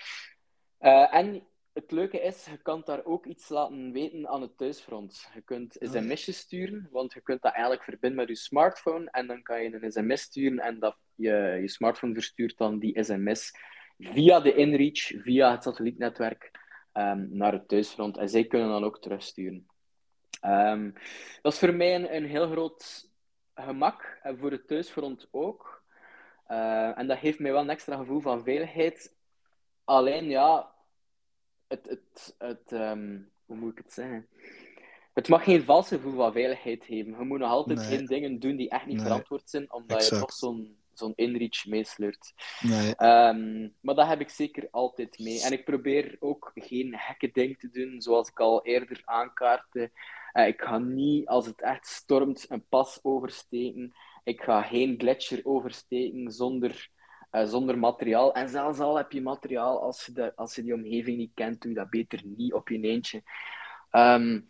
en 1.11 1.47
het 1.73 1.91
leuke 1.91 2.21
is, 2.21 2.45
je 2.45 2.57
kan 2.57 2.83
daar 2.85 3.05
ook 3.05 3.27
iets 3.27 3.49
laten 3.49 3.93
weten 3.93 4.29
aan 4.29 4.43
het 4.43 4.59
thuisfront. 4.59 5.29
Je 5.35 5.41
kunt 5.41 5.77
sms'jes 5.81 6.37
sturen, 6.37 6.89
want 6.91 7.13
je 7.13 7.21
kunt 7.21 7.43
dat 7.43 7.53
eigenlijk 7.53 7.85
verbinden 7.85 8.19
met 8.19 8.29
je 8.29 8.35
smartphone 8.35 9.11
en 9.11 9.27
dan 9.27 9.43
kan 9.43 9.63
je 9.63 9.75
een 9.75 9.93
sms 9.93 10.21
sturen 10.21 10.59
en 10.59 10.79
dat 10.79 10.97
je, 11.15 11.59
je 11.61 11.69
smartphone 11.69 12.15
verstuurt 12.15 12.59
dan 12.59 12.79
die 12.79 13.05
sms 13.05 13.53
via 13.99 14.41
de 14.41 14.55
InReach, 14.55 15.23
via 15.23 15.51
het 15.51 15.63
satellietnetwerk, 15.63 16.51
um, 16.93 17.29
naar 17.31 17.53
het 17.53 17.69
thuisfront. 17.69 18.17
En 18.17 18.29
zij 18.29 18.45
kunnen 18.45 18.69
dan 18.69 18.85
ook 18.85 19.01
terugsturen. 19.01 19.67
Um, 20.45 20.93
dat 21.43 21.53
is 21.53 21.59
voor 21.59 21.75
mij 21.75 21.95
een, 21.95 22.17
een, 22.17 22.25
heel 22.25 22.51
groot 22.51 23.11
gemak, 23.55 24.19
en 24.23 24.39
voor 24.39 24.51
het 24.51 24.67
thuisfront 24.67 25.29
ook. 25.31 25.83
Uh, 26.49 26.99
en 26.99 27.07
dat 27.07 27.19
geeft 27.19 27.39
mij 27.39 27.53
wel 27.53 27.61
een 27.61 27.71
extra 27.71 27.97
gevoel 27.97 28.21
van 28.21 28.45
veiligheid. 28.45 29.17
Alleen 29.85 30.29
ja, 30.29 30.72
het, 31.73 31.89
het, 31.89 32.35
het 32.39 32.73
ehm, 32.73 33.19
hoe 33.47 33.57
moet 33.57 33.73
ik 33.73 33.79
het 33.79 33.93
zeggen? 33.93 34.27
Het 35.13 35.29
mag 35.29 35.45
geen 35.45 35.65
valse 35.65 35.95
gevoel 35.95 36.15
van 36.15 36.33
veiligheid 36.33 36.85
geven. 36.85 37.19
Je 37.19 37.25
moet 37.25 37.39
nog 37.39 37.51
altijd 37.51 37.81
geen 37.81 38.07
dingen 38.07 38.39
doen 38.39 38.57
die 38.57 38.71
echt 38.71 38.87
niet 38.87 39.01
verantwoord 39.01 39.51
zijn, 39.51 39.73
omdat 39.73 40.09
je 40.09 40.19
toch 40.19 40.33
zo'n 40.33 40.77
zo'n 40.95 41.13
inreach 41.17 41.67
meesleurt. 41.67 42.35
Nee. 42.61 42.97
Ehm, 42.97 43.69
maar 43.81 43.95
dat 43.95 44.07
heb 44.07 44.21
ik 44.21 44.29
zeker 44.29 44.69
altijd 44.71 45.19
mee. 45.19 45.43
En 45.43 45.53
ik 45.53 45.65
probeer 45.65 46.17
ook 46.21 46.51
geen 46.55 46.95
gekke 46.99 47.31
dingen 47.33 47.57
te 47.57 47.71
doen, 47.71 48.03
zoals 48.03 48.29
ik 48.29 48.41
al 48.41 48.65
eerder 48.65 49.03
aankaartte. 49.05 49.91
Uh, 50.33 50.47
ik 50.47 50.61
ga 50.61 50.79
niet, 50.79 51.27
als 51.27 51.47
het 51.47 51.63
echt 51.63 51.87
stormt, 51.87 52.47
een 52.49 52.65
pas 52.69 52.99
oversteken. 53.03 53.95
Ik 54.25 54.43
ga 54.43 54.63
geen 54.63 54.95
gletsjer 54.99 55.41
oversteken 55.43 56.33
zonder 56.33 56.91
uh, 57.33 57.45
zonder 57.45 57.79
materiaal. 57.79 58.35
En 58.35 58.49
zelfs 58.49 58.79
al 58.79 58.97
heb 58.97 59.13
je 59.13 59.23
materiaal, 59.23 59.83
als 59.83 60.07
je, 60.07 60.13
de, 60.13 60.33
als 60.37 60.55
je 60.55 60.63
die 60.63 60.75
omgeving 60.75 61.17
niet 61.17 61.35
kent, 61.35 61.61
doe 61.61 61.71
je 61.71 61.77
dat 61.77 61.91
beter 61.91 62.21
niet 62.25 62.53
op 62.53 62.69
je 62.69 62.81
eentje. 62.81 63.23
Um, 63.91 64.47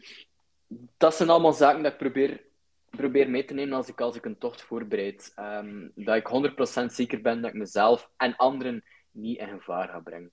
dat 0.96 1.14
zijn 1.14 1.30
allemaal 1.30 1.52
zaken 1.52 1.82
dat 1.82 1.92
ik 1.92 1.98
probeer, 1.98 2.42
probeer 2.90 3.30
mee 3.30 3.44
te 3.44 3.54
nemen 3.54 3.76
als 3.76 3.88
ik, 3.88 4.00
als 4.00 4.16
ik 4.16 4.24
een 4.24 4.38
tocht 4.38 4.62
voorbereid. 4.62 5.32
Um, 5.38 5.92
dat 5.94 6.16
ik 6.16 6.52
100% 6.82 6.84
zeker 6.86 7.20
ben 7.20 7.40
dat 7.40 7.50
ik 7.50 7.56
mezelf 7.56 8.10
en 8.16 8.36
anderen 8.36 8.84
niet 9.10 9.38
in 9.38 9.48
gevaar 9.48 9.88
ga 9.88 10.00
brengen. 10.00 10.30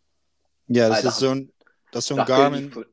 Ja, 0.66 0.88
dus 0.88 1.02
dat 1.02 1.12
is 1.12 1.18
zo'n 1.18 1.54
dat 1.90 2.02
is 2.02 2.08
zo'n 2.08 2.26
Garmin... 2.26 2.72
Voor... 2.72 2.88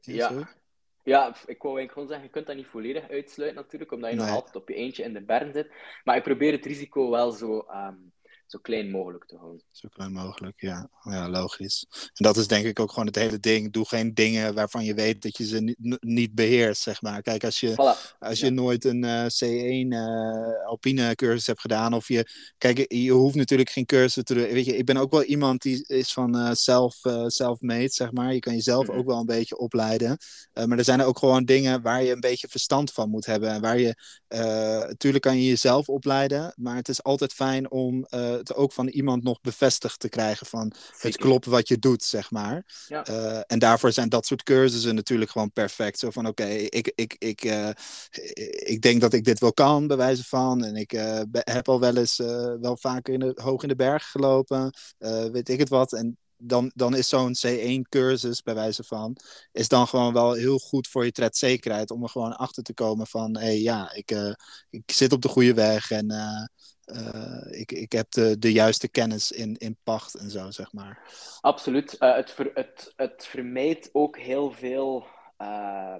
Ja. 0.00 0.56
Ja, 1.02 1.28
ik 1.28 1.62
wou 1.62 1.78
eigenlijk 1.78 1.92
gewoon 1.92 2.08
zeggen, 2.08 2.26
je 2.26 2.32
kunt 2.32 2.46
dat 2.46 2.56
niet 2.56 2.66
volledig 2.66 3.10
uitsluiten 3.10 3.60
natuurlijk, 3.62 3.92
omdat 3.92 4.10
je 4.10 4.16
nog 4.16 4.28
altijd 4.28 4.56
op 4.56 4.68
je 4.68 4.74
eentje 4.74 5.02
in 5.02 5.12
de 5.12 5.20
berm 5.20 5.52
zit. 5.52 5.70
Maar 6.04 6.16
ik 6.16 6.22
probeer 6.22 6.52
het 6.52 6.66
risico 6.66 7.10
wel 7.10 7.30
zo 7.30 7.66
um, 7.70 8.12
zo 8.48 8.58
klein 8.58 8.90
mogelijk 8.90 9.24
te 9.24 9.36
houden. 9.36 9.62
Zo 9.70 9.88
klein 9.92 10.12
mogelijk, 10.12 10.60
ja. 10.60 10.90
ja, 11.02 11.28
logisch. 11.28 11.86
En 11.90 12.24
dat 12.24 12.36
is 12.36 12.46
denk 12.46 12.66
ik 12.66 12.80
ook 12.80 12.90
gewoon 12.90 13.06
het 13.06 13.16
hele 13.16 13.40
ding. 13.40 13.72
Doe 13.72 13.88
geen 13.88 14.14
dingen 14.14 14.54
waarvan 14.54 14.84
je 14.84 14.94
weet 14.94 15.22
dat 15.22 15.36
je 15.36 15.46
ze 15.46 15.60
niet, 15.60 15.96
niet 16.00 16.34
beheerst, 16.34 16.82
zeg 16.82 17.02
maar. 17.02 17.22
Kijk, 17.22 17.44
als 17.44 17.60
je, 17.60 17.96
als 18.18 18.40
je 18.40 18.50
nooit 18.50 18.84
een 18.84 19.04
uh, 19.04 19.24
C1 19.24 19.88
uh, 19.88 20.66
alpine 20.66 21.14
cursus 21.14 21.46
hebt 21.46 21.60
gedaan, 21.60 21.92
of 21.94 22.08
je... 22.08 22.30
Kijk, 22.58 22.92
je 22.92 23.10
hoeft 23.10 23.34
natuurlijk 23.34 23.70
geen 23.70 23.86
cursus 23.86 24.24
te 24.24 24.34
doen. 24.34 24.42
Weet 24.42 24.64
je, 24.64 24.76
ik 24.76 24.84
ben 24.84 24.96
ook 24.96 25.10
wel 25.10 25.22
iemand 25.22 25.62
die 25.62 25.84
is 25.86 26.12
van 26.12 26.36
uh, 26.36 26.50
self, 26.52 27.00
self-made, 27.26 27.88
zeg 27.88 28.12
maar. 28.12 28.34
Je 28.34 28.40
kan 28.40 28.54
jezelf 28.54 28.84
mm 28.84 28.90
-hmm. 28.90 28.98
ook 28.98 29.06
wel 29.06 29.18
een 29.18 29.26
beetje 29.26 29.58
opleiden. 29.58 30.18
maar 30.52 30.78
er 30.78 30.84
zijn 30.84 31.02
ook 31.02 31.18
gewoon 31.18 31.44
dingen 31.44 31.82
waar 31.82 32.02
je 32.02 32.12
een 32.12 32.20
beetje 32.20 32.48
verstand 32.48 32.92
van 32.92 33.10
moet 33.10 33.26
hebben. 33.26 33.50
En 33.50 33.60
waar 33.60 33.78
je... 33.78 33.94
natuurlijk 34.88 35.24
kan 35.24 35.36
je 35.36 35.46
jezelf 35.46 35.88
opleiden, 35.88 36.52
maar 36.56 36.76
het 36.76 36.88
is 36.88 37.02
altijd 37.02 37.32
fijn 37.32 37.70
om 37.70 38.06
het 38.38 38.54
ook 38.54 38.72
van 38.72 38.88
iemand 38.88 39.22
nog 39.22 39.40
bevestigd 39.40 40.00
te 40.00 40.08
krijgen 40.08 40.46
van 40.46 40.72
het 40.98 41.16
klopt 41.16 41.46
wat 41.46 41.68
je 41.68 41.78
doet, 41.78 42.02
zeg 42.02 42.30
maar. 42.30 42.84
Ja. 42.86 43.08
Uh, 43.08 43.40
en 43.46 43.58
daarvoor 43.58 43.92
zijn 43.92 44.08
dat 44.08 44.26
soort 44.26 44.42
cursussen 44.42 44.94
natuurlijk 44.94 45.30
gewoon 45.30 45.52
perfect. 45.52 45.98
Zo 45.98 46.10
van 46.10 46.26
oké, 46.26 46.42
okay, 46.42 46.56
ik, 46.56 46.92
ik, 46.94 47.16
ik, 47.18 47.44
uh, 47.44 47.70
ik 48.50 48.80
denk 48.80 49.00
dat 49.00 49.12
ik 49.12 49.24
dit 49.24 49.40
wel 49.40 49.52
kan, 49.52 49.86
bij 49.86 49.96
wijze 49.96 50.24
van. 50.24 50.64
En 50.64 50.76
ik 50.76 50.92
uh, 50.92 51.20
heb 51.32 51.68
al 51.68 51.80
wel 51.80 51.96
eens 51.96 52.16
wel 52.60 52.76
vaker 52.76 53.14
in 53.14 53.20
de, 53.20 53.32
hoog 53.42 53.62
in 53.62 53.68
de 53.68 53.76
berg 53.76 54.10
gelopen, 54.10 54.74
weet 55.32 55.48
ik 55.48 55.58
het 55.58 55.68
wat. 55.68 55.92
En 55.92 56.18
dan, 56.36 56.72
dan 56.74 56.96
is 56.96 57.08
zo'n 57.08 57.36
C1-cursus, 57.46 58.42
bij 58.42 58.54
wijze 58.54 58.84
van, 58.84 59.16
is 59.52 59.68
dan 59.68 59.86
gewoon 59.86 60.12
wel 60.12 60.32
heel 60.32 60.58
goed 60.58 60.88
voor 60.88 61.04
je 61.04 61.12
tredzekerheid. 61.12 61.90
Om 61.90 62.02
er 62.02 62.08
gewoon 62.08 62.36
achter 62.36 62.62
te 62.62 62.74
komen 62.74 63.06
van, 63.06 63.36
hé 63.36 63.44
hey, 63.44 63.60
ja, 63.60 63.92
ik, 63.92 64.10
ik 64.70 64.92
zit 64.92 65.12
op 65.12 65.22
de 65.22 65.28
goede 65.28 65.54
weg 65.54 65.90
en 65.90 66.12
uh, 66.12 66.44
ik, 67.50 67.72
ik 67.72 67.92
heb 67.92 68.10
de, 68.10 68.38
de 68.38 68.52
juiste 68.52 68.88
kennis 68.88 69.32
in, 69.32 69.56
in 69.56 69.76
pacht 69.82 70.14
en 70.14 70.30
zo, 70.30 70.50
zeg 70.50 70.72
maar. 70.72 71.02
Absoluut. 71.40 71.96
Uh, 71.98 72.14
het, 72.14 72.30
ver, 72.30 72.50
het, 72.54 72.92
het 72.96 73.26
vermijdt 73.26 73.90
ook 73.92 74.18
heel 74.18 74.52
veel 74.52 75.06
uh, 75.38 75.96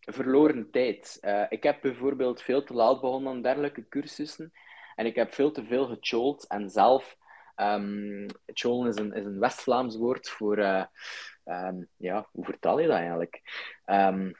verloren 0.00 0.70
tijd. 0.70 1.18
Eh, 1.20 1.44
ik 1.48 1.62
heb 1.62 1.80
bijvoorbeeld 1.80 2.42
veel 2.42 2.62
te 2.62 2.74
laat 2.74 3.00
begonnen 3.00 3.32
aan 3.32 3.42
dergelijke 3.42 3.88
cursussen. 3.88 4.52
En 4.94 5.06
ik 5.06 5.14
heb 5.14 5.34
veel 5.34 5.50
te 5.50 5.64
veel 5.64 5.86
gechold 5.86 6.46
en 6.46 6.70
zelf... 6.70 7.16
Um, 7.56 8.26
is 8.44 8.62
een, 8.62 9.12
is 9.12 9.24
een 9.24 9.38
West-Vlaams 9.38 9.96
woord 9.96 10.28
voor... 10.28 10.58
Um, 11.44 11.88
ja, 11.96 12.28
hoe 12.32 12.44
vertaal 12.44 12.78
je 12.78 12.86
dat 12.86 12.96
eigenlijk? 12.96 13.42
Um, 13.86 14.32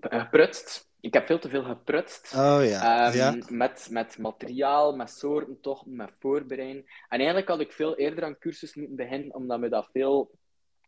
geprutst 0.00 0.88
ik 1.04 1.12
heb 1.14 1.26
veel 1.26 1.38
te 1.38 1.48
veel 1.48 1.62
geprutst. 1.62 2.34
Oh, 2.34 2.60
ja. 2.64 3.08
Um, 3.08 3.14
ja. 3.14 3.36
Met, 3.48 3.88
met 3.90 4.18
materiaal, 4.18 4.96
met 4.96 5.10
soorten, 5.10 5.60
toch, 5.60 5.86
met 5.86 6.10
voorbereiding. 6.18 7.04
En 7.08 7.18
eigenlijk 7.18 7.48
had 7.48 7.60
ik 7.60 7.72
veel 7.72 7.96
eerder 7.96 8.24
aan 8.24 8.38
cursus 8.38 8.74
moeten 8.74 8.96
beginnen, 8.96 9.34
omdat 9.34 9.60
me 9.60 9.68
dat 9.68 9.88
veel 9.92 10.30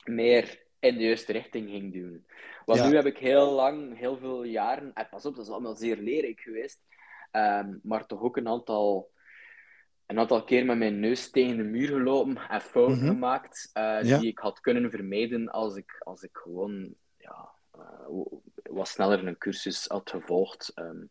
meer 0.05 0.63
in 0.79 0.97
de 0.97 1.05
juiste 1.05 1.33
richting 1.33 1.69
ging 1.71 1.93
doen. 1.93 2.27
Want 2.65 2.79
Ja. 2.81 2.89
nu 2.89 2.95
heb 2.97 3.07
ik 3.07 3.19
heel 3.19 3.51
lang, 3.53 3.99
heel 3.99 4.17
veel 4.19 4.43
jaren, 4.45 4.91
en 4.95 5.09
pas 5.11 5.27
op, 5.27 5.37
dat 5.37 5.45
is 5.47 5.51
allemaal 5.53 5.77
zeer 5.77 5.97
leerrijk 5.97 6.41
geweest, 6.41 6.85
Ehm, 7.31 7.77
maar 7.83 8.07
toch 8.07 8.21
ook 8.21 8.37
een 8.37 8.49
aantal, 8.49 9.11
een 10.07 10.19
aantal 10.19 10.45
keer 10.45 10.65
met 10.65 10.79
mijn 10.79 11.01
neus 11.01 11.31
tegen 11.31 11.57
de 11.57 11.63
muur 11.63 11.89
gelopen 11.89 12.37
en 12.49 12.61
fouten 12.61 12.97
Mhm. 12.99 13.07
gemaakt 13.07 13.71
eh, 13.73 14.01
die 14.01 14.29
ik 14.31 14.39
had 14.39 14.61
kunnen 14.61 14.91
vermijden 14.91 15.49
als 15.51 15.77
ik, 15.77 15.97
als 16.05 16.23
ik 16.23 16.37
gewoon 16.37 16.95
ja, 17.19 17.49
eh, 17.73 18.09
wat 18.71 18.89
sneller 18.89 19.27
een 19.27 19.39
cursus 19.39 19.87
had 19.87 20.11
gevolgd. 20.11 20.73
Ehm, 20.75 21.05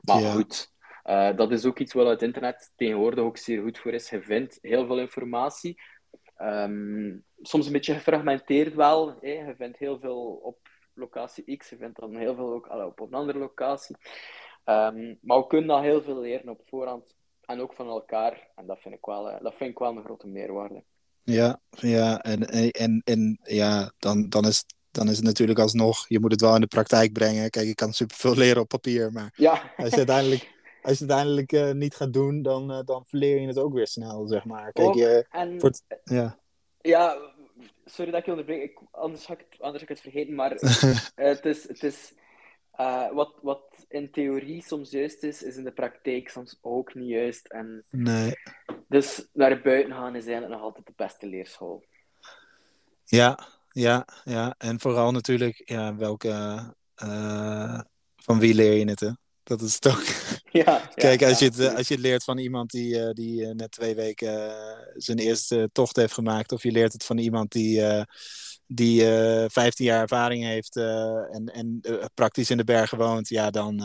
maar 0.00 0.20
Ja. 0.20 0.32
goed, 0.32 0.72
eh, 1.02 1.36
dat 1.36 1.50
is 1.52 1.64
ook 1.64 1.78
iets 1.78 1.92
wat 1.92 2.06
het 2.08 2.22
internet 2.22 2.72
tegenwoordig 2.76 3.24
ook 3.24 3.36
zeer 3.36 3.62
goed 3.62 3.78
voor 3.78 3.92
is. 3.92 4.10
Je 4.10 4.22
vindt 4.22 4.58
heel 4.60 4.86
veel 4.86 4.98
informatie. 5.00 5.80
Ehm, 6.36 7.16
soms 7.40 7.66
een 7.66 7.72
beetje 7.72 7.94
gefragmenteerd 7.94 8.74
wel. 8.74 9.16
Hè. 9.20 9.28
Je 9.30 9.54
vindt 9.56 9.78
heel 9.78 9.98
veel 9.98 10.20
op 10.42 10.58
locatie 10.94 11.56
X, 11.56 11.68
je 11.68 11.76
vindt 11.76 12.00
dan 12.00 12.16
heel 12.16 12.34
veel 12.34 12.52
ook 12.52 12.70
op 12.70 13.00
een 13.00 13.14
andere 13.14 13.38
locatie. 13.38 13.96
Ehm, 14.64 15.14
maar 15.20 15.38
we 15.38 15.46
kunnen 15.46 15.70
al 15.70 15.82
heel 15.82 16.02
veel 16.02 16.20
leren 16.20 16.48
op 16.48 16.60
voorhand. 16.68 17.16
En 17.42 17.60
ook 17.60 17.74
van 17.74 17.88
elkaar. 17.88 18.48
En 18.54 18.66
dat 18.66 18.80
vind 18.80 18.94
ik 18.94 19.04
wel, 19.04 19.30
eh, 19.30 19.42
dat 19.42 19.54
vind 19.54 19.70
ik 19.70 19.78
wel 19.78 19.96
een 19.96 20.04
grote 20.04 20.26
meerwaarde. 20.28 20.84
Ja, 21.22 21.60
ja, 21.70 22.22
en, 22.22 22.48
en, 22.48 22.70
en, 22.70 23.00
en 23.04 23.38
ja, 23.42 23.92
dan, 23.98 24.28
dan, 24.28 24.46
is, 24.46 24.64
dan 24.92 25.08
is 25.08 25.16
het 25.16 25.24
natuurlijk 25.24 25.58
alsnog, 25.58 26.04
je 26.08 26.20
moet 26.20 26.30
het 26.30 26.40
wel 26.40 26.54
in 26.54 26.60
de 26.60 26.66
praktijk 26.66 27.12
brengen. 27.12 27.50
Kijk, 27.50 27.66
je 27.66 27.74
kan 27.74 27.92
superveel 27.92 28.34
leren 28.44 28.62
op 28.62 28.68
papier, 28.68 29.12
maar 29.12 29.32
Ja, 29.36 29.72
als 29.76 29.90
je 29.90 29.96
uiteindelijk, 29.96 30.42
als 30.82 30.98
je 30.98 31.04
het 31.04 31.12
uiteindelijk 31.12 31.52
eh, 31.52 31.70
niet 31.70 31.94
gaat 31.94 32.12
doen, 32.12 32.42
dan, 32.42 32.72
eh, 32.72 32.80
dan 32.84 33.04
verleer 33.06 33.40
je 33.40 33.46
het 33.46 33.58
ook 33.58 33.74
weer 33.74 33.86
snel, 33.86 34.26
zeg 34.26 34.44
maar. 34.44 34.72
Kijk, 34.72 34.94
je, 34.94 35.26
en 35.30 35.60
voor 35.60 35.68
het- 35.68 36.00
ja. 36.04 36.38
ja, 36.80 37.32
sorry 37.84 38.10
dat 38.10 38.20
ik 38.20 38.26
je 38.26 38.30
onderbreek. 38.30 38.62
Ik, 38.62 38.78
anders, 38.90 39.24
ga 39.24 39.32
ik 39.32 39.46
het, 39.50 39.60
anders 39.60 39.82
ga 39.84 39.90
ik 39.90 39.96
het 39.96 40.10
vergeten. 40.12 40.34
Maar 40.34 40.50
het 41.14 41.44
is, 41.44 41.68
het 41.68 41.82
is 41.82 42.14
eh, 42.72 43.10
wat, 43.12 43.34
wat 43.42 43.62
in 43.88 44.10
theorie 44.10 44.62
soms 44.62 44.90
juist 44.90 45.22
is, 45.22 45.42
is 45.42 45.56
in 45.56 45.64
de 45.64 45.72
praktijk 45.72 46.28
soms 46.28 46.58
ook 46.60 46.94
niet 46.94 47.08
juist. 47.08 47.46
En 47.46 47.84
nee. 47.90 48.34
dus 48.88 49.28
naar 49.32 49.60
buiten 49.62 49.92
gaan 49.92 50.16
is 50.16 50.24
eigenlijk 50.26 50.54
nog 50.54 50.62
altijd 50.62 50.86
de 50.86 50.92
beste 50.96 51.26
leerschool. 51.26 51.84
Ja, 53.04 53.38
ja, 53.72 54.06
ja. 54.24 54.54
En 54.58 54.80
vooral 54.80 55.10
natuurlijk, 55.10 55.62
ja, 55.64 55.96
welke, 55.96 56.30
eh, 56.94 57.80
van 58.16 58.38
wie 58.38 58.54
leer 58.54 58.72
je 58.72 58.88
het, 58.88 59.00
hè? 59.00 59.10
Dat 59.42 59.60
is 59.60 59.74
het 59.74 59.86
ook. 59.86 60.04
Ja, 60.52 60.88
Kijk, 60.94 61.20
ja, 61.20 61.28
als, 61.28 61.38
je 61.38 61.44
het, 61.44 61.58
eh, 61.58 61.74
als 61.74 61.88
je 61.88 61.94
het 61.94 62.02
leert 62.02 62.24
van 62.24 62.38
iemand 62.38 62.70
die, 62.70 63.00
eh, 63.00 63.10
die 63.10 63.46
net 63.46 63.70
twee 63.70 63.94
weken 63.94 64.54
zijn 64.94 65.18
eerste 65.18 65.70
tocht 65.72 65.96
heeft 65.96 66.12
gemaakt, 66.12 66.52
of 66.52 66.62
je 66.62 66.70
leert 66.70 66.92
het 66.92 67.04
van 67.04 67.18
iemand 67.18 67.52
die, 67.52 67.82
die 68.66 69.14
eh 69.14 69.44
15 69.48 69.84
jaar 69.84 70.00
ervaring 70.00 70.44
heeft 70.44 70.76
en, 70.76 71.50
en 71.52 71.80
praktisch 72.14 72.50
in 72.50 72.56
de 72.56 72.64
bergen 72.64 72.98
woont, 72.98 73.28
ja, 73.28 73.50
dan, 73.50 73.82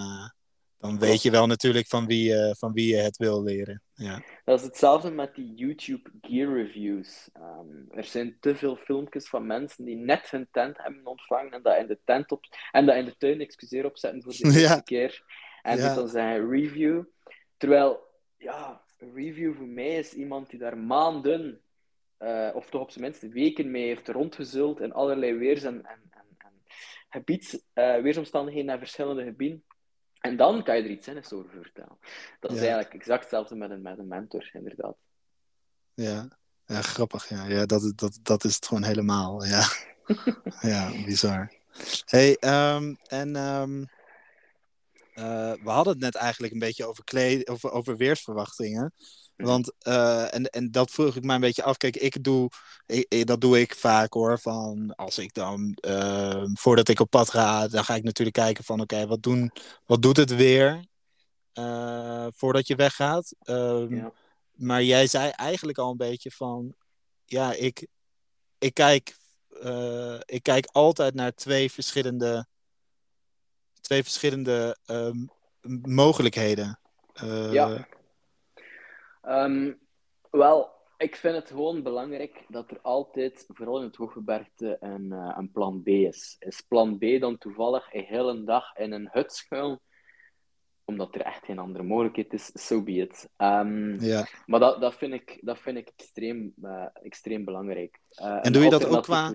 dan 0.78 1.00
weet 1.00 1.22
je 1.22 1.32
wel 1.32 1.48
natuurlijk 1.48 1.88
van 1.88 2.06
wie, 2.06 2.34
eh, 2.36 2.54
van 2.56 2.74
wie 2.74 2.96
je 2.96 3.02
het 3.02 3.18
wil 3.18 3.44
leren. 3.44 3.82
Ja, 3.94 4.24
Dat 4.46 4.60
is 4.60 4.66
hetzelfde 4.66 5.12
met 5.12 5.36
die 5.36 5.54
YouTube 5.54 6.10
gear 6.22 6.54
reviews. 6.56 7.30
Ehm, 7.34 7.98
er 7.98 8.04
zijn 8.04 8.38
te 8.40 8.56
veel 8.56 8.76
filmpjes 8.76 9.28
van 9.30 9.46
mensen 9.46 9.86
die 9.86 9.96
net 9.96 10.30
hun 10.30 10.48
tent 10.52 10.78
hebben 10.78 11.06
ontvangen 11.06 11.52
en 11.52 11.62
dat 11.62 11.78
in 11.78 11.88
de 11.88 12.00
tent 12.04 12.32
op 12.32 12.44
en 12.72 12.86
dat 12.86 12.96
in 12.96 13.06
de 13.06 13.18
tuin, 13.18 13.40
excuseer, 13.42 13.86
opzetten 13.86 14.24
voor 14.24 14.32
de 14.32 14.38
eerste 14.44 14.60
Ja. 14.60 14.80
keer. 14.80 15.24
En 15.62 15.78
Ja. 15.78 15.96
dan 15.96 16.08
zeggen 16.08 16.50
review. 16.50 17.04
Terwijl, 17.58 18.00
ja, 18.38 18.82
een 18.98 19.14
review 19.14 19.56
voor 19.56 19.68
mij 19.68 19.96
is 19.98 20.14
iemand 20.14 20.50
die 20.50 20.60
daar 20.60 20.78
maanden, 20.78 21.62
eh, 22.18 22.50
of 22.54 22.70
toch 22.70 22.82
op 22.82 22.92
zijn 22.92 23.04
minst 23.04 23.22
weken 23.34 23.72
mee 23.72 23.86
heeft 23.86 24.08
rondgezult 24.08 24.80
in 24.82 24.94
allerlei 24.94 25.34
weers- 25.34 25.64
en, 25.64 25.86
en, 25.86 26.02
en, 26.10 26.26
en 26.38 26.52
gebieds, 27.10 27.60
eh, 27.74 27.98
weersomstandigheden 28.02 28.70
en 28.70 28.80
verschillende 28.80 29.24
gebieden. 29.24 29.64
En 30.22 30.38
dan 30.38 30.64
kan 30.64 30.78
je 30.78 30.84
er 30.84 30.90
iets 30.90 31.04
zinnigs 31.06 31.34
over 31.34 31.50
vertellen. 31.62 31.98
Dat 32.40 32.52
is 32.52 32.58
Ja. 32.58 32.64
eigenlijk 32.64 32.94
exact 32.94 33.22
hetzelfde 33.22 33.56
met 33.56 33.70
een, 33.70 33.82
met 33.82 33.98
een 33.98 34.08
mentor, 34.08 34.50
inderdaad. 34.54 34.96
ja. 35.94 36.28
ja 36.66 36.82
grappig. 36.82 37.30
Ja, 37.30 37.46
ja 37.46 37.66
dat, 37.66 37.94
dat, 37.96 38.20
dat 38.22 38.44
is 38.44 38.56
het 38.56 38.68
gewoon 38.68 38.84
helemaal. 38.84 39.46
Ja, 39.46 39.64
ja 40.72 40.92
bizar. 41.06 41.54
Hey, 42.06 42.36
ehm, 42.36 42.96
en 43.08 43.36
ehm, 43.36 43.82
eh, 45.14 45.54
we 45.64 45.70
hadden 45.70 45.94
het 45.94 46.02
net 46.02 46.16
eigenlijk 46.16 46.54
een 46.54 46.60
beetje 46.60 46.86
over, 46.86 47.04
kleed, 47.04 47.48
over, 47.50 47.72
over 47.72 47.98
weersverwachtingen. 47.98 48.94
Mhm. 49.38 49.48
Want, 49.48 49.74
eh, 49.80 50.34
en, 50.34 50.46
en 50.46 50.72
dat 50.72 50.92
vroeg 50.92 51.16
ik 51.16 51.24
mij 51.24 51.36
een 51.36 51.42
beetje 51.42 51.64
af. 51.64 51.78
Kijk, 51.78 51.96
ik 51.96 52.24
doe, 52.24 52.50
ik, 52.86 53.28
dat 53.28 53.42
doe 53.42 53.60
ik 53.60 53.76
vaak 53.76 54.14
hoor. 54.14 54.40
Van 54.40 54.96
als 54.96 55.18
ik 55.18 55.34
dan, 55.34 55.74
eh, 55.74 56.44
voordat 56.54 56.88
ik 56.88 57.00
op 57.00 57.10
pad 57.10 57.30
ga, 57.30 57.68
dan 57.68 57.84
ga 57.84 57.96
ik 57.96 58.04
natuurlijk 58.04 58.36
kijken 58.36 58.64
van, 58.64 58.82
oké, 58.82 59.08
wat 59.08 59.24
doen, 59.24 59.52
wat 59.86 60.02
doet 60.02 60.18
het 60.18 60.36
weer 60.36 60.86
eh, 61.54 62.28
voordat 62.36 62.68
je 62.68 62.76
weggaat? 62.76 63.34
Ehm, 63.40 63.96
Ja. 63.96 64.12
Maar 64.52 64.84
jij 64.84 65.08
zei 65.08 65.30
eigenlijk 65.30 65.78
al 65.78 65.92
een 65.92 65.98
beetje 65.98 66.32
van, 66.32 66.76
ja, 67.26 67.54
ik, 67.54 67.88
ik 68.58 68.74
kijk, 68.74 69.18
eh, 69.62 70.20
ik 70.26 70.44
kijk 70.44 70.68
altijd 70.72 71.14
naar 71.14 71.34
twee 71.34 71.72
verschillende, 71.72 72.48
twee 73.82 74.04
verschillende 74.04 74.78
ehm, 74.86 75.26
mogelijkheden. 75.82 76.80
Ja. 77.52 77.88
Ehm, 79.28 79.74
wel, 80.32 80.72
ik 80.98 81.16
vind 81.16 81.36
het 81.36 81.48
gewoon 81.48 81.84
belangrijk 81.84 82.46
dat 82.48 82.72
er 82.72 82.80
altijd, 82.82 83.46
vooral 83.48 83.78
in 83.78 83.86
het 83.86 83.96
hooggebergte, 83.96 84.78
een, 84.80 85.12
eh, 85.12 85.36
een 85.38 85.52
plan 85.52 85.82
B 85.84 85.88
is. 85.88 86.36
Is 86.40 86.62
plan 86.62 86.98
B 86.98 87.20
dan 87.20 87.38
toevallig 87.38 87.94
een 87.94 88.04
hele 88.04 88.44
dag 88.44 88.76
in 88.76 88.92
een 88.92 89.10
hut 89.12 89.34
schuilen, 89.34 89.82
omdat 90.86 91.16
er 91.16 91.22
echt 91.22 91.46
geen 91.46 91.60
andere 91.60 91.84
mogelijkheid 91.84 92.34
is, 92.34 92.52
so 92.54 92.84
be 92.84 92.92
it. 92.92 93.30
Ehm, 93.38 94.04
ja. 94.04 94.28
Maar 94.46 94.60
dat, 94.60 94.82
dat, 94.82 94.96
vind 94.96 95.14
ik, 95.14 95.38
dat 95.42 95.60
vind 95.60 95.78
ik 95.78 95.92
extreem, 95.96 96.54
eh, 96.62 96.86
extreem 96.94 97.46
belangrijk. 97.46 98.00
Eh, 98.10 98.38
een 98.42 98.52
doe 98.52 98.64
je 98.64 98.70
dat 98.70 98.86
ook 98.86 99.04
qua-. 99.04 99.34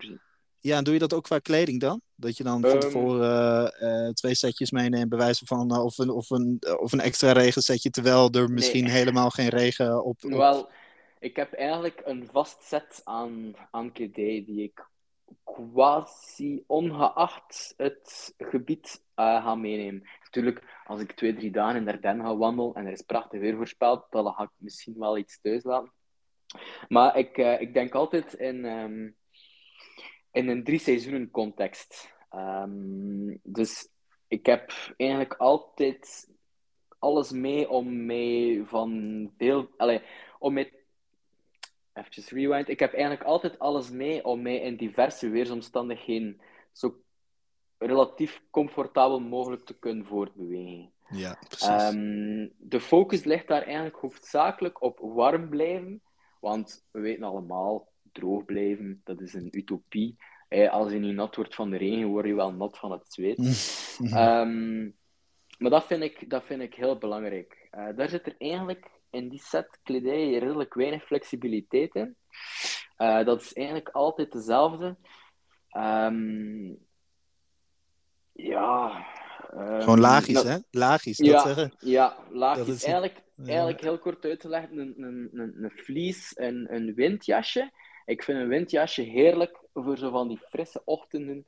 Ja, 0.58 0.76
en 0.76 0.84
doe 0.84 0.92
je 0.92 1.00
dat 1.00 1.14
ook 1.14 1.24
qua 1.24 1.38
kleding 1.38 1.80
dan? 1.80 2.00
Dat 2.22 2.36
je 2.36 2.42
dan 2.44 2.60
van 2.60 2.70
Ehm. 2.70 2.80
tevoren 2.80 3.72
eh, 3.72 4.06
eh, 4.06 4.12
twee 4.12 4.34
setjes 4.34 4.70
meeneemt, 4.70 5.08
bij 5.08 5.18
wijze 5.18 5.46
van, 5.46 5.70
eh, 5.70 5.84
of, 5.84 5.98
een, 5.98 6.10
of, 6.10 6.30
een, 6.30 6.62
of 6.78 6.92
een 6.92 7.00
extra 7.00 7.32
regensetje, 7.32 7.90
terwijl 7.90 8.30
er 8.30 8.50
misschien 8.50 8.84
Nee. 8.84 8.92
helemaal 8.92 9.30
geen 9.30 9.48
regen 9.48 10.04
op... 10.04 10.24
op... 10.24 10.30
Wel, 10.30 10.68
ik 11.18 11.36
heb 11.36 11.52
eigenlijk 11.52 12.02
een 12.04 12.28
vast 12.32 12.62
set 12.62 13.00
aan, 13.04 13.54
aan 13.70 13.92
kledij 13.92 14.42
die 14.46 14.62
ik 14.62 14.90
quasi 15.44 16.64
ongeacht 16.66 17.74
het 17.76 18.34
gebied 18.38 19.02
eh, 19.14 19.44
ga 19.44 19.54
meenemen. 19.54 20.02
Natuurlijk, 20.24 20.62
als 20.84 21.00
ik 21.00 21.12
twee, 21.12 21.34
drie 21.34 21.50
dagen 21.50 21.80
in 21.80 21.88
Ardennen 21.88 22.26
ga 22.26 22.36
wandelen 22.36 22.74
en 22.74 22.86
er 22.86 22.92
is 22.92 23.02
prachtig 23.02 23.40
weer 23.40 23.56
voorspeld, 23.56 24.06
dan 24.10 24.32
ga 24.32 24.42
ik 24.42 24.50
misschien 24.56 24.98
wel 24.98 25.18
iets 25.18 25.40
thuis 25.40 25.62
laten. 25.64 25.92
Maar 26.88 27.16
ik, 27.16 27.38
eh, 27.38 27.60
ik 27.60 27.74
denk 27.74 27.94
altijd 27.94 28.32
in, 28.34 28.64
ehm, 28.64 29.10
in 30.32 30.48
een 30.48 30.64
drie 30.64 30.78
seizoenen 30.78 31.30
context. 31.30 32.11
Ehm, 32.32 33.36
dus 33.42 33.88
ik 34.28 34.46
heb 34.46 34.72
eigenlijk 34.96 35.34
altijd 35.34 36.28
alles 36.98 37.30
mee 37.30 37.70
om 37.70 38.06
mee 38.06 38.64
van 38.64 39.30
veel... 39.36 39.68
Allee, 39.76 40.02
om 40.38 40.52
mee... 40.52 40.80
Even 41.92 42.38
rewind. 42.38 42.68
Ik 42.68 42.80
heb 42.80 42.92
eigenlijk 42.92 43.22
altijd 43.22 43.58
alles 43.58 43.90
mee 43.90 44.24
om 44.24 44.42
mij 44.42 44.56
in 44.56 44.76
diverse 44.76 45.28
weersomstandigheden 45.28 46.40
zo 46.72 47.02
relatief 47.78 48.42
comfortabel 48.50 49.20
mogelijk 49.20 49.64
te 49.64 49.78
kunnen 49.78 50.06
voortbewegen. 50.06 50.92
Ja, 51.08 51.38
precies. 51.48 51.68
Ehm, 51.68 52.48
de 52.56 52.80
focus 52.80 53.24
ligt 53.24 53.48
daar 53.48 53.62
eigenlijk 53.62 53.96
hoofdzakelijk 53.96 54.82
op 54.82 54.98
warm 55.02 55.48
blijven, 55.48 56.02
want 56.40 56.86
we 56.90 57.00
weten 57.00 57.22
allemaal, 57.22 57.88
droog 58.12 58.44
blijven, 58.44 59.00
dat 59.04 59.20
is 59.20 59.34
een 59.34 59.48
utopie. 59.50 60.16
Eh, 60.52 60.70
als 60.70 60.92
je 60.92 60.98
niet 60.98 61.14
nat 61.14 61.36
wordt 61.36 61.54
van 61.54 61.70
de 61.70 61.76
regen, 61.76 62.06
word 62.06 62.26
je 62.26 62.34
wel 62.34 62.52
nat 62.52 62.78
van 62.78 62.92
het 62.92 63.12
zweet. 63.12 63.38
Ehm, 64.12 64.82
maar 65.58 65.70
dat 65.70 65.86
vind 65.86 66.02
ik, 66.02 66.30
dat 66.30 66.44
vind 66.44 66.62
ik 66.62 66.74
heel 66.74 66.98
belangrijk. 66.98 67.68
Eh, 67.70 67.88
daar 67.96 68.08
zit 68.08 68.26
er 68.26 68.34
eigenlijk 68.38 68.90
in 69.10 69.28
die 69.28 69.40
set 69.42 69.78
kledij 69.82 70.38
redelijk 70.38 70.74
weinig 70.74 71.04
flexibiliteit 71.04 71.94
in. 71.94 72.16
Eh, 72.96 73.24
dat 73.24 73.40
is 73.40 73.52
eigenlijk 73.52 73.88
altijd 73.88 74.32
dezelfde. 74.32 74.96
Ehm, 75.68 76.72
ja. 78.32 79.06
ehm, 79.50 79.80
Gewoon 79.80 80.00
lagisch, 80.00 80.34
nou, 80.34 80.46
hè? 80.46 80.58
Lagisch, 80.70 81.16
dat 81.16 81.26
ja, 81.26 81.42
zeggen. 81.42 81.74
ja, 81.78 82.16
laag 82.30 82.56
Dat 82.56 82.68
is 82.68 82.84
eigenlijk, 82.84 83.22
ja. 83.36 83.46
eigenlijk 83.46 83.80
heel 83.80 83.98
kort 83.98 84.24
uitgelegd 84.24 84.70
een, 84.70 84.94
een, 84.96 85.30
een, 85.32 85.64
een 85.64 85.72
vlies, 85.74 86.32
een, 86.34 86.74
een 86.74 86.94
windjasje. 86.94 87.70
Ik 88.04 88.22
vind 88.22 88.38
een 88.38 88.48
windjasje 88.48 89.02
heerlijk 89.02 89.61
voor 89.74 89.98
zo 89.98 90.10
van 90.10 90.28
die 90.28 90.38
frisse 90.38 90.82
ochtenden, 90.84 91.46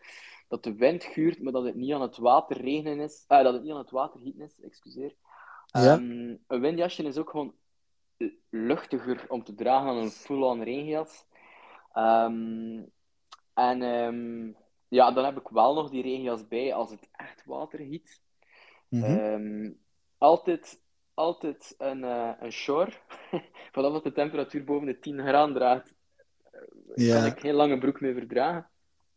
dat 0.49 0.63
de 0.63 0.75
wind 0.75 1.05
guurt, 1.05 1.43
maar 1.43 1.53
dat 1.53 1.65
het 1.65 1.75
niet 1.75 1.93
aan 1.93 2.03
het 2.03 2.17
water 2.17 2.61
regenen 2.61 3.01
is, 3.01 3.25
ah, 3.27 3.45
dat 3.45 3.53
het 3.53 3.63
niet 3.63 3.73
aan 3.73 3.79
het 3.79 3.91
water 3.91 4.21
gieten 4.21 4.43
is, 4.43 4.61
excuseer. 4.61 5.15
Ja. 5.67 5.93
Ehm, 5.93 6.37
een 6.47 6.61
windjasje 6.61 7.03
is 7.03 7.19
ook 7.19 7.31
gewoon 7.31 7.55
luchtiger 8.51 9.25
om 9.29 9.45
te 9.45 9.55
dragen 9.55 9.87
dan 9.87 9.97
een 9.97 10.11
full-on 10.11 10.63
regenjas. 10.63 11.27
Ehm, 11.93 12.83
en 13.55 13.83
ehm, 13.83 14.53
ja, 14.89 15.13
dan 15.13 15.25
heb 15.25 15.39
ik 15.39 15.49
wel 15.49 15.75
nog 15.75 15.91
die 15.91 16.03
regenjas 16.03 16.49
bij 16.49 16.75
als 16.75 16.91
het 16.91 17.09
echt 17.13 17.45
water 17.45 17.79
giet. 17.79 18.23
Mhm. 18.89 19.73
Altijd 20.19 20.83
altijd 21.15 21.75
een, 21.79 21.99
uh, 21.99 22.31
een 22.41 22.53
shore. 22.53 22.93
Vanaf 23.73 24.03
de 24.03 24.13
temperatuur 24.13 24.65
boven 24.65 24.87
de 24.87 24.99
10 24.99 25.21
graden 25.21 25.55
draait, 25.55 25.95
ja. 26.95 27.19
kan 27.19 27.27
ik 27.27 27.41
geen 27.41 27.55
lange 27.55 27.79
broek 27.79 28.01
meer 28.01 28.15
verdragen. 28.15 28.69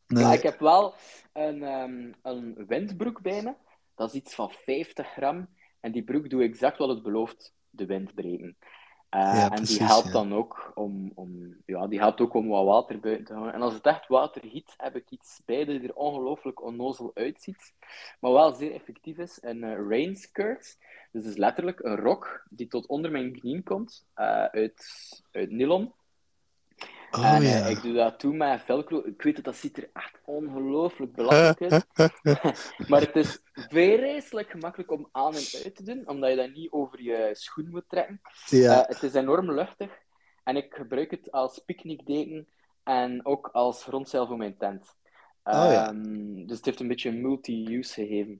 Nee. 0.07 0.23
Maar 0.23 0.33
ik 0.33 0.43
heb 0.43 0.59
wel 0.59 0.93
een, 1.33 1.63
um, 1.63 2.13
een 2.21 2.65
windbroek 2.67 3.21
bij 3.21 3.41
me. 3.43 3.53
Dat 3.95 4.09
is 4.09 4.15
iets 4.15 4.35
van 4.35 4.51
50 4.51 5.07
gram. 5.07 5.47
En 5.79 5.91
die 5.91 6.03
broek 6.03 6.29
doet 6.29 6.41
exact 6.41 6.77
wat 6.77 6.89
het 6.89 7.03
belooft, 7.03 7.53
de 7.69 7.85
wind 7.85 8.15
breken. 8.15 8.57
Uh, 9.15 9.51
en 9.51 9.63
die 9.63 9.83
helpt 9.83 10.11
dan 10.11 10.33
ook 10.33 10.71
om, 10.75 11.11
om, 11.15 11.55
ja, 11.65 11.87
die 11.87 11.99
helpt 11.99 12.21
ook 12.21 12.33
om 12.33 12.47
wat 12.47 12.65
water 12.65 12.99
buiten 12.99 13.25
te 13.25 13.33
houden. 13.33 13.53
En 13.53 13.61
als 13.61 13.73
het 13.73 13.85
echt 13.85 14.07
water 14.07 14.41
giet, 14.45 14.73
heb 14.77 14.95
ik 14.95 15.09
iets 15.09 15.41
bij 15.45 15.65
dat 15.65 15.83
er 15.83 15.95
ongelooflijk 15.95 16.63
onnozel 16.63 17.11
uitziet, 17.13 17.73
maar 18.19 18.31
wel 18.31 18.53
zeer 18.53 18.73
effectief 18.73 19.17
is. 19.17 19.37
Een 19.41 19.63
uh, 19.63 19.87
rain 19.89 20.15
skirt. 20.15 20.77
Dus 21.11 21.25
is 21.25 21.37
letterlijk 21.37 21.79
een 21.79 21.95
rok 21.95 22.45
die 22.49 22.67
tot 22.67 22.87
onder 22.87 23.11
mijn 23.11 23.39
knieën 23.39 23.63
komt, 23.63 24.05
uh, 24.15 24.43
uit, 24.43 24.85
uit 25.31 25.51
nylon. 25.51 25.93
Oh, 27.11 27.35
en 27.35 27.41
ja. 27.41 27.65
ik 27.65 27.81
doe 27.81 27.93
dat 27.93 28.19
toen 28.19 28.37
met 28.37 28.61
velcro. 28.61 29.01
Ik 29.05 29.21
weet 29.21 29.35
dat 29.35 29.45
dat 29.45 29.55
ziet 29.55 29.77
er 29.77 29.89
echt 29.93 30.19
ongelooflijk 30.25 31.13
belachelijk 31.13 31.85
uit. 31.95 32.13
maar 32.89 33.01
het 33.01 33.15
is 33.15 33.41
vreselijk 33.53 34.49
gemakkelijk 34.49 34.91
om 34.91 35.09
aan 35.11 35.33
en 35.33 35.63
uit 35.63 35.75
te 35.75 35.83
doen, 35.83 36.03
omdat 36.05 36.29
je 36.29 36.35
dat 36.35 36.53
niet 36.53 36.71
over 36.71 37.01
je 37.01 37.29
schoen 37.33 37.69
moet 37.69 37.89
trekken. 37.89 38.21
Ja. 38.45 38.81
Uh, 38.81 38.87
het 38.87 39.03
is 39.03 39.13
enorm 39.13 39.51
luchtig. 39.51 39.91
En 40.43 40.55
ik 40.55 40.73
gebruik 40.73 41.11
het 41.11 41.31
als 41.31 41.61
picknickdeken 41.65 42.47
en 42.83 43.25
ook 43.25 43.49
als 43.51 43.83
grondzeil 43.83 44.27
voor 44.27 44.37
mijn 44.37 44.57
tent. 44.57 44.95
Oh, 45.43 45.53
ja. 45.53 45.89
um, 45.89 46.47
dus 46.47 46.57
het 46.57 46.65
heeft 46.65 46.79
een 46.79 46.87
beetje 46.87 47.09
een 47.09 47.21
multi-use 47.21 47.93
gegeven. 47.93 48.39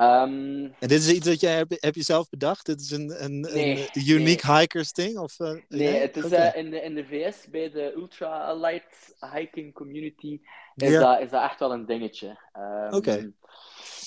Um, 0.00 0.74
en 0.78 0.88
dit 0.88 0.90
is 0.90 1.12
iets 1.12 1.26
dat 1.26 1.40
jij 1.40 1.56
heb, 1.56 1.66
heb 1.70 1.94
je 1.94 2.02
zelf 2.02 2.28
bedacht? 2.28 2.66
Dit 2.66 2.80
is 2.80 2.90
een, 2.90 3.24
een, 3.24 3.40
nee, 3.40 3.88
een 3.92 4.08
unique 4.08 4.46
nee. 4.46 4.58
hikers 4.58 4.92
ding? 4.92 5.18
Of, 5.18 5.38
uh, 5.38 5.60
nee, 5.68 5.94
het 5.94 6.16
is 6.16 6.24
okay. 6.24 6.48
uh, 6.48 6.56
in, 6.56 6.70
de, 6.70 6.80
in 6.80 6.94
de 6.94 7.04
VS 7.04 7.48
bij 7.50 7.70
de 7.70 7.92
ultra 7.96 8.54
light 8.54 9.16
hiking 9.34 9.74
community 9.74 10.40
is, 10.74 10.90
ja. 10.90 11.00
dat, 11.00 11.20
is 11.20 11.30
dat 11.30 11.42
echt 11.42 11.58
wel 11.58 11.72
een 11.72 11.86
dingetje. 11.86 12.38
Um, 12.56 12.86
Oké. 12.86 12.96
Okay. 12.96 13.32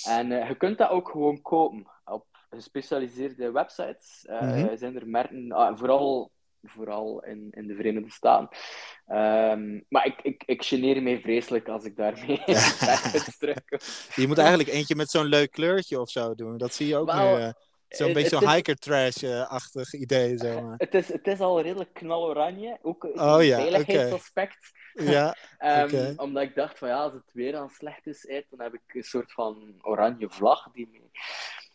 En 0.03 0.31
uh, 0.31 0.47
je 0.47 0.55
kunt 0.55 0.77
dat 0.77 0.89
ook 0.89 1.09
gewoon 1.09 1.41
kopen 1.41 1.87
op 2.05 2.25
gespecialiseerde 2.49 3.51
websites. 3.51 4.25
Mm 4.27 4.37
-hmm. 4.37 4.77
Zijn 4.77 4.95
er 4.95 5.07
merken, 5.07 5.51
ah, 5.51 5.77
vooral 5.77 6.31
vooral 6.63 7.23
in, 7.23 7.47
in 7.51 7.67
de 7.67 7.75
Verenigde 7.75 8.11
Staten. 8.11 8.57
Um, 9.07 9.85
maar 9.89 10.05
ik, 10.05 10.21
ik, 10.21 10.43
ik 10.45 10.63
geneer 10.63 11.03
mij 11.03 11.19
vreselijk 11.21 11.67
als 11.67 11.83
ik 11.83 11.95
daarmee 11.95 12.43
terugkom. 13.39 13.79
Je 14.15 14.27
moet 14.27 14.37
eigenlijk 14.37 14.69
eentje 14.69 14.95
met 14.95 15.09
zo'n 15.09 15.25
leuk 15.25 15.51
kleurtje 15.51 15.99
of 15.99 16.09
zo 16.09 16.35
doen. 16.35 16.57
Dat 16.57 16.73
zie 16.73 16.87
je 16.87 16.97
ook 16.97 17.11
well, 17.11 17.35
nu. 17.35 17.41
Uh, 17.41 17.49
zo'n 17.87 18.13
beetje 18.13 18.37
zo'n 18.37 18.49
hiker 18.49 18.75
trash-achtig 18.75 19.93
idee. 19.93 20.37
Zeg 20.37 20.61
maar. 20.61 20.75
het, 20.77 20.93
is, 20.93 21.07
het 21.07 21.27
is 21.27 21.39
al 21.39 21.61
redelijk 21.61 21.93
knaloranje. 21.93 22.77
Ook 22.81 23.03
een 23.03 23.45
ja, 23.45 23.57
veiligheidsaspect. 23.57 24.71
Okay. 24.93 25.11
ja, 25.11 25.35
um, 25.81 25.83
okay. 25.83 26.13
Omdat 26.15 26.43
ik 26.43 26.55
dacht 26.55 26.77
van 26.77 26.87
ja, 26.87 26.95
als 26.95 27.13
het 27.13 27.33
weer 27.33 27.57
aan 27.57 27.69
slecht 27.69 28.07
is, 28.07 28.27
uit, 28.27 28.45
dan 28.49 28.61
heb 28.61 28.73
ik 28.73 28.95
een 28.95 29.03
soort 29.03 29.31
van 29.31 29.79
oranje 29.81 30.29
vlag 30.29 30.71
die 30.71 30.89
mee. 30.91 31.11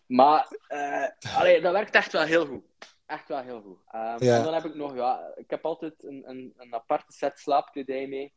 Maar 0.06 0.48
uh, 0.68 1.36
allee, 1.38 1.60
dat 1.60 1.72
werkt 1.72 1.94
echt 1.94 2.12
wel 2.12 2.22
heel 2.22 2.46
goed 2.46 2.95
echt 3.06 3.28
wel 3.28 3.40
heel 3.40 3.60
goed. 3.60 3.78
Um, 3.94 4.26
ja. 4.26 4.36
En 4.36 4.44
dan 4.44 4.54
heb 4.54 4.64
ik 4.64 4.74
nog, 4.74 4.94
ja, 4.94 5.32
ik 5.34 5.50
heb 5.50 5.64
altijd 5.64 6.04
een, 6.04 6.28
een, 6.28 6.54
een 6.56 6.74
aparte 6.74 7.12
set 7.12 7.38
slaapkledij 7.38 8.06
mee. 8.06 8.32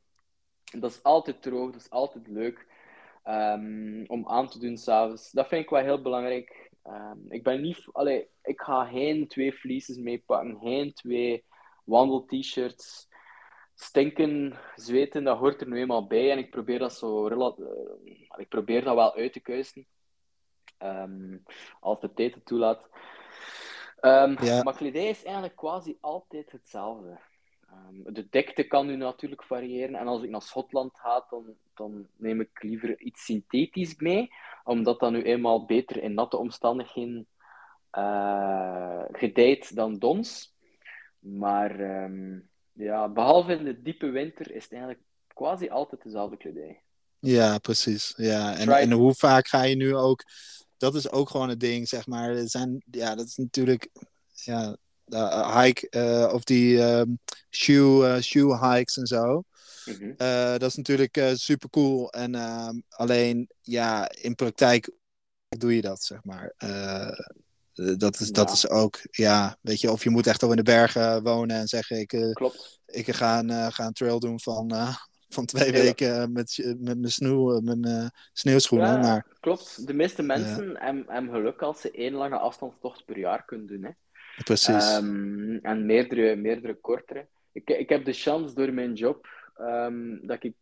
Dat 0.80 0.92
is 0.92 1.04
altijd 1.04 1.42
droog, 1.42 1.72
dat 1.72 1.82
is 1.82 1.90
altijd 1.90 2.28
leuk 2.28 2.68
um, 3.26 4.06
om 4.08 4.28
aan 4.28 4.48
te 4.48 4.60
doen 4.60 4.78
s'avonds. 4.78 5.32
Dat 5.32 5.48
vind 5.48 5.64
ik 5.64 5.70
wel 5.70 5.82
heel 5.82 6.02
belangrijk. 6.02 6.70
Um, 6.84 7.26
ik 7.30 7.44
ben 7.44 7.62
niet, 7.62 7.88
allee, 7.92 8.28
ik 8.44 8.62
ga 8.62 8.86
geen 8.86 9.28
twee 9.28 9.54
fleeces 9.54 9.98
meepakken, 9.98 10.60
geen 10.60 10.94
twee 10.94 11.46
wandel-t-shirts. 11.84 13.08
Stinken, 13.76 14.60
zweten, 14.76 15.24
dat 15.24 15.38
hoort 15.38 15.62
er 15.62 15.68
nu 15.68 15.80
eenmaal 15.80 16.08
bij. 16.08 16.32
En 16.32 16.38
ik 16.38 16.50
probeer 16.50 16.80
dat 16.80 16.94
zo 16.94 17.30
uh, 17.30 17.50
ik 18.38 18.48
probeer 18.48 18.84
dat 18.84 18.96
wel 18.96 19.16
uit 19.16 19.34
te 19.34 19.40
kuisen. 19.40 19.88
als 21.80 22.00
de 22.00 22.14
tijd 22.14 22.34
het 22.34 22.46
toelaat. 22.46 22.90
Um, 24.02 24.44
ja. 24.44 24.64
Maar 24.64 24.76
kledij 24.76 25.10
is 25.10 25.24
eigenlijk 25.24 25.56
quasi 25.56 25.98
altijd 26.00 26.52
hetzelfde. 26.52 27.20
Um, 27.72 28.14
de 28.14 28.28
dikte 28.30 28.64
kan 28.64 28.88
nu 28.88 28.96
natuurlijk 28.96 29.44
variëren. 29.44 29.96
En 29.96 30.08
als 30.08 30.24
ik 30.24 30.30
naar 30.30 30.42
Schotland 30.42 31.00
ga, 31.00 31.26
dan, 31.30 31.46
dan 31.74 32.08
neem 32.16 32.42
ik 32.42 32.64
liever 32.64 33.00
iets 33.00 33.26
synthetisch 33.26 33.96
mee. 33.96 34.30
Omdat 34.64 35.00
dat 35.00 35.12
nu 35.12 35.24
eenmaal 35.24 35.66
beter 35.66 36.04
in 36.04 36.14
natte 36.14 36.38
omstandigheden 36.38 37.28
uh, 37.98 39.04
gedijt 39.12 39.76
dan 39.76 39.98
dons. 39.98 40.56
Maar 41.20 41.80
um, 41.80 42.50
ja, 42.74 43.10
behalve 43.10 43.54
in 43.54 43.64
de 43.64 43.82
diepe 43.82 44.10
winter 44.10 44.52
is 44.52 44.64
het 44.64 44.72
eigenlijk 44.72 45.02
quasi 45.34 45.70
altijd 45.70 46.04
dezelfde 46.04 46.38
kledij. 46.38 46.82
Ja, 47.20 47.58
precies. 47.58 48.14
Ja. 48.18 48.58
En, 48.58 48.70
en 48.70 48.92
hoe 48.92 49.14
vaak 49.14 49.48
ga 49.48 49.64
je 49.64 49.76
nu 49.76 49.96
ook 49.96 50.24
dat 50.80 50.96
is 50.96 51.12
ook 51.12 51.30
gewoon 51.30 51.50
het 51.50 51.60
ding, 51.60 51.88
zeg 51.88 52.08
maar. 52.08 52.30
Er 52.30 52.50
zijn, 52.50 52.84
ja, 52.92 53.16
dat 53.16 53.26
is 53.26 53.36
natuurlijk, 53.36 53.90
ja, 54.34 54.78
uh, 55.06 55.62
hike, 55.62 55.88
uh, 55.92 56.34
of 56.34 56.44
die 56.44 56.82
um, 56.82 57.20
shoe, 57.50 58.08
uh, 58.08 58.22
shoe 58.22 58.68
hikes 58.68 58.98
en 58.98 59.08
zo. 59.08 59.44
Mm 59.86 59.96
-hmm. 59.96 60.16
dat 60.58 60.70
is 60.70 60.76
natuurlijk 60.76 61.32
super 61.34 61.70
cool. 61.70 62.12
En 62.12 62.36
ehm, 62.36 62.80
alleen, 62.90 63.50
ja, 63.62 64.12
in 64.12 64.36
praktijk 64.36 64.92
doe 65.58 65.76
je 65.76 65.82
dat, 65.82 66.04
zeg 66.04 66.24
maar. 66.24 66.54
dat, 67.74 68.20
is, 68.20 68.28
ja. 68.28 68.34
dat 68.34 68.52
is 68.52 68.70
ook, 68.70 69.00
ja, 69.12 69.58
weet 69.62 69.82
je, 69.82 69.92
of 69.92 70.04
je 70.04 70.10
moet 70.10 70.28
echt 70.28 70.44
al 70.44 70.52
in 70.52 70.58
de 70.58 70.64
bergen 70.64 71.24
wonen 71.24 71.58
en 71.58 71.68
zeggen: 71.68 72.00
Ik, 72.00 72.32
Klopt. 72.34 72.80
ik 72.86 73.16
ga 73.16 73.40
een, 73.40 73.72
ga 73.72 73.86
een 73.86 73.94
trail 73.94 74.20
doen 74.20 74.40
van 74.40 74.98
van 75.30 75.46
twee 75.46 75.72
weken 75.72 76.22
eh, 76.22 76.28
met, 76.28 76.76
met 76.80 77.00
mijn, 77.00 77.12
snoe, 77.12 77.56
eh, 77.56 77.62
mijn 77.62 77.88
uh, 77.88 78.08
sneeuwschoenen. 78.34 78.88
Ja, 78.88 78.98
maar... 78.98 79.26
Klopt, 79.40 79.88
de 79.88 79.94
meeste 79.94 80.24
mensen 80.24 80.78
hebben, 80.78 81.30
geluk 81.30 81.62
als 81.62 81.82
ze 81.82 81.92
één 81.92 82.14
lange 82.14 82.38
afstandstocht 82.38 83.06
per 83.06 83.18
jaar 83.18 83.46
kunnen 83.46 83.68
doen. 83.68 83.84
Hè. 83.84 83.92
Precies. 84.44 84.96
Um, 84.96 85.60
en 85.62 85.86
meerdere, 85.86 86.36
meerdere 86.36 86.76
kortere. 86.76 87.28
Ik, 87.52 87.70
ik 87.70 87.90
heb 87.90 88.06
de 88.06 88.14
chance 88.14 88.56
door 88.56 88.74
mijn 88.74 88.94
job 88.94 89.28
um, 89.60 90.20
dat 90.28 90.44
ik 90.44 90.56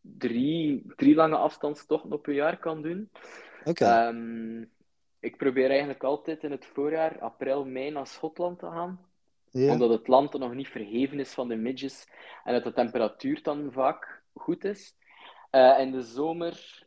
drie, 0.00 0.82
drie 0.96 1.14
lange 1.14 1.36
afstandstochten 1.36 2.12
op 2.12 2.26
een 2.26 2.34
jaar 2.34 2.58
kan 2.58 2.82
doen. 2.82 3.10
Oké. 3.60 3.70
Okay. 3.70 4.08
Um, 4.08 4.56
ehm, 4.58 4.64
ik 5.20 5.36
probeer 5.36 5.68
eigenlijk 5.68 6.02
altijd 6.02 6.42
in 6.42 6.50
het 6.50 6.66
voorjaar, 6.72 7.18
april, 7.20 7.64
mei, 7.64 7.90
naar 7.90 8.06
Schotland 8.06 8.58
te 8.58 8.66
gaan. 8.66 9.00
Ja. 9.52 9.72
Omdat 9.72 9.90
het 9.90 10.08
land 10.08 10.38
nog 10.38 10.54
niet 10.54 10.68
verheven 10.68 11.20
is 11.20 11.32
van 11.32 11.48
de 11.48 11.56
midges 11.56 12.06
en 12.44 12.52
dat 12.52 12.64
de 12.64 12.72
temperatuur 12.72 13.42
dan 13.42 13.72
vaak 13.72 14.22
goed 14.32 14.64
is. 14.64 14.94
Uh, 15.50 15.78
in 15.78 15.90
de 15.90 16.02
zomer, 16.02 16.86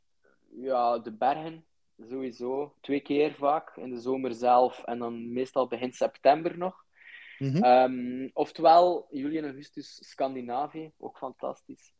ja, 0.49 0.99
de 0.99 1.11
bergen 1.11 1.65
sowieso 2.09 2.75
twee 2.81 2.99
keer 2.99 3.35
vaak. 3.35 3.75
In 3.75 3.89
de 3.89 3.99
zomer 3.99 4.33
zelf 4.33 4.83
en 4.83 4.99
dan 4.99 5.33
meestal 5.33 5.67
begin 5.67 5.93
september 5.93 6.57
nog. 6.57 6.83
Mm 7.39 7.51
-hmm. 7.51 7.63
um, 7.63 8.29
oftewel, 8.33 9.07
juli 9.11 9.37
en 9.37 9.43
augustus 9.43 9.97
Scandinavië, 10.09 10.91
ook 10.97 11.17
fantastisch. 11.17 11.93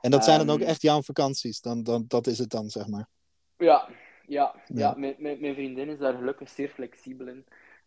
En 0.00 0.10
dat 0.10 0.24
zijn 0.24 0.38
dan 0.38 0.50
ook 0.50 0.60
ehm, 0.60 0.68
echt 0.68 0.82
jouw 0.82 1.02
vakanties? 1.02 1.60
Dan, 1.60 1.82
dan, 1.82 2.04
dat 2.08 2.26
is 2.26 2.38
het 2.38 2.50
dan, 2.50 2.68
zeg 2.68 2.86
maar? 2.88 3.08
Ja, 3.56 3.88
ja, 4.26 4.54
ja. 4.66 4.74
ja. 4.74 4.94
Mijn, 4.96 5.14
mijn, 5.18 5.40
mijn 5.40 5.54
vriendin 5.54 5.88
is 5.88 5.98
daar 5.98 6.14
gelukkig 6.14 6.48
zeer 6.48 6.68
flexibel 6.68 7.26
in. 7.26 7.46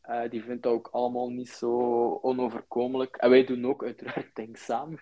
Uh, 0.10 0.30
die 0.30 0.44
vindt 0.44 0.64
dat 0.64 0.74
ook 0.74 0.90
allemaal 0.92 1.30
niet 1.30 1.50
zo 1.50 1.70
onoverkomelijk. 2.22 3.16
En 3.16 3.30
wij 3.30 3.46
doen 3.46 3.66
ook 3.66 3.84
uiteraard 3.84 4.36
dingen 4.36 4.56
samen. 4.56 5.02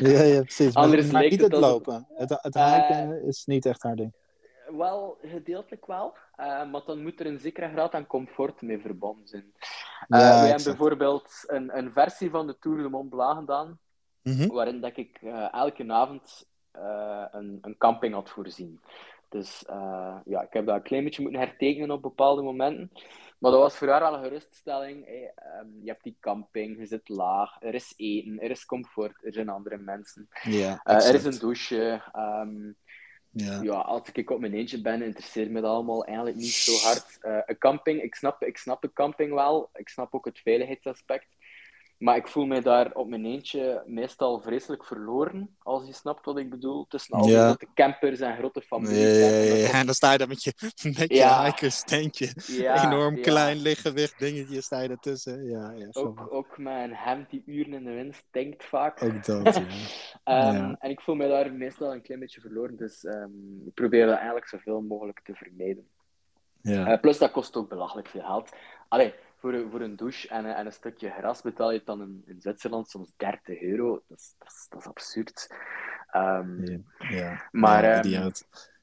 ja, 0.00 0.22
ja, 0.22 0.40
precies. 0.40 0.74
Anders 0.74 1.04
maar, 1.04 1.12
maar 1.12 1.30
niet 1.30 1.40
het, 1.40 1.52
lopen. 1.52 2.06
Het, 2.14 2.38
het 2.42 2.54
haken 2.54 3.08
uh, 3.08 3.28
is 3.28 3.44
niet 3.44 3.66
echt 3.66 3.82
haar 3.82 3.96
ding. 3.96 4.12
Wel, 4.76 5.18
gedeeltelijk 5.22 5.86
wel. 5.86 6.14
Uh, 6.36 6.70
maar 6.70 6.82
dan 6.86 7.02
moet 7.02 7.20
er 7.20 7.26
een 7.26 7.40
zekere 7.40 7.68
graad 7.68 7.94
aan 7.94 8.06
comfort 8.06 8.62
mee 8.62 8.80
verbonden 8.80 9.28
zijn. 9.28 9.52
Ja, 10.08 10.18
wij 10.18 10.48
hebben 10.48 10.64
bijvoorbeeld 10.64 11.44
een, 11.46 11.78
een 11.78 11.92
versie 11.92 12.30
van 12.30 12.46
de 12.46 12.58
Tour 12.58 12.82
de 12.82 12.88
Mont 12.88 13.10
Blanc 13.10 13.38
gedaan, 13.38 13.78
mm 14.22 14.36
-hmm. 14.36 14.48
waarin 14.48 14.80
dat 14.80 14.96
ik 14.96 15.18
elke 15.52 15.92
avond 15.92 16.46
een, 17.30 17.58
een 17.60 17.76
camping 17.78 18.14
had 18.14 18.30
voorzien. 18.30 18.80
Dus 19.28 19.64
ja, 20.24 20.42
ik 20.42 20.52
heb 20.52 20.66
dat 20.66 20.74
een 20.74 20.82
klein 20.82 21.04
beetje 21.04 21.22
moeten 21.22 21.40
hertekenen 21.40 21.90
op 21.90 22.02
bepaalde 22.02 22.42
momenten. 22.42 22.90
Maar 23.44 23.52
dat 23.52 23.62
was 23.62 23.76
voor 23.76 23.88
haar 23.88 24.02
al 24.02 24.14
een 24.14 24.22
geruststelling. 24.22 25.06
um, 25.06 25.80
je 25.82 25.88
hebt 25.88 26.02
die 26.02 26.16
camping, 26.20 26.78
je 26.78 26.86
zit 26.86 27.08
laag, 27.08 27.62
er 27.62 27.74
is 27.74 27.94
eten, 27.96 28.40
er 28.40 28.50
is 28.50 28.66
comfort, 28.66 29.24
er 29.24 29.32
zijn 29.32 29.48
andere 29.48 29.76
mensen. 29.76 30.28
Ja, 30.42 30.80
uh, 30.84 31.08
er 31.08 31.14
is 31.14 31.24
een 31.24 31.38
douche. 31.38 32.02
Um, 32.16 32.76
ja. 33.30 33.62
ja. 33.62 33.72
als 33.72 34.12
ik 34.12 34.30
op 34.30 34.40
mijn 34.40 34.54
eentje 34.54 34.80
ben, 34.80 35.02
interesseert 35.02 35.50
me 35.50 35.60
dat 35.60 35.70
allemaal 35.70 36.04
eigenlijk 36.04 36.36
niet 36.36 36.52
zo 36.52 36.86
hard. 36.86 37.18
Uh, 37.22 37.38
een 37.46 37.58
camping, 37.58 38.02
ik 38.02 38.14
snap, 38.14 38.42
ik 38.42 38.58
snap 38.58 38.82
de 38.82 38.92
camping 38.92 39.32
wel. 39.32 39.70
Ik 39.74 39.88
snap 39.88 40.14
ook 40.14 40.24
het 40.24 40.38
veiligheidsaspect. 40.38 41.26
Maar 41.98 42.16
ik 42.16 42.28
voel 42.28 42.44
mij 42.46 42.60
daar 42.60 42.92
op 42.94 43.08
mijn 43.08 43.24
eentje 43.24 43.82
meestal 43.86 44.40
vreselijk 44.40 44.84
verloren, 44.84 45.56
als 45.62 45.86
je 45.86 45.92
snapt 45.92 46.24
wat 46.24 46.38
ik 46.38 46.50
bedoel. 46.50 46.86
Tussen 46.88 47.14
al 47.16 47.22
die 47.22 47.32
Ja. 47.32 47.44
grote 47.46 47.66
campers 47.74 48.20
en 48.20 48.36
grote 48.36 48.60
families. 48.60 48.98
ja, 49.18 49.26
ja, 49.28 49.54
En 49.54 49.58
ja. 49.78 49.84
dan 49.84 49.94
sta 49.94 50.12
je 50.12 50.18
daar 50.18 50.28
met 50.28 50.42
je, 50.44 50.52
met 50.98 51.08
je 51.08 51.14
Ja. 51.14 51.44
hikers 51.44 51.82
tentje. 51.84 52.28
Ja, 52.46 52.84
Enorm 52.86 53.20
klein 53.20 53.56
lichtgewicht 53.56 54.18
dingetje 54.18 54.60
sta 54.60 54.80
je 54.80 54.88
ertussen. 54.88 55.44
Ja, 55.44 55.70
ja. 55.70 55.88
Ook, 55.92 56.26
ook 56.32 56.56
een 56.58 56.94
hemd 56.94 57.30
die 57.30 57.42
uren 57.46 57.72
in 57.72 57.84
de 57.84 57.92
wind 57.92 58.14
stinkt 58.14 58.64
vaak. 58.64 59.02
Ook 59.02 59.24
dat, 59.24 59.54
ja. 59.56 59.62
Ehm. 60.24 60.74
En 60.78 60.90
ik 60.90 61.00
voel 61.00 61.14
me 61.14 61.28
daar 61.28 61.52
meestal 61.52 61.92
een 61.92 62.02
klein 62.02 62.20
beetje 62.20 62.40
verloren, 62.40 62.76
dus 62.76 63.04
ehm, 63.04 63.66
ik 63.66 63.74
probeer 63.74 64.06
dat 64.06 64.16
eigenlijk 64.16 64.48
zoveel 64.48 64.80
mogelijk 64.80 65.20
te 65.24 65.34
vermijden. 65.34 65.86
ja. 66.60 66.86
Eh, 66.86 67.00
plus, 67.00 67.18
dat 67.18 67.30
kost 67.30 67.56
ook 67.56 67.68
belachelijk 67.68 68.08
veel 68.08 68.22
geld. 68.22 68.52
Allee, 68.88 69.14
voor, 69.44 69.54
een- 69.54 69.70
voor 69.70 69.80
een 69.80 69.96
douche 69.96 70.28
en, 70.28 70.44
een- 70.44 70.54
en 70.54 70.66
een 70.66 70.72
stukje 70.72 71.10
gras 71.10 71.42
betaal 71.42 71.72
je 71.72 71.82
dan 71.84 72.00
in, 72.02 72.22
in 72.26 72.40
Zwitserland 72.40 72.88
soms 72.90 73.12
30 73.16 73.60
euro. 73.60 74.02
Dat 74.08 74.18
is, 74.18 74.34
dat 74.38 74.48
is, 74.48 74.66
dat 74.68 74.80
is 74.80 74.86
absurd. 74.86 75.54
Ehm, 76.10 76.64
Ja, 76.64 76.78
ja. 77.10 77.48
Maar, 77.50 77.82
Ja, 78.08 78.22
ehm. 78.22 78.30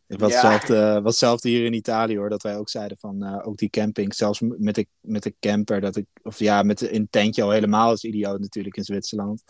Ik 0.07 0.19
was, 0.19 0.31
ja. 0.31 0.35
hetzelfde, 0.51 0.75
eh, 0.75 0.93
was 0.93 1.03
hetzelfde 1.03 1.49
hier 1.49 1.65
in 1.65 1.73
Italië 1.73 2.17
hoor, 2.17 2.29
dat 2.29 2.41
wij 2.43 2.57
ook 2.57 2.69
zeiden 2.69 2.97
van 2.97 3.23
eh, 3.23 3.47
ook 3.47 3.57
die 3.57 3.69
camping, 3.69 4.13
zelfs 4.13 4.39
met 4.39 4.75
de, 4.75 4.87
met 4.99 5.23
de 5.23 5.35
camper, 5.39 5.81
dat 5.81 5.95
ik, 5.95 6.05
of 6.23 6.39
ja, 6.39 6.63
met 6.63 6.79
het 6.79 7.11
tentje 7.11 7.43
al 7.43 7.51
helemaal 7.51 7.91
is 7.93 8.03
idioot 8.03 8.39
natuurlijk 8.39 8.77
in 8.77 8.83
Zwitserland. 8.83 9.43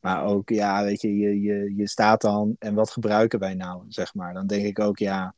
Maar 0.00 0.24
ook, 0.24 0.48
ja, 0.48 0.84
weet 0.84 1.00
je, 1.00 1.16
je, 1.16 1.40
je, 1.40 1.74
je 1.76 1.88
staat 1.88 2.20
dan 2.20 2.56
en 2.58 2.74
wat 2.74 2.90
gebruiken 2.90 3.38
wij 3.38 3.54
nou, 3.54 3.84
zeg 3.88 4.14
maar. 4.14 4.34
Dan 4.34 4.46
denk 4.46 4.64
ik 4.66 4.78
ook, 4.78 4.98
ja, 4.98 5.34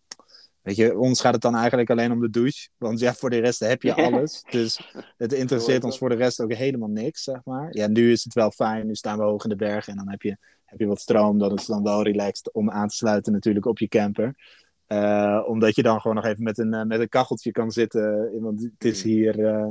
weet 0.62 0.76
je, 0.76 0.98
ons 0.98 1.20
gaat 1.20 1.32
het 1.32 1.42
dan 1.42 1.54
eigenlijk 1.56 1.90
alleen 1.90 2.12
om 2.12 2.20
de 2.20 2.30
douche. 2.30 2.68
Want 2.76 3.00
ja, 3.00 3.14
voor 3.14 3.30
de 3.30 3.38
rest 3.38 3.60
heb 3.60 3.82
je 3.82 3.94
alles. 4.06 4.42
Dus 4.50 4.92
het 5.16 5.32
interesseert 5.32 5.84
ons 5.84 5.98
voor 5.98 6.08
de 6.08 6.14
rest 6.14 6.40
ook 6.40 6.52
helemaal 6.52 6.88
niks, 6.88 7.22
zeg 7.22 7.40
maar. 7.44 7.68
Ja, 7.70 7.86
nu 7.86 8.10
is 8.12 8.24
het 8.24 8.34
wel 8.34 8.50
fijn, 8.50 8.86
nu 8.86 8.94
staan 8.94 9.18
we 9.18 9.24
hoog 9.24 9.42
in 9.42 9.48
de 9.50 9.56
bergen 9.56 9.92
en 9.92 9.98
dan 9.98 10.08
heb 10.10 10.22
je, 10.22 10.36
heb 10.64 10.78
je 10.78 10.86
wat 10.86 11.00
stroom. 11.00 11.38
Dat 11.38 11.58
is 11.58 11.66
dan 11.66 11.82
wel 11.82 12.02
relaxed 12.02 12.52
om 12.52 12.70
aan 12.70 12.88
te 12.88 12.96
sluiten 12.96 13.32
natuurlijk 13.32 13.66
op 13.66 13.78
je 13.78 13.88
camper. 13.88 14.34
Eh, 14.86 15.44
omdat 15.46 15.74
je 15.74 15.82
dan 15.82 16.00
gewoon 16.00 16.16
nog 16.16 16.24
even 16.24 16.42
met 16.42 16.58
een, 16.58 16.74
eh, 16.74 16.84
met 16.84 17.00
een 17.00 17.08
kacheltje 17.08 17.50
kan 17.50 17.70
zitten. 17.70 18.30
Want 18.40 18.60
het 18.62 18.84
is 18.84 19.04
Mm. 19.04 19.10
hier, 19.10 19.44
eh, 19.46 19.66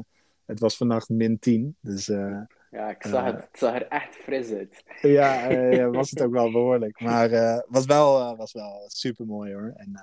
het 0.45 0.59
was 0.59 0.77
vannacht 0.77 1.09
min 1.09 1.39
10. 1.39 1.75
Dus 1.81 2.09
eh, 2.09 2.39
ja, 2.71 2.89
ik 2.89 3.03
zag 3.03 3.19
Eh. 3.19 3.25
het, 3.25 3.35
het 3.35 3.57
zag 3.59 3.73
er 3.75 3.87
echt 3.87 4.15
fris 4.15 4.51
uit. 4.51 4.83
ja, 5.01 5.49
eh, 5.49 5.73
ja, 5.73 5.89
was 5.99 6.09
het 6.09 6.21
ook 6.21 6.31
wel 6.31 6.51
behoorlijk. 6.51 6.99
Maar 7.01 7.31
eh 7.31 7.59
was 7.67 7.85
wel, 7.85 8.19
eh, 8.19 8.37
was 8.37 8.53
wel 8.53 8.83
super 8.87 9.25
mooi 9.25 9.53
hoor. 9.53 9.73
En 9.75 9.91
eh, 9.93 10.01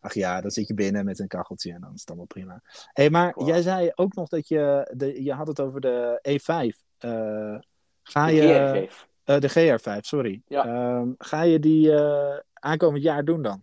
ach 0.00 0.14
ja, 0.14 0.40
dan 0.40 0.50
zit 0.50 0.68
je 0.68 0.74
binnen 0.74 1.04
met 1.04 1.18
een 1.18 1.28
kacheltje 1.28 1.72
en 1.72 1.80
dan 1.80 1.92
is 1.94 2.00
het 2.00 2.08
allemaal 2.08 2.26
prima. 2.26 2.60
Hé, 2.62 2.80
hey, 2.92 3.10
maar 3.10 3.32
Wow. 3.34 3.48
jij 3.48 3.62
zei 3.62 3.90
ook 3.94 4.14
nog 4.14 4.28
dat 4.28 4.48
je, 4.48 4.90
de, 4.96 5.22
je 5.22 5.32
had 5.32 5.46
het 5.46 5.60
over 5.60 5.80
de 5.80 6.18
E5. 6.22 6.76
Eh, 6.98 7.58
ga 8.02 8.26
De 8.26 8.32
je, 8.34 8.86
GR5. 8.88 9.06
eh, 9.24 9.38
de 9.40 9.48
GR5, 9.48 10.00
sorry. 10.00 10.42
Ja. 10.46 10.64
Ehm, 10.64 11.08
ga 11.18 11.42
je 11.42 11.58
die 11.58 11.94
eh, 11.94 12.38
aankomend 12.52 13.02
jaar 13.02 13.24
doen 13.24 13.42
dan? 13.42 13.62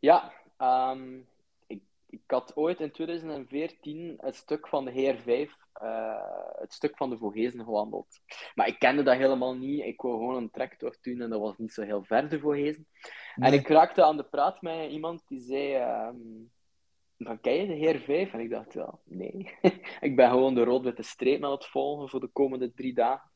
Ja, 0.00 0.32
ehm, 0.56 1.08
ik, 2.10 2.20
had 2.26 2.56
ooit 2.56 2.80
in 2.80 2.90
2014 2.90 4.14
het 4.20 4.34
stuk 4.34 4.68
van 4.68 4.84
de 4.84 4.92
HR5, 4.92 5.50
eh, 5.72 6.58
het 6.58 6.72
stuk 6.72 6.96
van 6.96 7.10
de 7.10 7.18
Vogezen 7.18 7.64
gewandeld. 7.64 8.20
Maar 8.54 8.66
ik 8.66 8.78
kende 8.78 9.02
dat 9.02 9.16
helemaal 9.16 9.56
niet. 9.56 9.84
Ik 9.84 10.00
wou 10.00 10.18
gewoon 10.18 10.36
een 10.36 10.50
trektocht 10.50 11.04
doen 11.04 11.20
en 11.20 11.30
dat 11.30 11.40
was 11.40 11.58
niet 11.58 11.72
zo 11.72 11.82
heel 11.82 12.04
ver, 12.04 12.28
de 12.28 12.40
Vogezen. 12.40 12.86
En 13.34 13.52
ik 13.52 13.68
raakte 13.68 14.04
aan 14.04 14.16
de 14.16 14.24
praat 14.24 14.62
met 14.62 14.90
iemand 14.90 15.22
die 15.28 15.40
zei: 15.40 15.74
ehm, 15.74 16.16
van, 17.18 17.40
Ken 17.40 17.54
je 17.54 17.66
de 17.66 17.72
Heer 17.72 18.00
5? 18.00 18.32
En 18.32 18.40
ik 18.40 18.50
dacht: 18.50 18.72
ja, 18.72 18.98
nee. 19.04 19.54
ik 20.00 20.16
ben 20.16 20.30
gewoon 20.30 20.54
de 20.54 20.64
rood-witte 20.64 21.02
streep 21.02 21.44
aan 21.44 21.50
het 21.50 21.66
volgen 21.66 22.08
voor 22.08 22.20
de 22.20 22.30
komende 22.32 22.72
drie 22.72 22.94
dagen. 22.94 23.29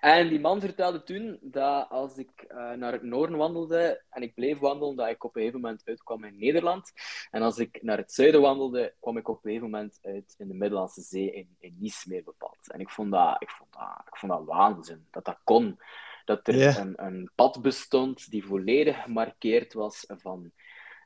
En 0.00 0.28
die 0.28 0.40
man 0.40 0.60
vertelde 0.60 1.02
toen 1.02 1.38
dat 1.40 1.88
als 1.90 2.16
ik 2.16 2.30
eh, 2.48 2.72
naar 2.72 2.92
het 2.92 3.02
noorden 3.02 3.36
wandelde 3.36 4.02
en 4.10 4.22
ik 4.22 4.34
bleef 4.34 4.58
wandelen, 4.58 4.96
dat 4.96 5.08
ik 5.08 5.24
op 5.24 5.34
een 5.36 5.40
gegeven 5.40 5.60
moment 5.60 5.82
uitkwam 5.84 6.24
in 6.24 6.38
Nederland. 6.38 6.92
En 7.30 7.42
als 7.42 7.58
ik 7.58 7.82
naar 7.82 7.96
het 7.96 8.12
zuiden 8.12 8.40
wandelde, 8.40 8.94
kwam 9.00 9.16
ik 9.16 9.28
op 9.28 9.34
een 9.34 9.40
gegeven 9.42 9.70
moment 9.70 9.98
uit 10.02 10.34
in 10.38 10.48
de 10.48 10.54
Middellandse 10.54 11.00
Zee 11.02 11.32
in, 11.32 11.56
in 11.58 11.76
Nice 11.78 12.08
meer 12.08 12.22
bepaald. 12.24 12.70
En 12.72 12.80
ik 12.80 12.90
vond, 12.90 13.10
dat, 13.12 13.36
ik, 13.42 13.50
vond 13.50 13.72
dat, 13.72 14.02
ik 14.06 14.16
vond 14.16 14.32
dat 14.32 14.44
waanzin, 14.44 15.06
dat 15.10 15.24
dat 15.24 15.38
kon. 15.44 15.80
Dat 16.24 16.48
er 16.48 16.54
een, 16.78 17.04
een 17.04 17.30
pad 17.34 17.62
bestond 17.62 18.30
die 18.30 18.44
volledig 18.46 19.02
gemarkeerd 19.02 19.72
was 19.72 20.04
van, 20.08 20.50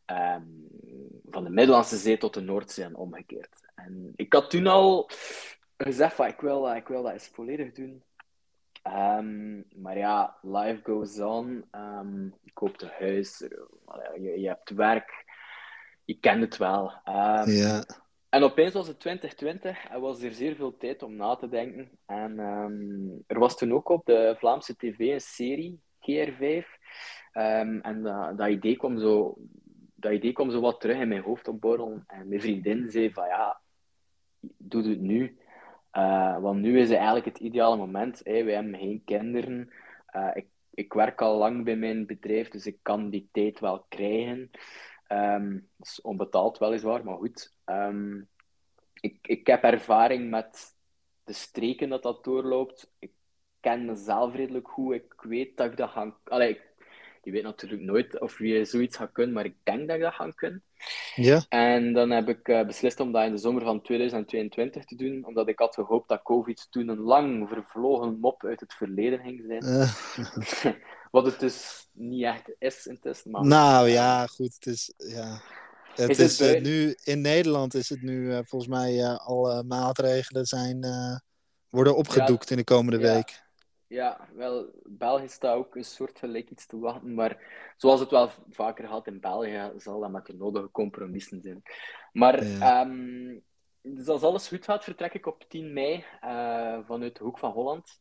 ehm, 0.05 0.43
van 1.31 1.45
de 1.45 1.51
Middellandse 1.51 1.97
Zee 1.97 2.19
tot 2.19 2.35
de 2.35 2.41
Noordzee 2.41 2.85
en 2.85 2.97
omgekeerd. 2.97 3.71
En 3.75 4.13
ik 4.17 4.33
had 4.33 4.51
toen 4.51 4.67
al 4.67 5.11
gezegd 5.77 6.15
van 6.15 6.27
ik 6.27 6.41
wil, 6.41 6.63
dat- 6.63 6.77
ik 6.77 6.89
wil 6.89 7.03
dat 7.03 7.13
eens 7.13 7.29
volledig 7.33 7.73
doen. 7.73 8.03
Ehm, 8.85 9.62
maar 9.82 9.99
ja, 9.99 10.37
life 10.43 10.80
goes 10.82 11.20
on. 11.20 11.64
Ehm 11.70 12.24
je 12.24 12.53
koopt 12.53 12.82
een 12.82 12.91
huis, 12.99 13.39
je, 14.20 14.41
je 14.41 14.47
hebt 14.47 14.70
werk, 14.70 15.24
je 16.05 16.18
kent 16.20 16.41
het 16.41 16.57
wel. 16.57 16.93
Ehm, 17.05 17.51
Ja. 17.51 17.85
En 18.28 18.43
opeens 18.43 18.72
was 18.72 18.87
het 18.87 19.01
2020 19.01 19.87
en 19.89 20.01
was 20.01 20.22
er 20.22 20.32
zeer 20.32 20.55
veel 20.55 20.76
tijd 20.76 21.03
om 21.03 21.16
na 21.16 21.37
te 21.37 21.49
denken. 21.49 21.91
En 22.07 22.39
er 23.26 23.39
was 23.39 23.57
toen 23.57 23.72
ook 23.72 23.89
op 23.89 24.07
de 24.07 24.35
Vlaamse 24.39 24.76
tv 24.76 24.99
een 24.99 25.20
serie, 25.20 25.80
GR5. 26.01 26.66
Ehm, 27.32 27.78
en 27.78 28.03
dat, 28.03 28.39
dat, 28.39 28.49
idee 28.49 28.76
kwam 28.76 28.99
zo, 28.99 29.35
dat 29.95 30.12
idee 30.12 30.32
kwam 30.32 30.51
zo 30.51 30.61
wat 30.61 30.80
terug 30.80 30.97
in 30.99 31.09
mijn 31.09 31.22
hoofd 31.22 31.49
opborrelen. 31.49 32.05
En 32.07 32.28
mijn 32.28 32.41
vriendin 32.41 32.91
zei 32.91 33.12
van 33.12 33.26
ja, 33.26 33.61
doe 34.41 34.89
het 34.89 35.01
nu. 35.01 35.39
Eh, 35.95 36.39
want 36.39 36.61
nu 36.61 36.79
is 36.79 36.89
het 36.89 36.97
eigenlijk 36.97 37.27
het 37.27 37.39
ideale 37.39 37.77
moment. 37.77 38.21
Hey, 38.25 38.45
wij 38.45 38.55
hebben 38.55 38.79
geen 38.79 39.03
kinderen. 39.05 39.71
Eh, 40.07 40.31
ik, 40.35 40.47
ik 40.71 40.93
werk 40.93 41.21
al 41.21 41.39
lang 41.39 41.65
bij 41.65 41.77
mijn 41.77 42.07
bedrijf, 42.07 42.49
dus 42.49 42.67
ik 42.67 42.79
kan 42.83 43.11
die 43.11 43.29
tijd 43.33 43.61
wel 43.61 43.87
krijgen. 43.89 44.51
Ehm, 45.07 45.53
dat 45.53 45.87
is 45.87 46.01
onbetaald 46.01 46.59
weliswaar, 46.59 47.05
maar 47.05 47.17
goed. 47.17 47.57
Ehm, 47.65 48.21
ik, 49.01 49.19
ik 49.27 49.47
heb 49.47 49.63
ervaring 49.63 50.31
met 50.31 50.77
de 51.25 51.33
streken 51.33 51.89
dat 51.89 52.03
dat 52.03 52.25
doorloopt. 52.25 52.93
Ik 52.99 53.13
ken 53.61 53.85
mezelf 53.85 54.35
redelijk 54.35 54.69
goed. 54.69 54.95
Ik 54.95 55.15
weet 55.21 55.57
dat 55.57 55.71
ik 55.71 55.77
dat 55.77 55.91
ga... 55.91 56.17
je 57.25 57.31
weet 57.31 57.43
natuurlijk 57.43 57.83
nooit 57.83 58.20
of 58.20 58.39
je 58.39 58.64
zoiets 58.64 58.97
gaat 58.97 59.12
kunnen, 59.12 59.35
maar 59.35 59.45
ik 59.45 59.57
denk 59.62 59.87
dat 59.87 59.97
ik 59.97 60.03
dat 60.03 60.14
ga 60.14 60.31
kunnen. 60.31 60.62
Ja? 61.14 61.45
En 61.49 61.93
dan 61.93 62.11
heb 62.11 62.29
ik 62.29 62.49
eh, 62.49 62.66
beslist 62.66 63.01
om 63.01 63.12
dat 63.12 63.25
in 63.25 63.33
de 63.33 63.39
zomer 63.39 63.62
van 63.62 63.83
2022 63.83 64.85
te 64.85 64.97
doen, 64.97 65.27
omdat 65.27 65.49
ik 65.49 65.59
had 65.59 65.75
gehoopt 65.75 66.09
dat 66.09 66.22
COVID 66.22 66.66
toen 66.70 66.89
een 66.89 67.01
lang 67.01 67.49
vervlogen 67.49 68.18
mop 68.20 68.45
uit 68.45 68.61
het 68.61 68.75
verleden 68.75 69.18
ging 69.18 69.43
zijn. 69.47 69.62
Eh, 69.62 70.72
Wat 71.11 71.27
het 71.27 71.41
dus 71.41 71.89
niet 71.93 72.25
echt 72.25 72.55
is 72.59 72.87
intussen. 72.87 73.31
Maar 73.31 73.45
nou 73.45 73.89
ja, 73.89 74.27
goed. 74.27 74.55
Het 74.55 74.66
is, 74.66 74.93
ja. 74.97 75.41
Het 75.95 76.11
Is 76.11 76.18
is, 76.18 76.39
het 76.39 76.55
eh, 76.55 76.62
nu 76.62 76.97
in 77.05 77.20
Nederland 77.20 77.75
is 77.75 77.89
het 77.89 78.03
nu 78.03 78.45
volgens 78.45 78.66
mij 78.66 79.07
alle 79.07 79.62
maatregelen 79.62 80.47
zijn, 80.47 80.87
worden 81.68 81.97
opgedoekt 81.97 82.51
in 82.51 82.57
de 82.57 82.64
komende 82.64 82.99
ja. 82.99 83.14
week. 83.14 83.44
Ja, 83.95 84.29
wel, 84.35 84.71
België 84.85 85.29
staat 85.29 85.55
ook 85.57 85.77
een 85.77 85.85
soort 85.85 86.19
gelijk 86.19 86.51
iets 86.51 86.67
te 86.67 86.79
wachten, 86.79 87.15
maar 87.15 87.39
zoals 87.77 88.01
het 88.01 88.11
wel 88.11 88.31
vaker 88.51 88.89
gaat 88.89 89.07
in 89.07 89.21
België, 89.21 89.73
zal 89.77 90.01
dat 90.01 90.11
met 90.11 90.27
de 90.27 90.35
nodige 90.35 90.71
compromissen 90.71 91.43
zijn. 91.43 91.63
Maar 92.13 92.45
Ja. 92.45 92.81
ehm, 92.81 93.39
dus 93.83 94.07
als 94.09 94.23
alles 94.23 94.49
goed 94.49 94.65
gaat, 94.65 94.85
vertrek 94.85 95.15
ik 95.15 95.27
op 95.27 95.45
10 95.49 95.73
mei 95.73 96.05
eh, 96.21 96.79
vanuit 96.87 97.17
de 97.17 97.25
Hoek 97.25 97.39
van 97.39 97.51
Holland 97.53 98.01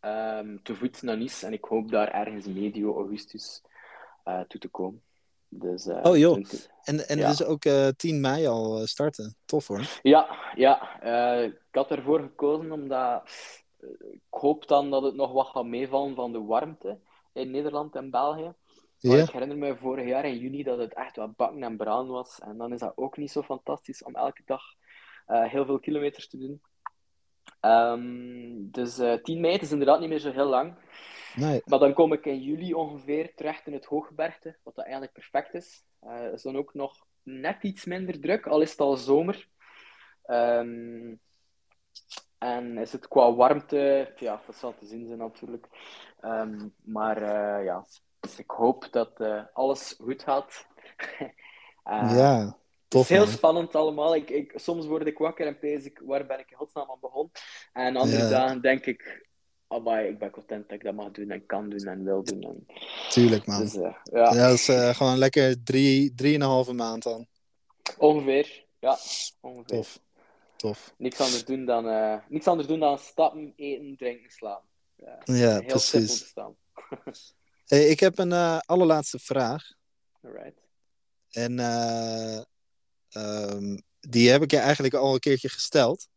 ehm, 0.00 0.56
te 0.62 0.74
voet 0.74 1.02
naar 1.02 1.16
Nice 1.16 1.46
en 1.46 1.52
ik 1.52 1.64
hoop 1.64 1.90
daar 1.90 2.08
ergens 2.08 2.46
medio 2.46 2.96
augustus 2.96 3.62
eh, 4.24 4.40
toe 4.40 4.60
te 4.60 4.68
komen. 4.68 5.02
Dus, 5.48 5.86
eh, 5.86 6.00
Oh, 6.02 6.16
joh. 6.16 6.32
20 6.32 6.66
En, 6.84 7.08
en 7.08 7.18
Ja. 7.18 7.24
het 7.28 7.40
is 7.40 7.46
ook 7.46 7.64
eh 7.64 7.88
10 7.88 8.20
mei 8.20 8.46
al 8.46 8.86
starten. 8.86 9.36
Tof 9.44 9.66
hoor. 9.66 9.98
Ja, 10.02 10.52
ja. 10.54 11.02
ik 11.42 11.58
had 11.70 11.90
ervoor 11.90 12.20
gekozen 12.20 12.72
omdat 12.72 13.22
ik 14.10 14.20
hoop 14.30 14.68
dan 14.68 14.90
dat 14.90 15.02
het 15.02 15.14
nog 15.14 15.32
wat 15.32 15.46
gaat 15.46 15.64
meevallen 15.64 16.14
van 16.14 16.32
de 16.32 16.40
warmte 16.42 16.98
in 17.32 17.50
Nederland 17.50 17.94
en 17.96 18.10
België. 18.10 18.52
Maar 19.00 19.16
Ja? 19.16 19.22
ik 19.22 19.30
herinner 19.30 19.56
me 19.58 19.76
vorig 19.76 20.06
jaar 20.06 20.24
in 20.24 20.38
juni 20.38 20.62
dat 20.62 20.78
het 20.78 20.94
echt 20.94 21.16
wat 21.16 21.36
bakken 21.36 21.62
en 21.62 21.76
bruin 21.76 22.06
was. 22.06 22.40
En 22.40 22.56
dan 22.58 22.72
is 22.72 22.80
dat 22.80 22.92
ook 22.96 23.16
niet 23.16 23.30
zo 23.30 23.42
fantastisch 23.42 24.02
om 24.02 24.14
elke 24.14 24.42
dag 24.44 24.62
eh, 25.26 25.44
heel 25.44 25.64
veel 25.64 25.78
kilometers 25.78 26.28
te 26.28 26.38
doen. 26.38 26.60
Ehm, 27.60 28.70
dus 28.70 28.98
eh 28.98 29.12
10 29.22 29.40
mei 29.40 29.58
is 29.58 29.72
inderdaad 29.72 30.00
niet 30.00 30.08
meer 30.08 30.18
zo 30.18 30.32
heel 30.32 30.46
lang. 30.48 30.74
Nee. 31.36 31.62
Maar 31.64 31.78
dan 31.78 31.92
kom 31.92 32.12
ik 32.12 32.26
in 32.26 32.42
juli 32.42 32.74
ongeveer 32.74 33.34
terecht 33.34 33.66
in 33.66 33.72
het 33.72 33.84
hooggebergte, 33.84 34.56
wat 34.62 34.74
dat 34.74 34.84
eigenlijk 34.84 35.14
perfect 35.14 35.54
is. 35.54 35.84
Eh 36.00 36.32
is 36.32 36.42
dan 36.42 36.56
ook 36.56 36.74
nog 36.74 37.06
net 37.22 37.62
iets 37.62 37.84
minder 37.84 38.20
druk, 38.20 38.46
al 38.46 38.60
is 38.60 38.70
het 38.70 38.80
al 38.80 38.96
zomer. 38.96 39.48
Ehm, 40.22 41.14
en 42.44 42.78
is 42.78 42.92
het 42.92 43.08
qua 43.08 43.34
warmte, 43.34 44.12
ja, 44.16 44.42
dat 44.46 44.56
zal 44.56 44.74
te 44.78 44.86
zien 44.86 45.06
zijn 45.06 45.18
natuurlijk. 45.18 45.66
Ehm, 46.20 46.68
maar 46.82 47.22
eh, 47.22 47.64
ja, 47.64 47.86
dus 48.20 48.38
ik 48.38 48.50
hoop 48.50 48.88
dat 48.90 49.20
eh, 49.20 49.42
alles 49.52 49.94
goed 50.00 50.22
gaat. 50.22 50.66
Eh, 51.84 52.16
ja. 52.16 52.58
het 52.88 53.00
is 53.00 53.08
heel 53.08 53.26
spannend 53.26 53.74
allemaal. 53.74 54.14
Ik, 54.14 54.30
ik, 54.30 54.52
soms 54.54 54.86
word 54.86 55.06
ik 55.06 55.18
wakker 55.18 55.46
en 55.46 55.58
pees 55.58 55.84
ik, 55.84 56.02
waar 56.04 56.26
ben 56.26 56.38
ik 56.38 56.50
in 56.50 56.56
godsnaam 56.56 56.90
aan 56.90 56.98
begonnen? 57.00 57.32
En 57.72 57.96
andere 57.96 58.28
dagen 58.28 58.60
denk 58.60 58.86
ik, 58.86 59.28
amai, 59.68 60.08
ik 60.08 60.18
ben 60.18 60.30
content 60.30 60.68
dat 60.68 60.78
ik 60.78 60.84
dat 60.84 60.94
mag 60.94 61.10
doen 61.10 61.30
en 61.30 61.46
kan 61.46 61.68
doen 61.68 61.86
en 61.86 62.04
wil 62.04 62.22
doen. 62.22 62.42
En... 62.42 62.66
Tuurlijk, 63.08 63.46
man. 63.46 63.60
Dus, 63.60 63.72
ja. 63.72 64.00
ja. 64.04 64.32
dat 64.32 64.52
is 64.52 64.96
gewoon 64.96 65.18
lekker 65.18 65.62
drie, 65.62 66.14
drieënhalve 66.14 66.72
maand 66.72 67.02
dan. 67.02 67.26
Ongeveer, 67.98 68.64
ja. 68.78 68.98
Ongeveer. 69.40 69.76
Tof. 69.76 70.03
Tof. 70.56 70.94
Niks 70.96 71.20
anders 71.20 71.44
doen 71.44 71.64
dan, 71.64 71.86
uh, 71.86 72.16
niks 72.28 72.46
anders 72.46 72.68
doen 72.68 72.80
dan 72.80 72.98
stappen, 72.98 73.52
eten, 73.56 73.96
drinken, 73.96 74.30
slaan. 74.30 74.62
Ja, 74.96 75.20
ja 75.24 75.52
heel 75.52 75.66
precies. 75.66 76.18
Simpel 76.18 76.56
hey, 77.66 77.88
ik 77.88 78.00
heb 78.00 78.18
een 78.18 78.32
allerlaatste 78.60 79.18
vraag. 79.18 79.72
Alright. 80.22 80.62
En 81.30 81.58
um, 83.16 83.82
die 84.00 84.30
heb 84.30 84.42
ik 84.42 84.50
je 84.50 84.58
eigenlijk 84.58 84.94
al 84.94 85.14
een 85.14 85.20
keertje 85.20 85.48
gesteld. 85.48 86.08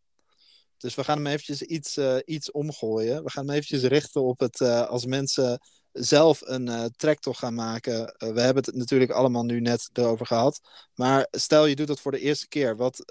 Dus 0.77 0.95
we 0.95 1.03
gaan 1.03 1.17
hem 1.17 1.27
eventjes 1.27 1.61
iets, 1.61 1.97
uh, 1.97 2.17
iets 2.25 2.51
omgooien. 2.51 3.23
We 3.23 3.29
gaan 3.29 3.45
hem 3.45 3.55
eventjes 3.55 3.83
richten 3.83 4.23
op 4.23 4.39
het 4.39 4.59
uh, 4.59 4.87
als 4.87 5.05
mensen 5.05 5.59
zelf 5.99 6.41
een 6.41 6.67
uh, 6.67 6.85
trektocht 6.95 7.39
gaan 7.39 7.53
maken. 7.53 8.15
we 8.17 8.41
hebben 8.41 8.63
het 8.63 8.75
natuurlijk 8.75 9.11
allemaal 9.11 9.43
nu 9.43 9.59
net 9.59 9.89
erover 9.93 10.25
gehad. 10.25 10.61
Maar 10.95 11.27
stel 11.31 11.65
je 11.65 11.75
doet 11.75 11.87
dat 11.87 11.99
voor 11.99 12.11
de 12.11 12.19
eerste 12.19 12.47
keer. 12.47 12.75
Wat 12.75 13.03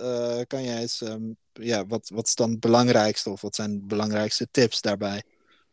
kan 0.46 0.64
jij 0.64 0.80
eens, 0.80 1.00
um, 1.00 1.36
ja, 1.52 1.86
wat, 1.86 2.08
wat 2.08 2.26
is 2.26 2.34
dan 2.34 2.50
het 2.50 2.60
belangrijkste 2.60 3.30
of 3.30 3.40
wat 3.40 3.54
zijn 3.54 3.72
de 3.72 3.86
belangrijkste 3.86 4.48
tips 4.50 4.80
daarbij? 4.80 5.22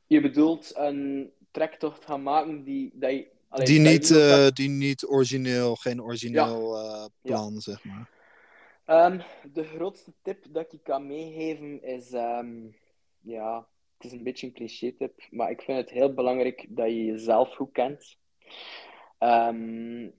Je 0.07 0.21
bedoelt 0.21 0.71
een 0.75 1.31
trektocht 1.51 2.05
gaan 2.05 2.23
maken 2.23 2.63
die, 2.63 2.91
dat 2.93 3.11
je 3.11 3.27
die, 3.63 3.79
niet, 3.79 4.07
die 4.55 4.69
niet 4.69 5.05
origineel, 5.05 5.75
geen 5.75 6.01
origineel 6.01 6.77
ja. 6.77 7.09
plan, 7.21 7.53
ja. 7.53 7.59
zeg 7.59 7.83
maar. 7.83 8.09
Um, 8.87 9.21
de 9.53 9.63
grootste 9.63 10.13
tip 10.21 10.45
dat 10.49 10.63
ik 10.63 10.71
je 10.71 10.79
kan 10.83 11.07
meegeven 11.07 11.83
is, 11.83 12.13
um, 12.13 12.75
ja, 13.21 13.67
is 14.03 14.11
een 14.11 14.23
beetje 14.23 14.47
een 14.47 14.53
cliché 14.53 14.91
tip, 14.91 15.27
maar 15.29 15.49
ik 15.49 15.61
vind 15.61 15.77
het 15.77 15.89
heel 15.89 16.13
belangrijk 16.13 16.65
dat 16.69 16.87
je 16.87 17.05
jezelf 17.05 17.55
goed 17.55 17.71
kent. 17.71 18.17
Um, 19.19 20.13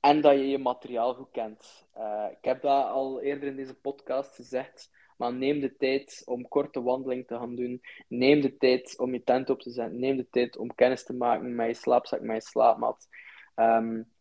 en 0.00 0.20
dat 0.20 0.32
je 0.32 0.48
je 0.48 0.58
materiaal 0.58 1.14
goed 1.14 1.30
kent. 1.30 1.86
Uh, 1.96 2.26
ik 2.30 2.44
heb 2.44 2.62
dat 2.62 2.86
al 2.86 3.20
eerder 3.20 3.48
in 3.48 3.56
deze 3.56 3.74
podcast 3.74 4.34
gezegd. 4.34 4.90
Maar 5.16 5.32
neem 5.32 5.60
de 5.60 5.76
tijd 5.76 6.22
om 6.24 6.48
korte 6.48 6.82
wandeling 6.82 7.26
te 7.26 7.36
gaan 7.36 7.54
doen. 7.54 7.80
Neem 8.08 8.40
de 8.40 8.56
tijd 8.56 8.98
om 8.98 9.12
je 9.12 9.22
tent 9.22 9.50
op 9.50 9.60
te 9.60 9.70
zetten. 9.70 9.98
Neem 9.98 10.16
de 10.16 10.28
tijd 10.30 10.56
om 10.56 10.74
kennis 10.74 11.04
te 11.04 11.14
maken 11.14 11.54
met 11.54 11.66
je 11.66 11.74
slaapzak, 11.74 12.20
met 12.20 12.42
je 12.42 12.48
slaapmat. 12.48 13.08
Um, 13.56 14.12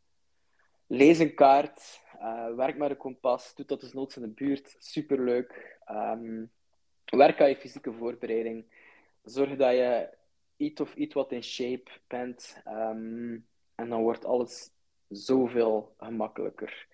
lees 0.87 1.19
een 1.19 1.35
kaart. 1.35 2.01
Uh, 2.15 2.55
werk 2.55 2.77
met 2.77 2.89
een 2.89 2.97
kompas. 2.97 3.55
Doe 3.55 3.65
dat 3.65 3.81
dus 3.81 3.93
noods 3.93 4.15
in 4.15 4.21
de 4.21 4.27
buurt. 4.27 4.75
Superleuk. 4.79 5.79
Um, 5.91 6.51
werk 7.17 7.41
aan 7.41 7.49
je 7.49 7.55
fysieke 7.55 7.93
voorbereiding. 7.93 8.65
Zorg 9.23 9.55
dat 9.55 9.71
je 9.71 10.09
iets 10.57 10.81
of 10.81 10.95
iets 10.95 11.13
wat 11.13 11.31
in 11.31 11.43
shape 11.43 11.91
bent. 12.07 12.61
Um, 12.67 13.45
en 13.75 13.89
dan 13.89 14.01
wordt 14.01 14.25
alles 14.25 14.71
zoveel 15.07 15.93
gemakkelijker. 15.97 16.87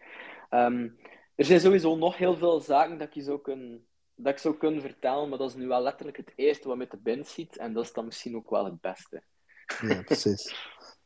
Um, 0.49 0.97
er 1.36 1.45
zijn 1.45 1.59
sowieso 1.59 1.95
nog 1.95 2.18
heel 2.18 2.36
veel 2.36 2.59
zaken 2.59 2.97
dat 2.97 3.13
je 3.13 3.22
zou 3.22 3.41
kunnen 3.41 3.86
dat 4.20 4.34
ik 4.34 4.39
zou 4.39 4.57
kunnen 4.57 4.82
vertellen, 4.82 5.30
maar 5.30 5.38
dat 5.38 5.49
is 5.49 5.55
nu 5.55 5.68
wel 5.68 5.82
letterlijk 5.82 6.18
het 6.18 6.34
eerste 6.36 6.68
wat 6.68 6.78
met 6.78 6.91
de 6.91 6.97
bind 6.97 7.28
ziet. 7.28 7.57
En 7.57 7.74
dat 7.74 7.84
is 7.84 7.93
dan 7.93 8.05
misschien 8.05 8.36
ook 8.36 8.49
wel 8.49 8.65
het 8.65 8.82
beste. 8.82 9.24
Ja, 9.82 10.01
precies. 10.01 10.55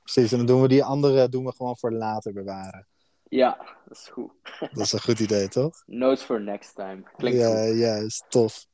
precies. 0.03 0.31
En 0.31 0.37
dan 0.37 0.47
doen 0.47 0.61
we 0.61 0.67
die 0.67 0.83
andere 0.83 1.29
doen 1.29 1.45
we 1.45 1.51
gewoon 1.51 1.77
voor 1.77 1.91
later 1.91 2.33
bewaren. 2.33 2.87
Ja, 3.31 3.57
dat 3.87 3.97
is 3.97 4.07
goed. 4.07 4.31
Dat 4.73 4.85
is 4.85 4.91
een 4.93 5.01
goed 5.01 5.19
idee, 5.19 5.47
toch? 5.47 5.83
Notes 5.85 6.23
for 6.23 6.41
next 6.41 6.75
time. 6.75 7.03
Klinkt 7.17 7.39
ja, 7.39 7.65
goed. 7.65 7.77
Ja, 7.77 7.95
is 7.95 8.23
tof. 8.29 8.65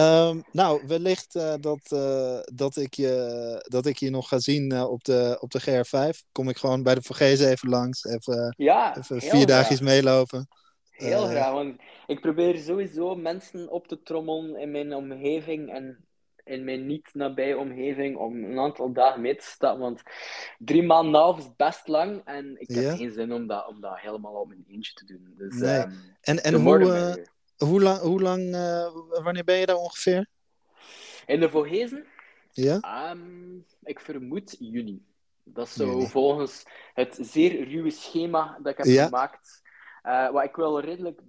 Um, 0.00 0.42
nou, 0.52 0.82
wellicht 0.86 1.34
uh, 1.34 1.54
dat, 1.60 1.90
uh, 1.92 2.38
dat, 2.54 2.76
ik 2.76 2.94
je, 2.94 3.64
dat 3.68 3.86
ik 3.86 3.96
je 3.96 4.10
nog 4.10 4.28
ga 4.28 4.38
zien 4.38 4.72
uh, 4.72 4.90
op, 4.90 5.04
de, 5.04 5.36
op 5.40 5.50
de 5.50 5.60
GR5. 5.60 6.28
Kom 6.32 6.48
ik 6.48 6.56
gewoon 6.56 6.82
bij 6.82 6.94
de 6.94 7.02
VG's 7.02 7.40
even 7.40 7.68
langs. 7.68 8.04
Even, 8.04 8.54
ja, 8.56 8.96
even 8.96 9.20
vier 9.20 9.46
dagjes 9.46 9.80
meelopen. 9.80 10.48
Heel 10.90 11.26
graag, 11.26 11.52
want 11.52 11.80
ik 12.06 12.20
probeer 12.20 12.58
sowieso 12.58 13.14
mensen 13.14 13.70
op 13.70 13.86
te 13.86 14.02
trommelen 14.02 14.60
in 14.60 14.70
mijn 14.70 14.94
omgeving 14.94 15.72
en 15.72 16.04
in 16.44 16.64
mijn 16.64 16.86
niet 16.86 17.10
nabije 17.12 17.58
omgeving 17.58 18.16
om 18.16 18.44
een 18.44 18.58
aantal 18.58 18.92
dagen 18.92 19.20
mee 19.20 19.36
te 19.36 19.44
stappen. 19.44 19.80
Want 19.80 20.02
drie 20.58 20.82
maanden 20.82 21.14
en 21.14 21.20
half 21.20 21.38
is 21.38 21.56
best 21.56 21.88
lang 21.88 22.22
en 22.24 22.60
ik 22.60 22.68
heb 22.68 22.96
geen 22.96 23.10
zin 23.10 23.32
om 23.32 23.46
dat, 23.46 23.66
om 23.66 23.80
dat 23.80 23.98
helemaal 23.98 24.34
op 24.34 24.48
mijn 24.48 24.64
eentje 24.68 24.92
te 24.94 25.04
doen. 25.04 25.34
Dus, 25.36 25.54
nee. 25.54 25.78
um, 25.78 25.92
en 26.20 26.42
en 26.42 26.54
hoe, 26.54 26.78
uh, 26.78 27.24
hoe 27.68 27.82
lang, 27.82 27.98
hoe 27.98 28.20
lang 28.20 28.54
uh, 28.54 28.90
wanneer 29.22 29.44
ben 29.44 29.56
je 29.56 29.66
daar 29.66 29.76
ongeveer? 29.76 30.26
In 31.26 31.40
de 31.40 31.50
Vogezen? 31.50 32.06
Ja? 32.52 33.10
Um, 33.10 33.64
ik 33.82 34.00
vermoed 34.00 34.56
juni. 34.58 35.02
Dat 35.44 35.66
is 35.66 35.72
zo 35.72 36.00
volgens 36.00 36.64
het 36.94 37.18
zeer 37.20 37.68
ruwe 37.68 37.90
schema 37.90 38.58
dat 38.62 38.72
ik 38.72 38.78
heb 38.78 38.86
ja? 38.86 39.04
gemaakt 39.04 39.62
uh, 40.02 40.30
wat 40.30 40.44
ik 40.44 40.56
wil 40.56 40.80
redelijk 40.80 41.20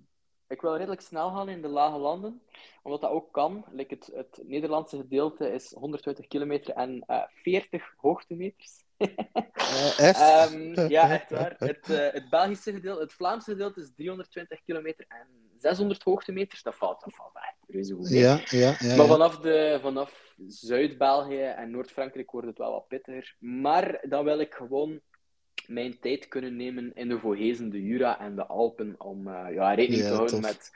ik 0.51 0.61
wil 0.61 0.77
redelijk 0.77 1.01
snel 1.01 1.29
gaan 1.29 1.49
in 1.49 1.61
de 1.61 1.67
lage 1.67 1.97
landen, 1.97 2.41
omdat 2.81 3.01
dat 3.01 3.09
ook 3.09 3.31
kan. 3.31 3.65
Like 3.71 3.93
het, 3.93 4.11
het 4.13 4.39
Nederlandse 4.43 4.97
gedeelte 4.97 5.53
is 5.53 5.73
120 5.73 6.27
kilometer 6.27 6.73
en 6.73 7.03
uh, 7.07 7.23
40 7.33 7.93
hoogtemeters. 7.97 8.83
uh, 8.97 9.99
echt? 10.09 10.51
Um, 10.51 10.89
ja, 10.89 11.09
echt 11.09 11.29
waar. 11.39 11.55
Het, 11.57 11.89
uh, 11.89 12.11
het 12.11 12.29
Belgische 12.29 12.71
gedeelte, 12.71 13.01
het 13.01 13.13
Vlaamse 13.13 13.51
gedeelte 13.51 13.81
is 13.81 13.91
320 13.95 14.61
kilometer 14.63 15.05
en 15.07 15.27
600 15.57 16.03
hoogtemeters. 16.03 16.63
Dat 16.63 16.75
valt, 16.75 17.01
dat 17.03 17.13
valt 17.15 17.35
echt 17.35 17.61
reuze 17.67 17.93
goed. 17.93 18.09
Ja, 18.09 18.41
ja, 18.45 18.75
ja, 18.79 18.95
maar 18.95 19.07
vanaf, 19.07 19.39
de, 19.39 19.79
vanaf 19.81 20.35
Zuid-België 20.47 21.41
en 21.41 21.71
Noord-Frankrijk 21.71 22.31
wordt 22.31 22.47
het 22.47 22.57
wel 22.57 22.71
wat 22.71 22.87
pittiger. 22.87 23.35
Maar 23.39 24.05
dan 24.09 24.23
wil 24.23 24.39
ik 24.39 24.53
gewoon 24.53 25.01
mijn 25.67 25.99
tijd 25.99 26.27
kunnen 26.27 26.55
nemen 26.55 26.91
in 26.93 27.09
de 27.09 27.19
Vogezen, 27.19 27.69
de 27.69 27.83
Jura 27.83 28.19
en 28.19 28.35
de 28.35 28.45
Alpen 28.45 28.95
om 28.97 29.27
uh, 29.27 29.45
ja, 29.53 29.73
rekening 29.73 30.03
ja, 30.03 30.09
te 30.09 30.15
houden 30.15 30.41
tof. 30.41 30.51
met 30.51 30.69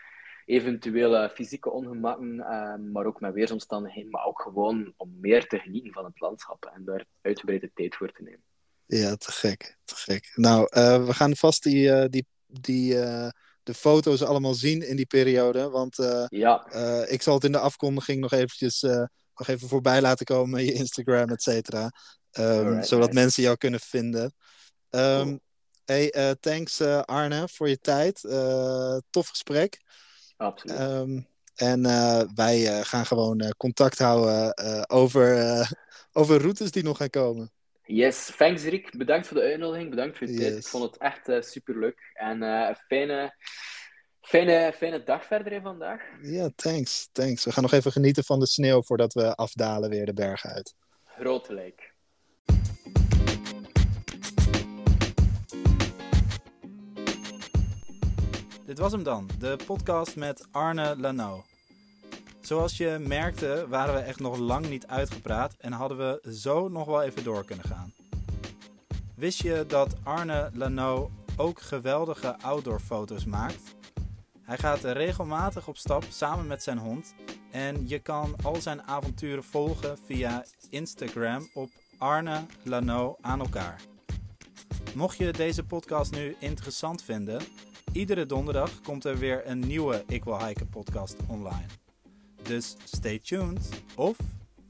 eventuele 0.45 1.31
fysieke 1.33 1.71
ongemakken, 1.71 2.33
uh, 2.35 2.75
maar 2.93 3.05
ook 3.05 3.19
met 3.19 3.33
weersomstandigheden, 3.33 4.11
maar 4.11 4.25
ook 4.25 4.41
gewoon 4.41 4.93
om 4.97 5.17
meer 5.19 5.47
te 5.47 5.59
genieten 5.59 5.91
van 5.91 6.05
het 6.05 6.19
landschap 6.19 6.71
en 6.75 6.85
daar 6.85 7.05
uitgebreide 7.21 7.71
tijd 7.73 7.95
voor 7.95 8.11
te 8.11 8.23
nemen. 8.23 8.43
Ja, 8.85 9.15
te 9.15 9.31
gek, 9.31 9.77
te 9.83 9.95
gek. 9.95 10.31
Nou, 10.35 10.67
uh, 10.77 11.05
we 11.05 11.13
gaan 11.13 11.35
vast 11.35 11.63
die, 11.63 12.09
die, 12.09 12.25
die 12.47 12.93
de 13.63 13.73
foto's 13.73 14.21
allemaal 14.21 14.53
zien 14.53 14.87
in 14.87 14.95
die 14.95 15.05
periode, 15.05 15.69
want 15.69 15.95
ja. 16.29 16.71
ik 17.07 17.21
zal 17.21 17.33
het 17.33 17.43
in 17.43 17.51
de 17.51 17.59
afkondiging 17.59 18.19
nog 18.19 18.31
eventjes 18.31 18.81
nog 19.35 19.47
even 19.47 19.67
voorbij 19.67 20.01
laten 20.01 20.25
komen, 20.25 20.65
je 20.65 20.73
Instagram, 20.73 21.29
et 21.29 21.41
cetera. 21.41 21.91
Um, 22.39 22.83
zodat 22.83 23.13
mensen 23.13 23.43
jou 23.43 23.57
kunnen 23.57 23.79
vinden. 23.79 24.33
Um, 24.95 25.39
hey, 25.85 26.15
uh, 26.15 26.31
thanks 26.39 26.81
uh, 26.81 27.01
Arne 27.01 27.47
voor 27.47 27.69
je 27.69 27.79
tijd. 27.79 28.23
Uh, 28.23 28.97
tof 29.09 29.27
gesprek. 29.27 29.81
Absoluut. 30.37 30.79
Um, 30.79 31.27
en 31.55 31.81
wij 32.35 32.83
gaan 32.83 33.05
gewoon 33.05 33.53
contact 33.57 33.99
houden 33.99 34.53
over, 34.89 35.37
over 36.13 36.41
routes 36.41 36.71
die 36.71 36.83
nog 36.83 36.97
gaan 36.97 37.09
komen. 37.09 37.51
Yes, 37.83 38.31
thanks 38.37 38.63
Rick. 38.63 38.97
Bedankt 38.97 39.27
voor 39.27 39.37
de 39.37 39.43
uitnodiging. 39.43 39.89
Bedankt 39.89 40.17
voor 40.17 40.27
je 40.27 40.33
yes. 40.33 40.41
tijd. 40.41 40.57
Ik 40.57 40.67
vond 40.67 40.83
het 40.83 40.97
echt 40.97 41.45
super 41.45 41.79
leuk. 41.79 42.11
En 42.13 42.41
een 42.41 42.75
fijne, 42.75 43.35
fijne, 44.21 44.73
fijne 44.75 45.03
dag 45.03 45.25
verder 45.25 45.61
vandaag. 45.61 46.01
Ja, 46.21 46.49
thanks, 46.55 47.09
thanks. 47.11 47.45
We 47.45 47.51
gaan 47.51 47.63
nog 47.63 47.73
even 47.73 47.91
genieten 47.91 48.23
van 48.23 48.39
de 48.39 48.47
sneeuw 48.47 48.83
voordat 48.83 49.13
we 49.13 49.35
afdalen 49.35 49.89
weer 49.89 50.05
de 50.05 50.13
bergen 50.13 50.49
uit. 50.49 50.75
Groot 51.05 51.45
gelijk. 51.45 51.93
Dit 58.65 58.77
was 58.77 58.91
hem 58.91 59.03
dan, 59.03 59.29
de 59.39 59.57
podcast 59.65 60.15
met 60.15 60.47
Arne 60.51 60.95
Lano. 60.97 61.43
Zoals 62.41 62.77
je 62.77 62.97
merkte 63.07 63.65
waren 63.69 63.93
we 63.93 63.99
echt 63.99 64.19
nog 64.19 64.37
lang 64.37 64.69
niet 64.69 64.87
uitgepraat 64.87 65.55
en 65.59 65.71
hadden 65.71 65.97
we 65.97 66.31
zo 66.33 66.67
nog 66.67 66.85
wel 66.85 67.01
even 67.01 67.23
door 67.23 67.45
kunnen 67.45 67.65
gaan. 67.65 67.93
Wist 69.15 69.41
je 69.41 69.65
dat 69.67 69.95
Arne 70.03 70.49
Lano 70.53 71.11
ook 71.37 71.61
geweldige 71.61 72.39
outdoorfoto's 72.39 73.25
maakt? 73.25 73.75
Hij 74.41 74.57
gaat 74.57 74.83
regelmatig 74.83 75.67
op 75.67 75.77
stap 75.77 76.03
samen 76.09 76.47
met 76.47 76.63
zijn 76.63 76.77
hond 76.77 77.13
en 77.51 77.87
je 77.87 77.99
kan 77.99 78.35
al 78.43 78.61
zijn 78.61 78.83
avonturen 78.83 79.43
volgen 79.43 79.97
via 80.05 80.45
Instagram 80.69 81.49
op 81.53 81.69
Arne 81.97 82.45
Lano 82.63 83.17
aan 83.21 83.39
elkaar. 83.39 83.81
Mocht 84.93 85.17
je 85.17 85.31
deze 85.31 85.63
podcast 85.63 86.11
nu 86.11 86.35
interessant 86.39 87.03
vinden, 87.03 87.41
Iedere 87.95 88.25
donderdag 88.25 88.81
komt 88.81 89.05
er 89.05 89.17
weer 89.17 89.47
een 89.47 89.59
nieuwe 89.59 90.03
Ik 90.07 90.23
Wil 90.23 90.45
Hiken 90.45 90.69
podcast 90.69 91.15
online. 91.27 91.65
Dus 92.43 92.75
stay 92.83 93.19
tuned 93.19 93.69
of 93.95 94.17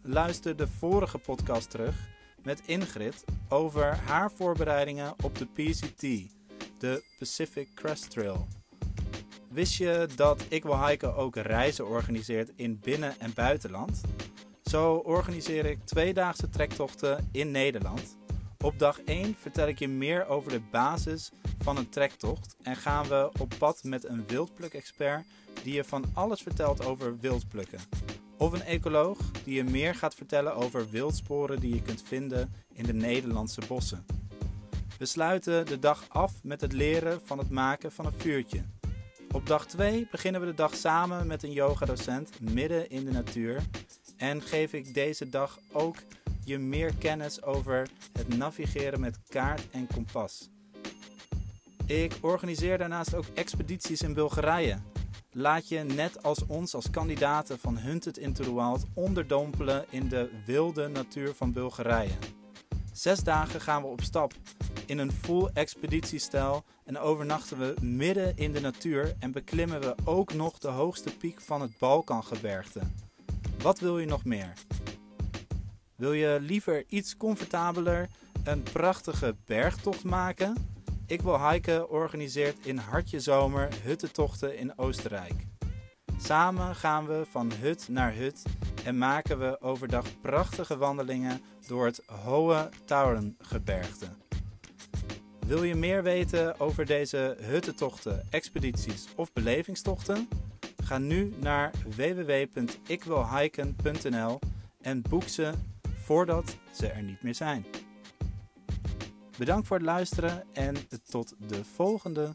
luister 0.02 0.56
de 0.56 0.68
vorige 0.68 1.18
podcast 1.18 1.70
terug 1.70 1.96
met 2.44 2.62
Ingrid 2.66 3.24
over 3.50 3.96
haar 3.96 4.32
voorbereidingen 4.32 5.14
op 5.24 5.38
de 5.38 5.46
PCT, 5.46 6.02
de 6.80 7.04
Pacific 7.20 7.68
Crest 7.76 8.10
Trail. 8.10 8.48
Wist 9.50 9.76
je 9.76 10.08
dat 10.16 10.46
Ik 10.50 10.64
Wil 10.64 10.88
Hiken 10.88 11.16
ook 11.16 11.36
reizen 11.36 11.88
organiseert 11.88 12.52
in 12.56 12.80
binnen- 12.80 13.20
en 13.20 13.34
buitenland? 13.34 14.02
Zo 14.64 14.94
organiseer 14.96 15.66
ik 15.66 15.86
tweedaagse 15.86 16.50
trektochten 16.50 17.30
in 17.32 17.52
Nederland. 17.52 18.18
Op 18.66 18.80
dag 18.80 19.02
1 19.02 19.36
vertel 19.40 19.68
ik 19.68 19.80
je 19.80 19.88
meer 19.88 20.28
over 20.28 20.52
de 20.52 20.62
basis 20.72 21.32
van 21.62 21.78
een 21.78 21.90
trektocht 21.90 22.56
en 22.62 22.76
gaan 22.76 23.08
we 23.08 23.30
op 23.40 23.54
pad 23.58 23.84
met 23.84 24.06
een 24.06 24.28
wildpluk-expert 24.28 25.26
die 25.64 25.74
je 25.74 25.84
van 25.84 26.06
alles 26.14 26.42
vertelt 26.42 26.86
over 26.86 27.20
wildplukken. 27.20 27.80
Of 28.38 28.54
een 28.54 28.62
ecoloog 28.62 29.18
die 29.44 29.56
je 29.56 29.64
meer 29.64 29.96
gaat 29.96 30.16
vertellen 30.16 30.56
over 30.56 30.90
wildsporen 30.90 31.60
die 31.60 31.74
je 31.74 31.82
kunt 31.82 32.04
vinden 32.06 32.54
in 32.74 32.84
de 32.84 32.94
Nederlandse 32.94 33.62
bossen. 33.68 34.06
We 34.98 35.06
sluiten 35.06 35.66
de 35.66 35.80
dag 35.80 36.06
af 36.10 36.34
met 36.44 36.62
het 36.62 36.74
leren 36.74 37.22
van 37.24 37.38
het 37.38 37.50
maken 37.50 37.92
van 37.92 38.06
een 38.06 38.20
vuurtje. 38.20 38.62
Op 39.32 39.48
dag 39.48 39.66
2 39.66 40.08
beginnen 40.12 40.42
we 40.42 40.48
de 40.48 40.54
dag 40.54 40.76
samen 40.76 41.28
met 41.28 41.44
een 41.44 41.54
yogadocent 41.54 42.40
midden 42.40 42.90
in 42.90 43.06
de 43.06 43.12
natuur 43.12 43.64
en 44.18 44.42
geef 44.42 44.74
ik 44.74 44.94
deze 44.94 45.30
dag 45.30 45.60
ook 45.72 45.96
je 46.46 46.58
meer 46.58 46.94
kennis 46.96 47.44
over 47.44 47.88
het 48.14 48.38
navigeren 48.38 49.00
met 49.00 49.20
kaart 49.28 49.70
en 49.72 49.88
kompas. 49.88 50.50
Ik 51.86 52.18
organiseer 52.22 52.78
daarnaast 52.78 53.14
ook 53.14 53.26
expedities 53.34 54.02
in 54.02 54.14
Bulgarije. 54.14 54.78
Laat 55.32 55.68
je 55.68 55.80
net 55.80 56.24
als 56.24 56.46
ons 56.46 56.74
als 56.74 56.90
kandidaten 56.90 57.60
van 57.60 57.78
Hunted 57.78 58.18
into 58.18 58.44
the 58.44 58.56
Wild 58.56 58.86
onderdompelen 58.94 59.86
in 59.90 60.08
de 60.08 60.30
wilde 60.46 60.88
natuur 60.88 61.34
van 61.34 61.52
Bulgarije. 61.52 62.14
Zes 62.94 63.24
dagen 63.24 63.62
gaan 63.62 63.82
we 63.82 63.88
op 63.88 64.02
stap 64.02 64.34
in 64.86 64.98
een 64.98 65.12
full 65.12 65.50
expeditiestijl 65.54 66.64
en 66.84 66.98
overnachten 66.98 67.58
we 67.58 67.74
midden 67.82 68.38
in 68.38 68.52
de 68.52 68.62
natuur 68.62 69.16
en 69.20 69.32
beklimmen 69.32 69.82
we 69.82 69.96
ook 70.04 70.34
nog 70.34 70.58
de 70.58 70.68
hoogste 70.68 71.18
piek 71.18 71.42
van 71.42 71.62
het 71.62 71.78
Balkangebergte. 71.78 72.82
Wat 73.62 73.80
wil 73.80 74.00
je 74.00 74.06
nog 74.06 74.26
meer? 74.26 74.54
Wil 75.96 76.14
je 76.14 76.38
liever 76.42 76.84
iets 76.88 77.18
comfortabeler 77.18 78.10
een 78.44 78.64
prachtige 78.64 79.36
bergtocht 79.46 80.04
maken? 80.04 80.74
Ik 81.06 81.22
wil 81.22 81.50
hiken 81.50 81.90
organiseert 81.90 82.66
in 82.66 82.78
Hartje 82.78 83.20
Zomer 83.20 83.70
huttentochten 83.84 84.58
in 84.58 84.78
Oostenrijk. 84.78 85.46
Samen 86.18 86.76
gaan 86.76 87.08
we 87.08 87.26
van 87.30 87.52
hut 87.52 87.88
naar 87.90 88.14
hut 88.14 88.44
en 88.84 88.98
maken 88.98 89.40
we 89.40 89.62
overdag 89.62 90.06
prachtige 90.22 90.78
wandelingen 90.78 91.42
door 91.68 91.86
het 91.86 92.02
Hohe 92.24 92.70
Taurengebergte. 92.86 94.08
Wil 95.46 95.64
je 95.64 95.76
meer 95.76 96.04
weten 96.04 96.60
over 96.60 96.86
deze 96.86 97.38
huttentochten, 97.40 98.28
expedities 98.30 99.08
of 99.16 99.34
belevingstochten? 99.34 100.30
Ga 100.84 100.98
nu 100.98 101.34
naar 101.40 101.72
www.ikwilhiken.nl 101.96 104.40
en 104.82 105.02
boek 105.02 105.28
ze 105.28 105.52
voordat 106.06 106.58
ze 106.72 106.88
er 106.88 107.04
niet 107.04 107.22
meer 107.24 107.36
zijn. 107.36 107.66
Bedankt 109.38 109.68
voor 109.68 109.78
het 109.78 109.86
luisteren 109.86 110.44
en 110.54 110.76
tot 111.10 111.36
de 111.48 111.64
volgende 111.64 112.34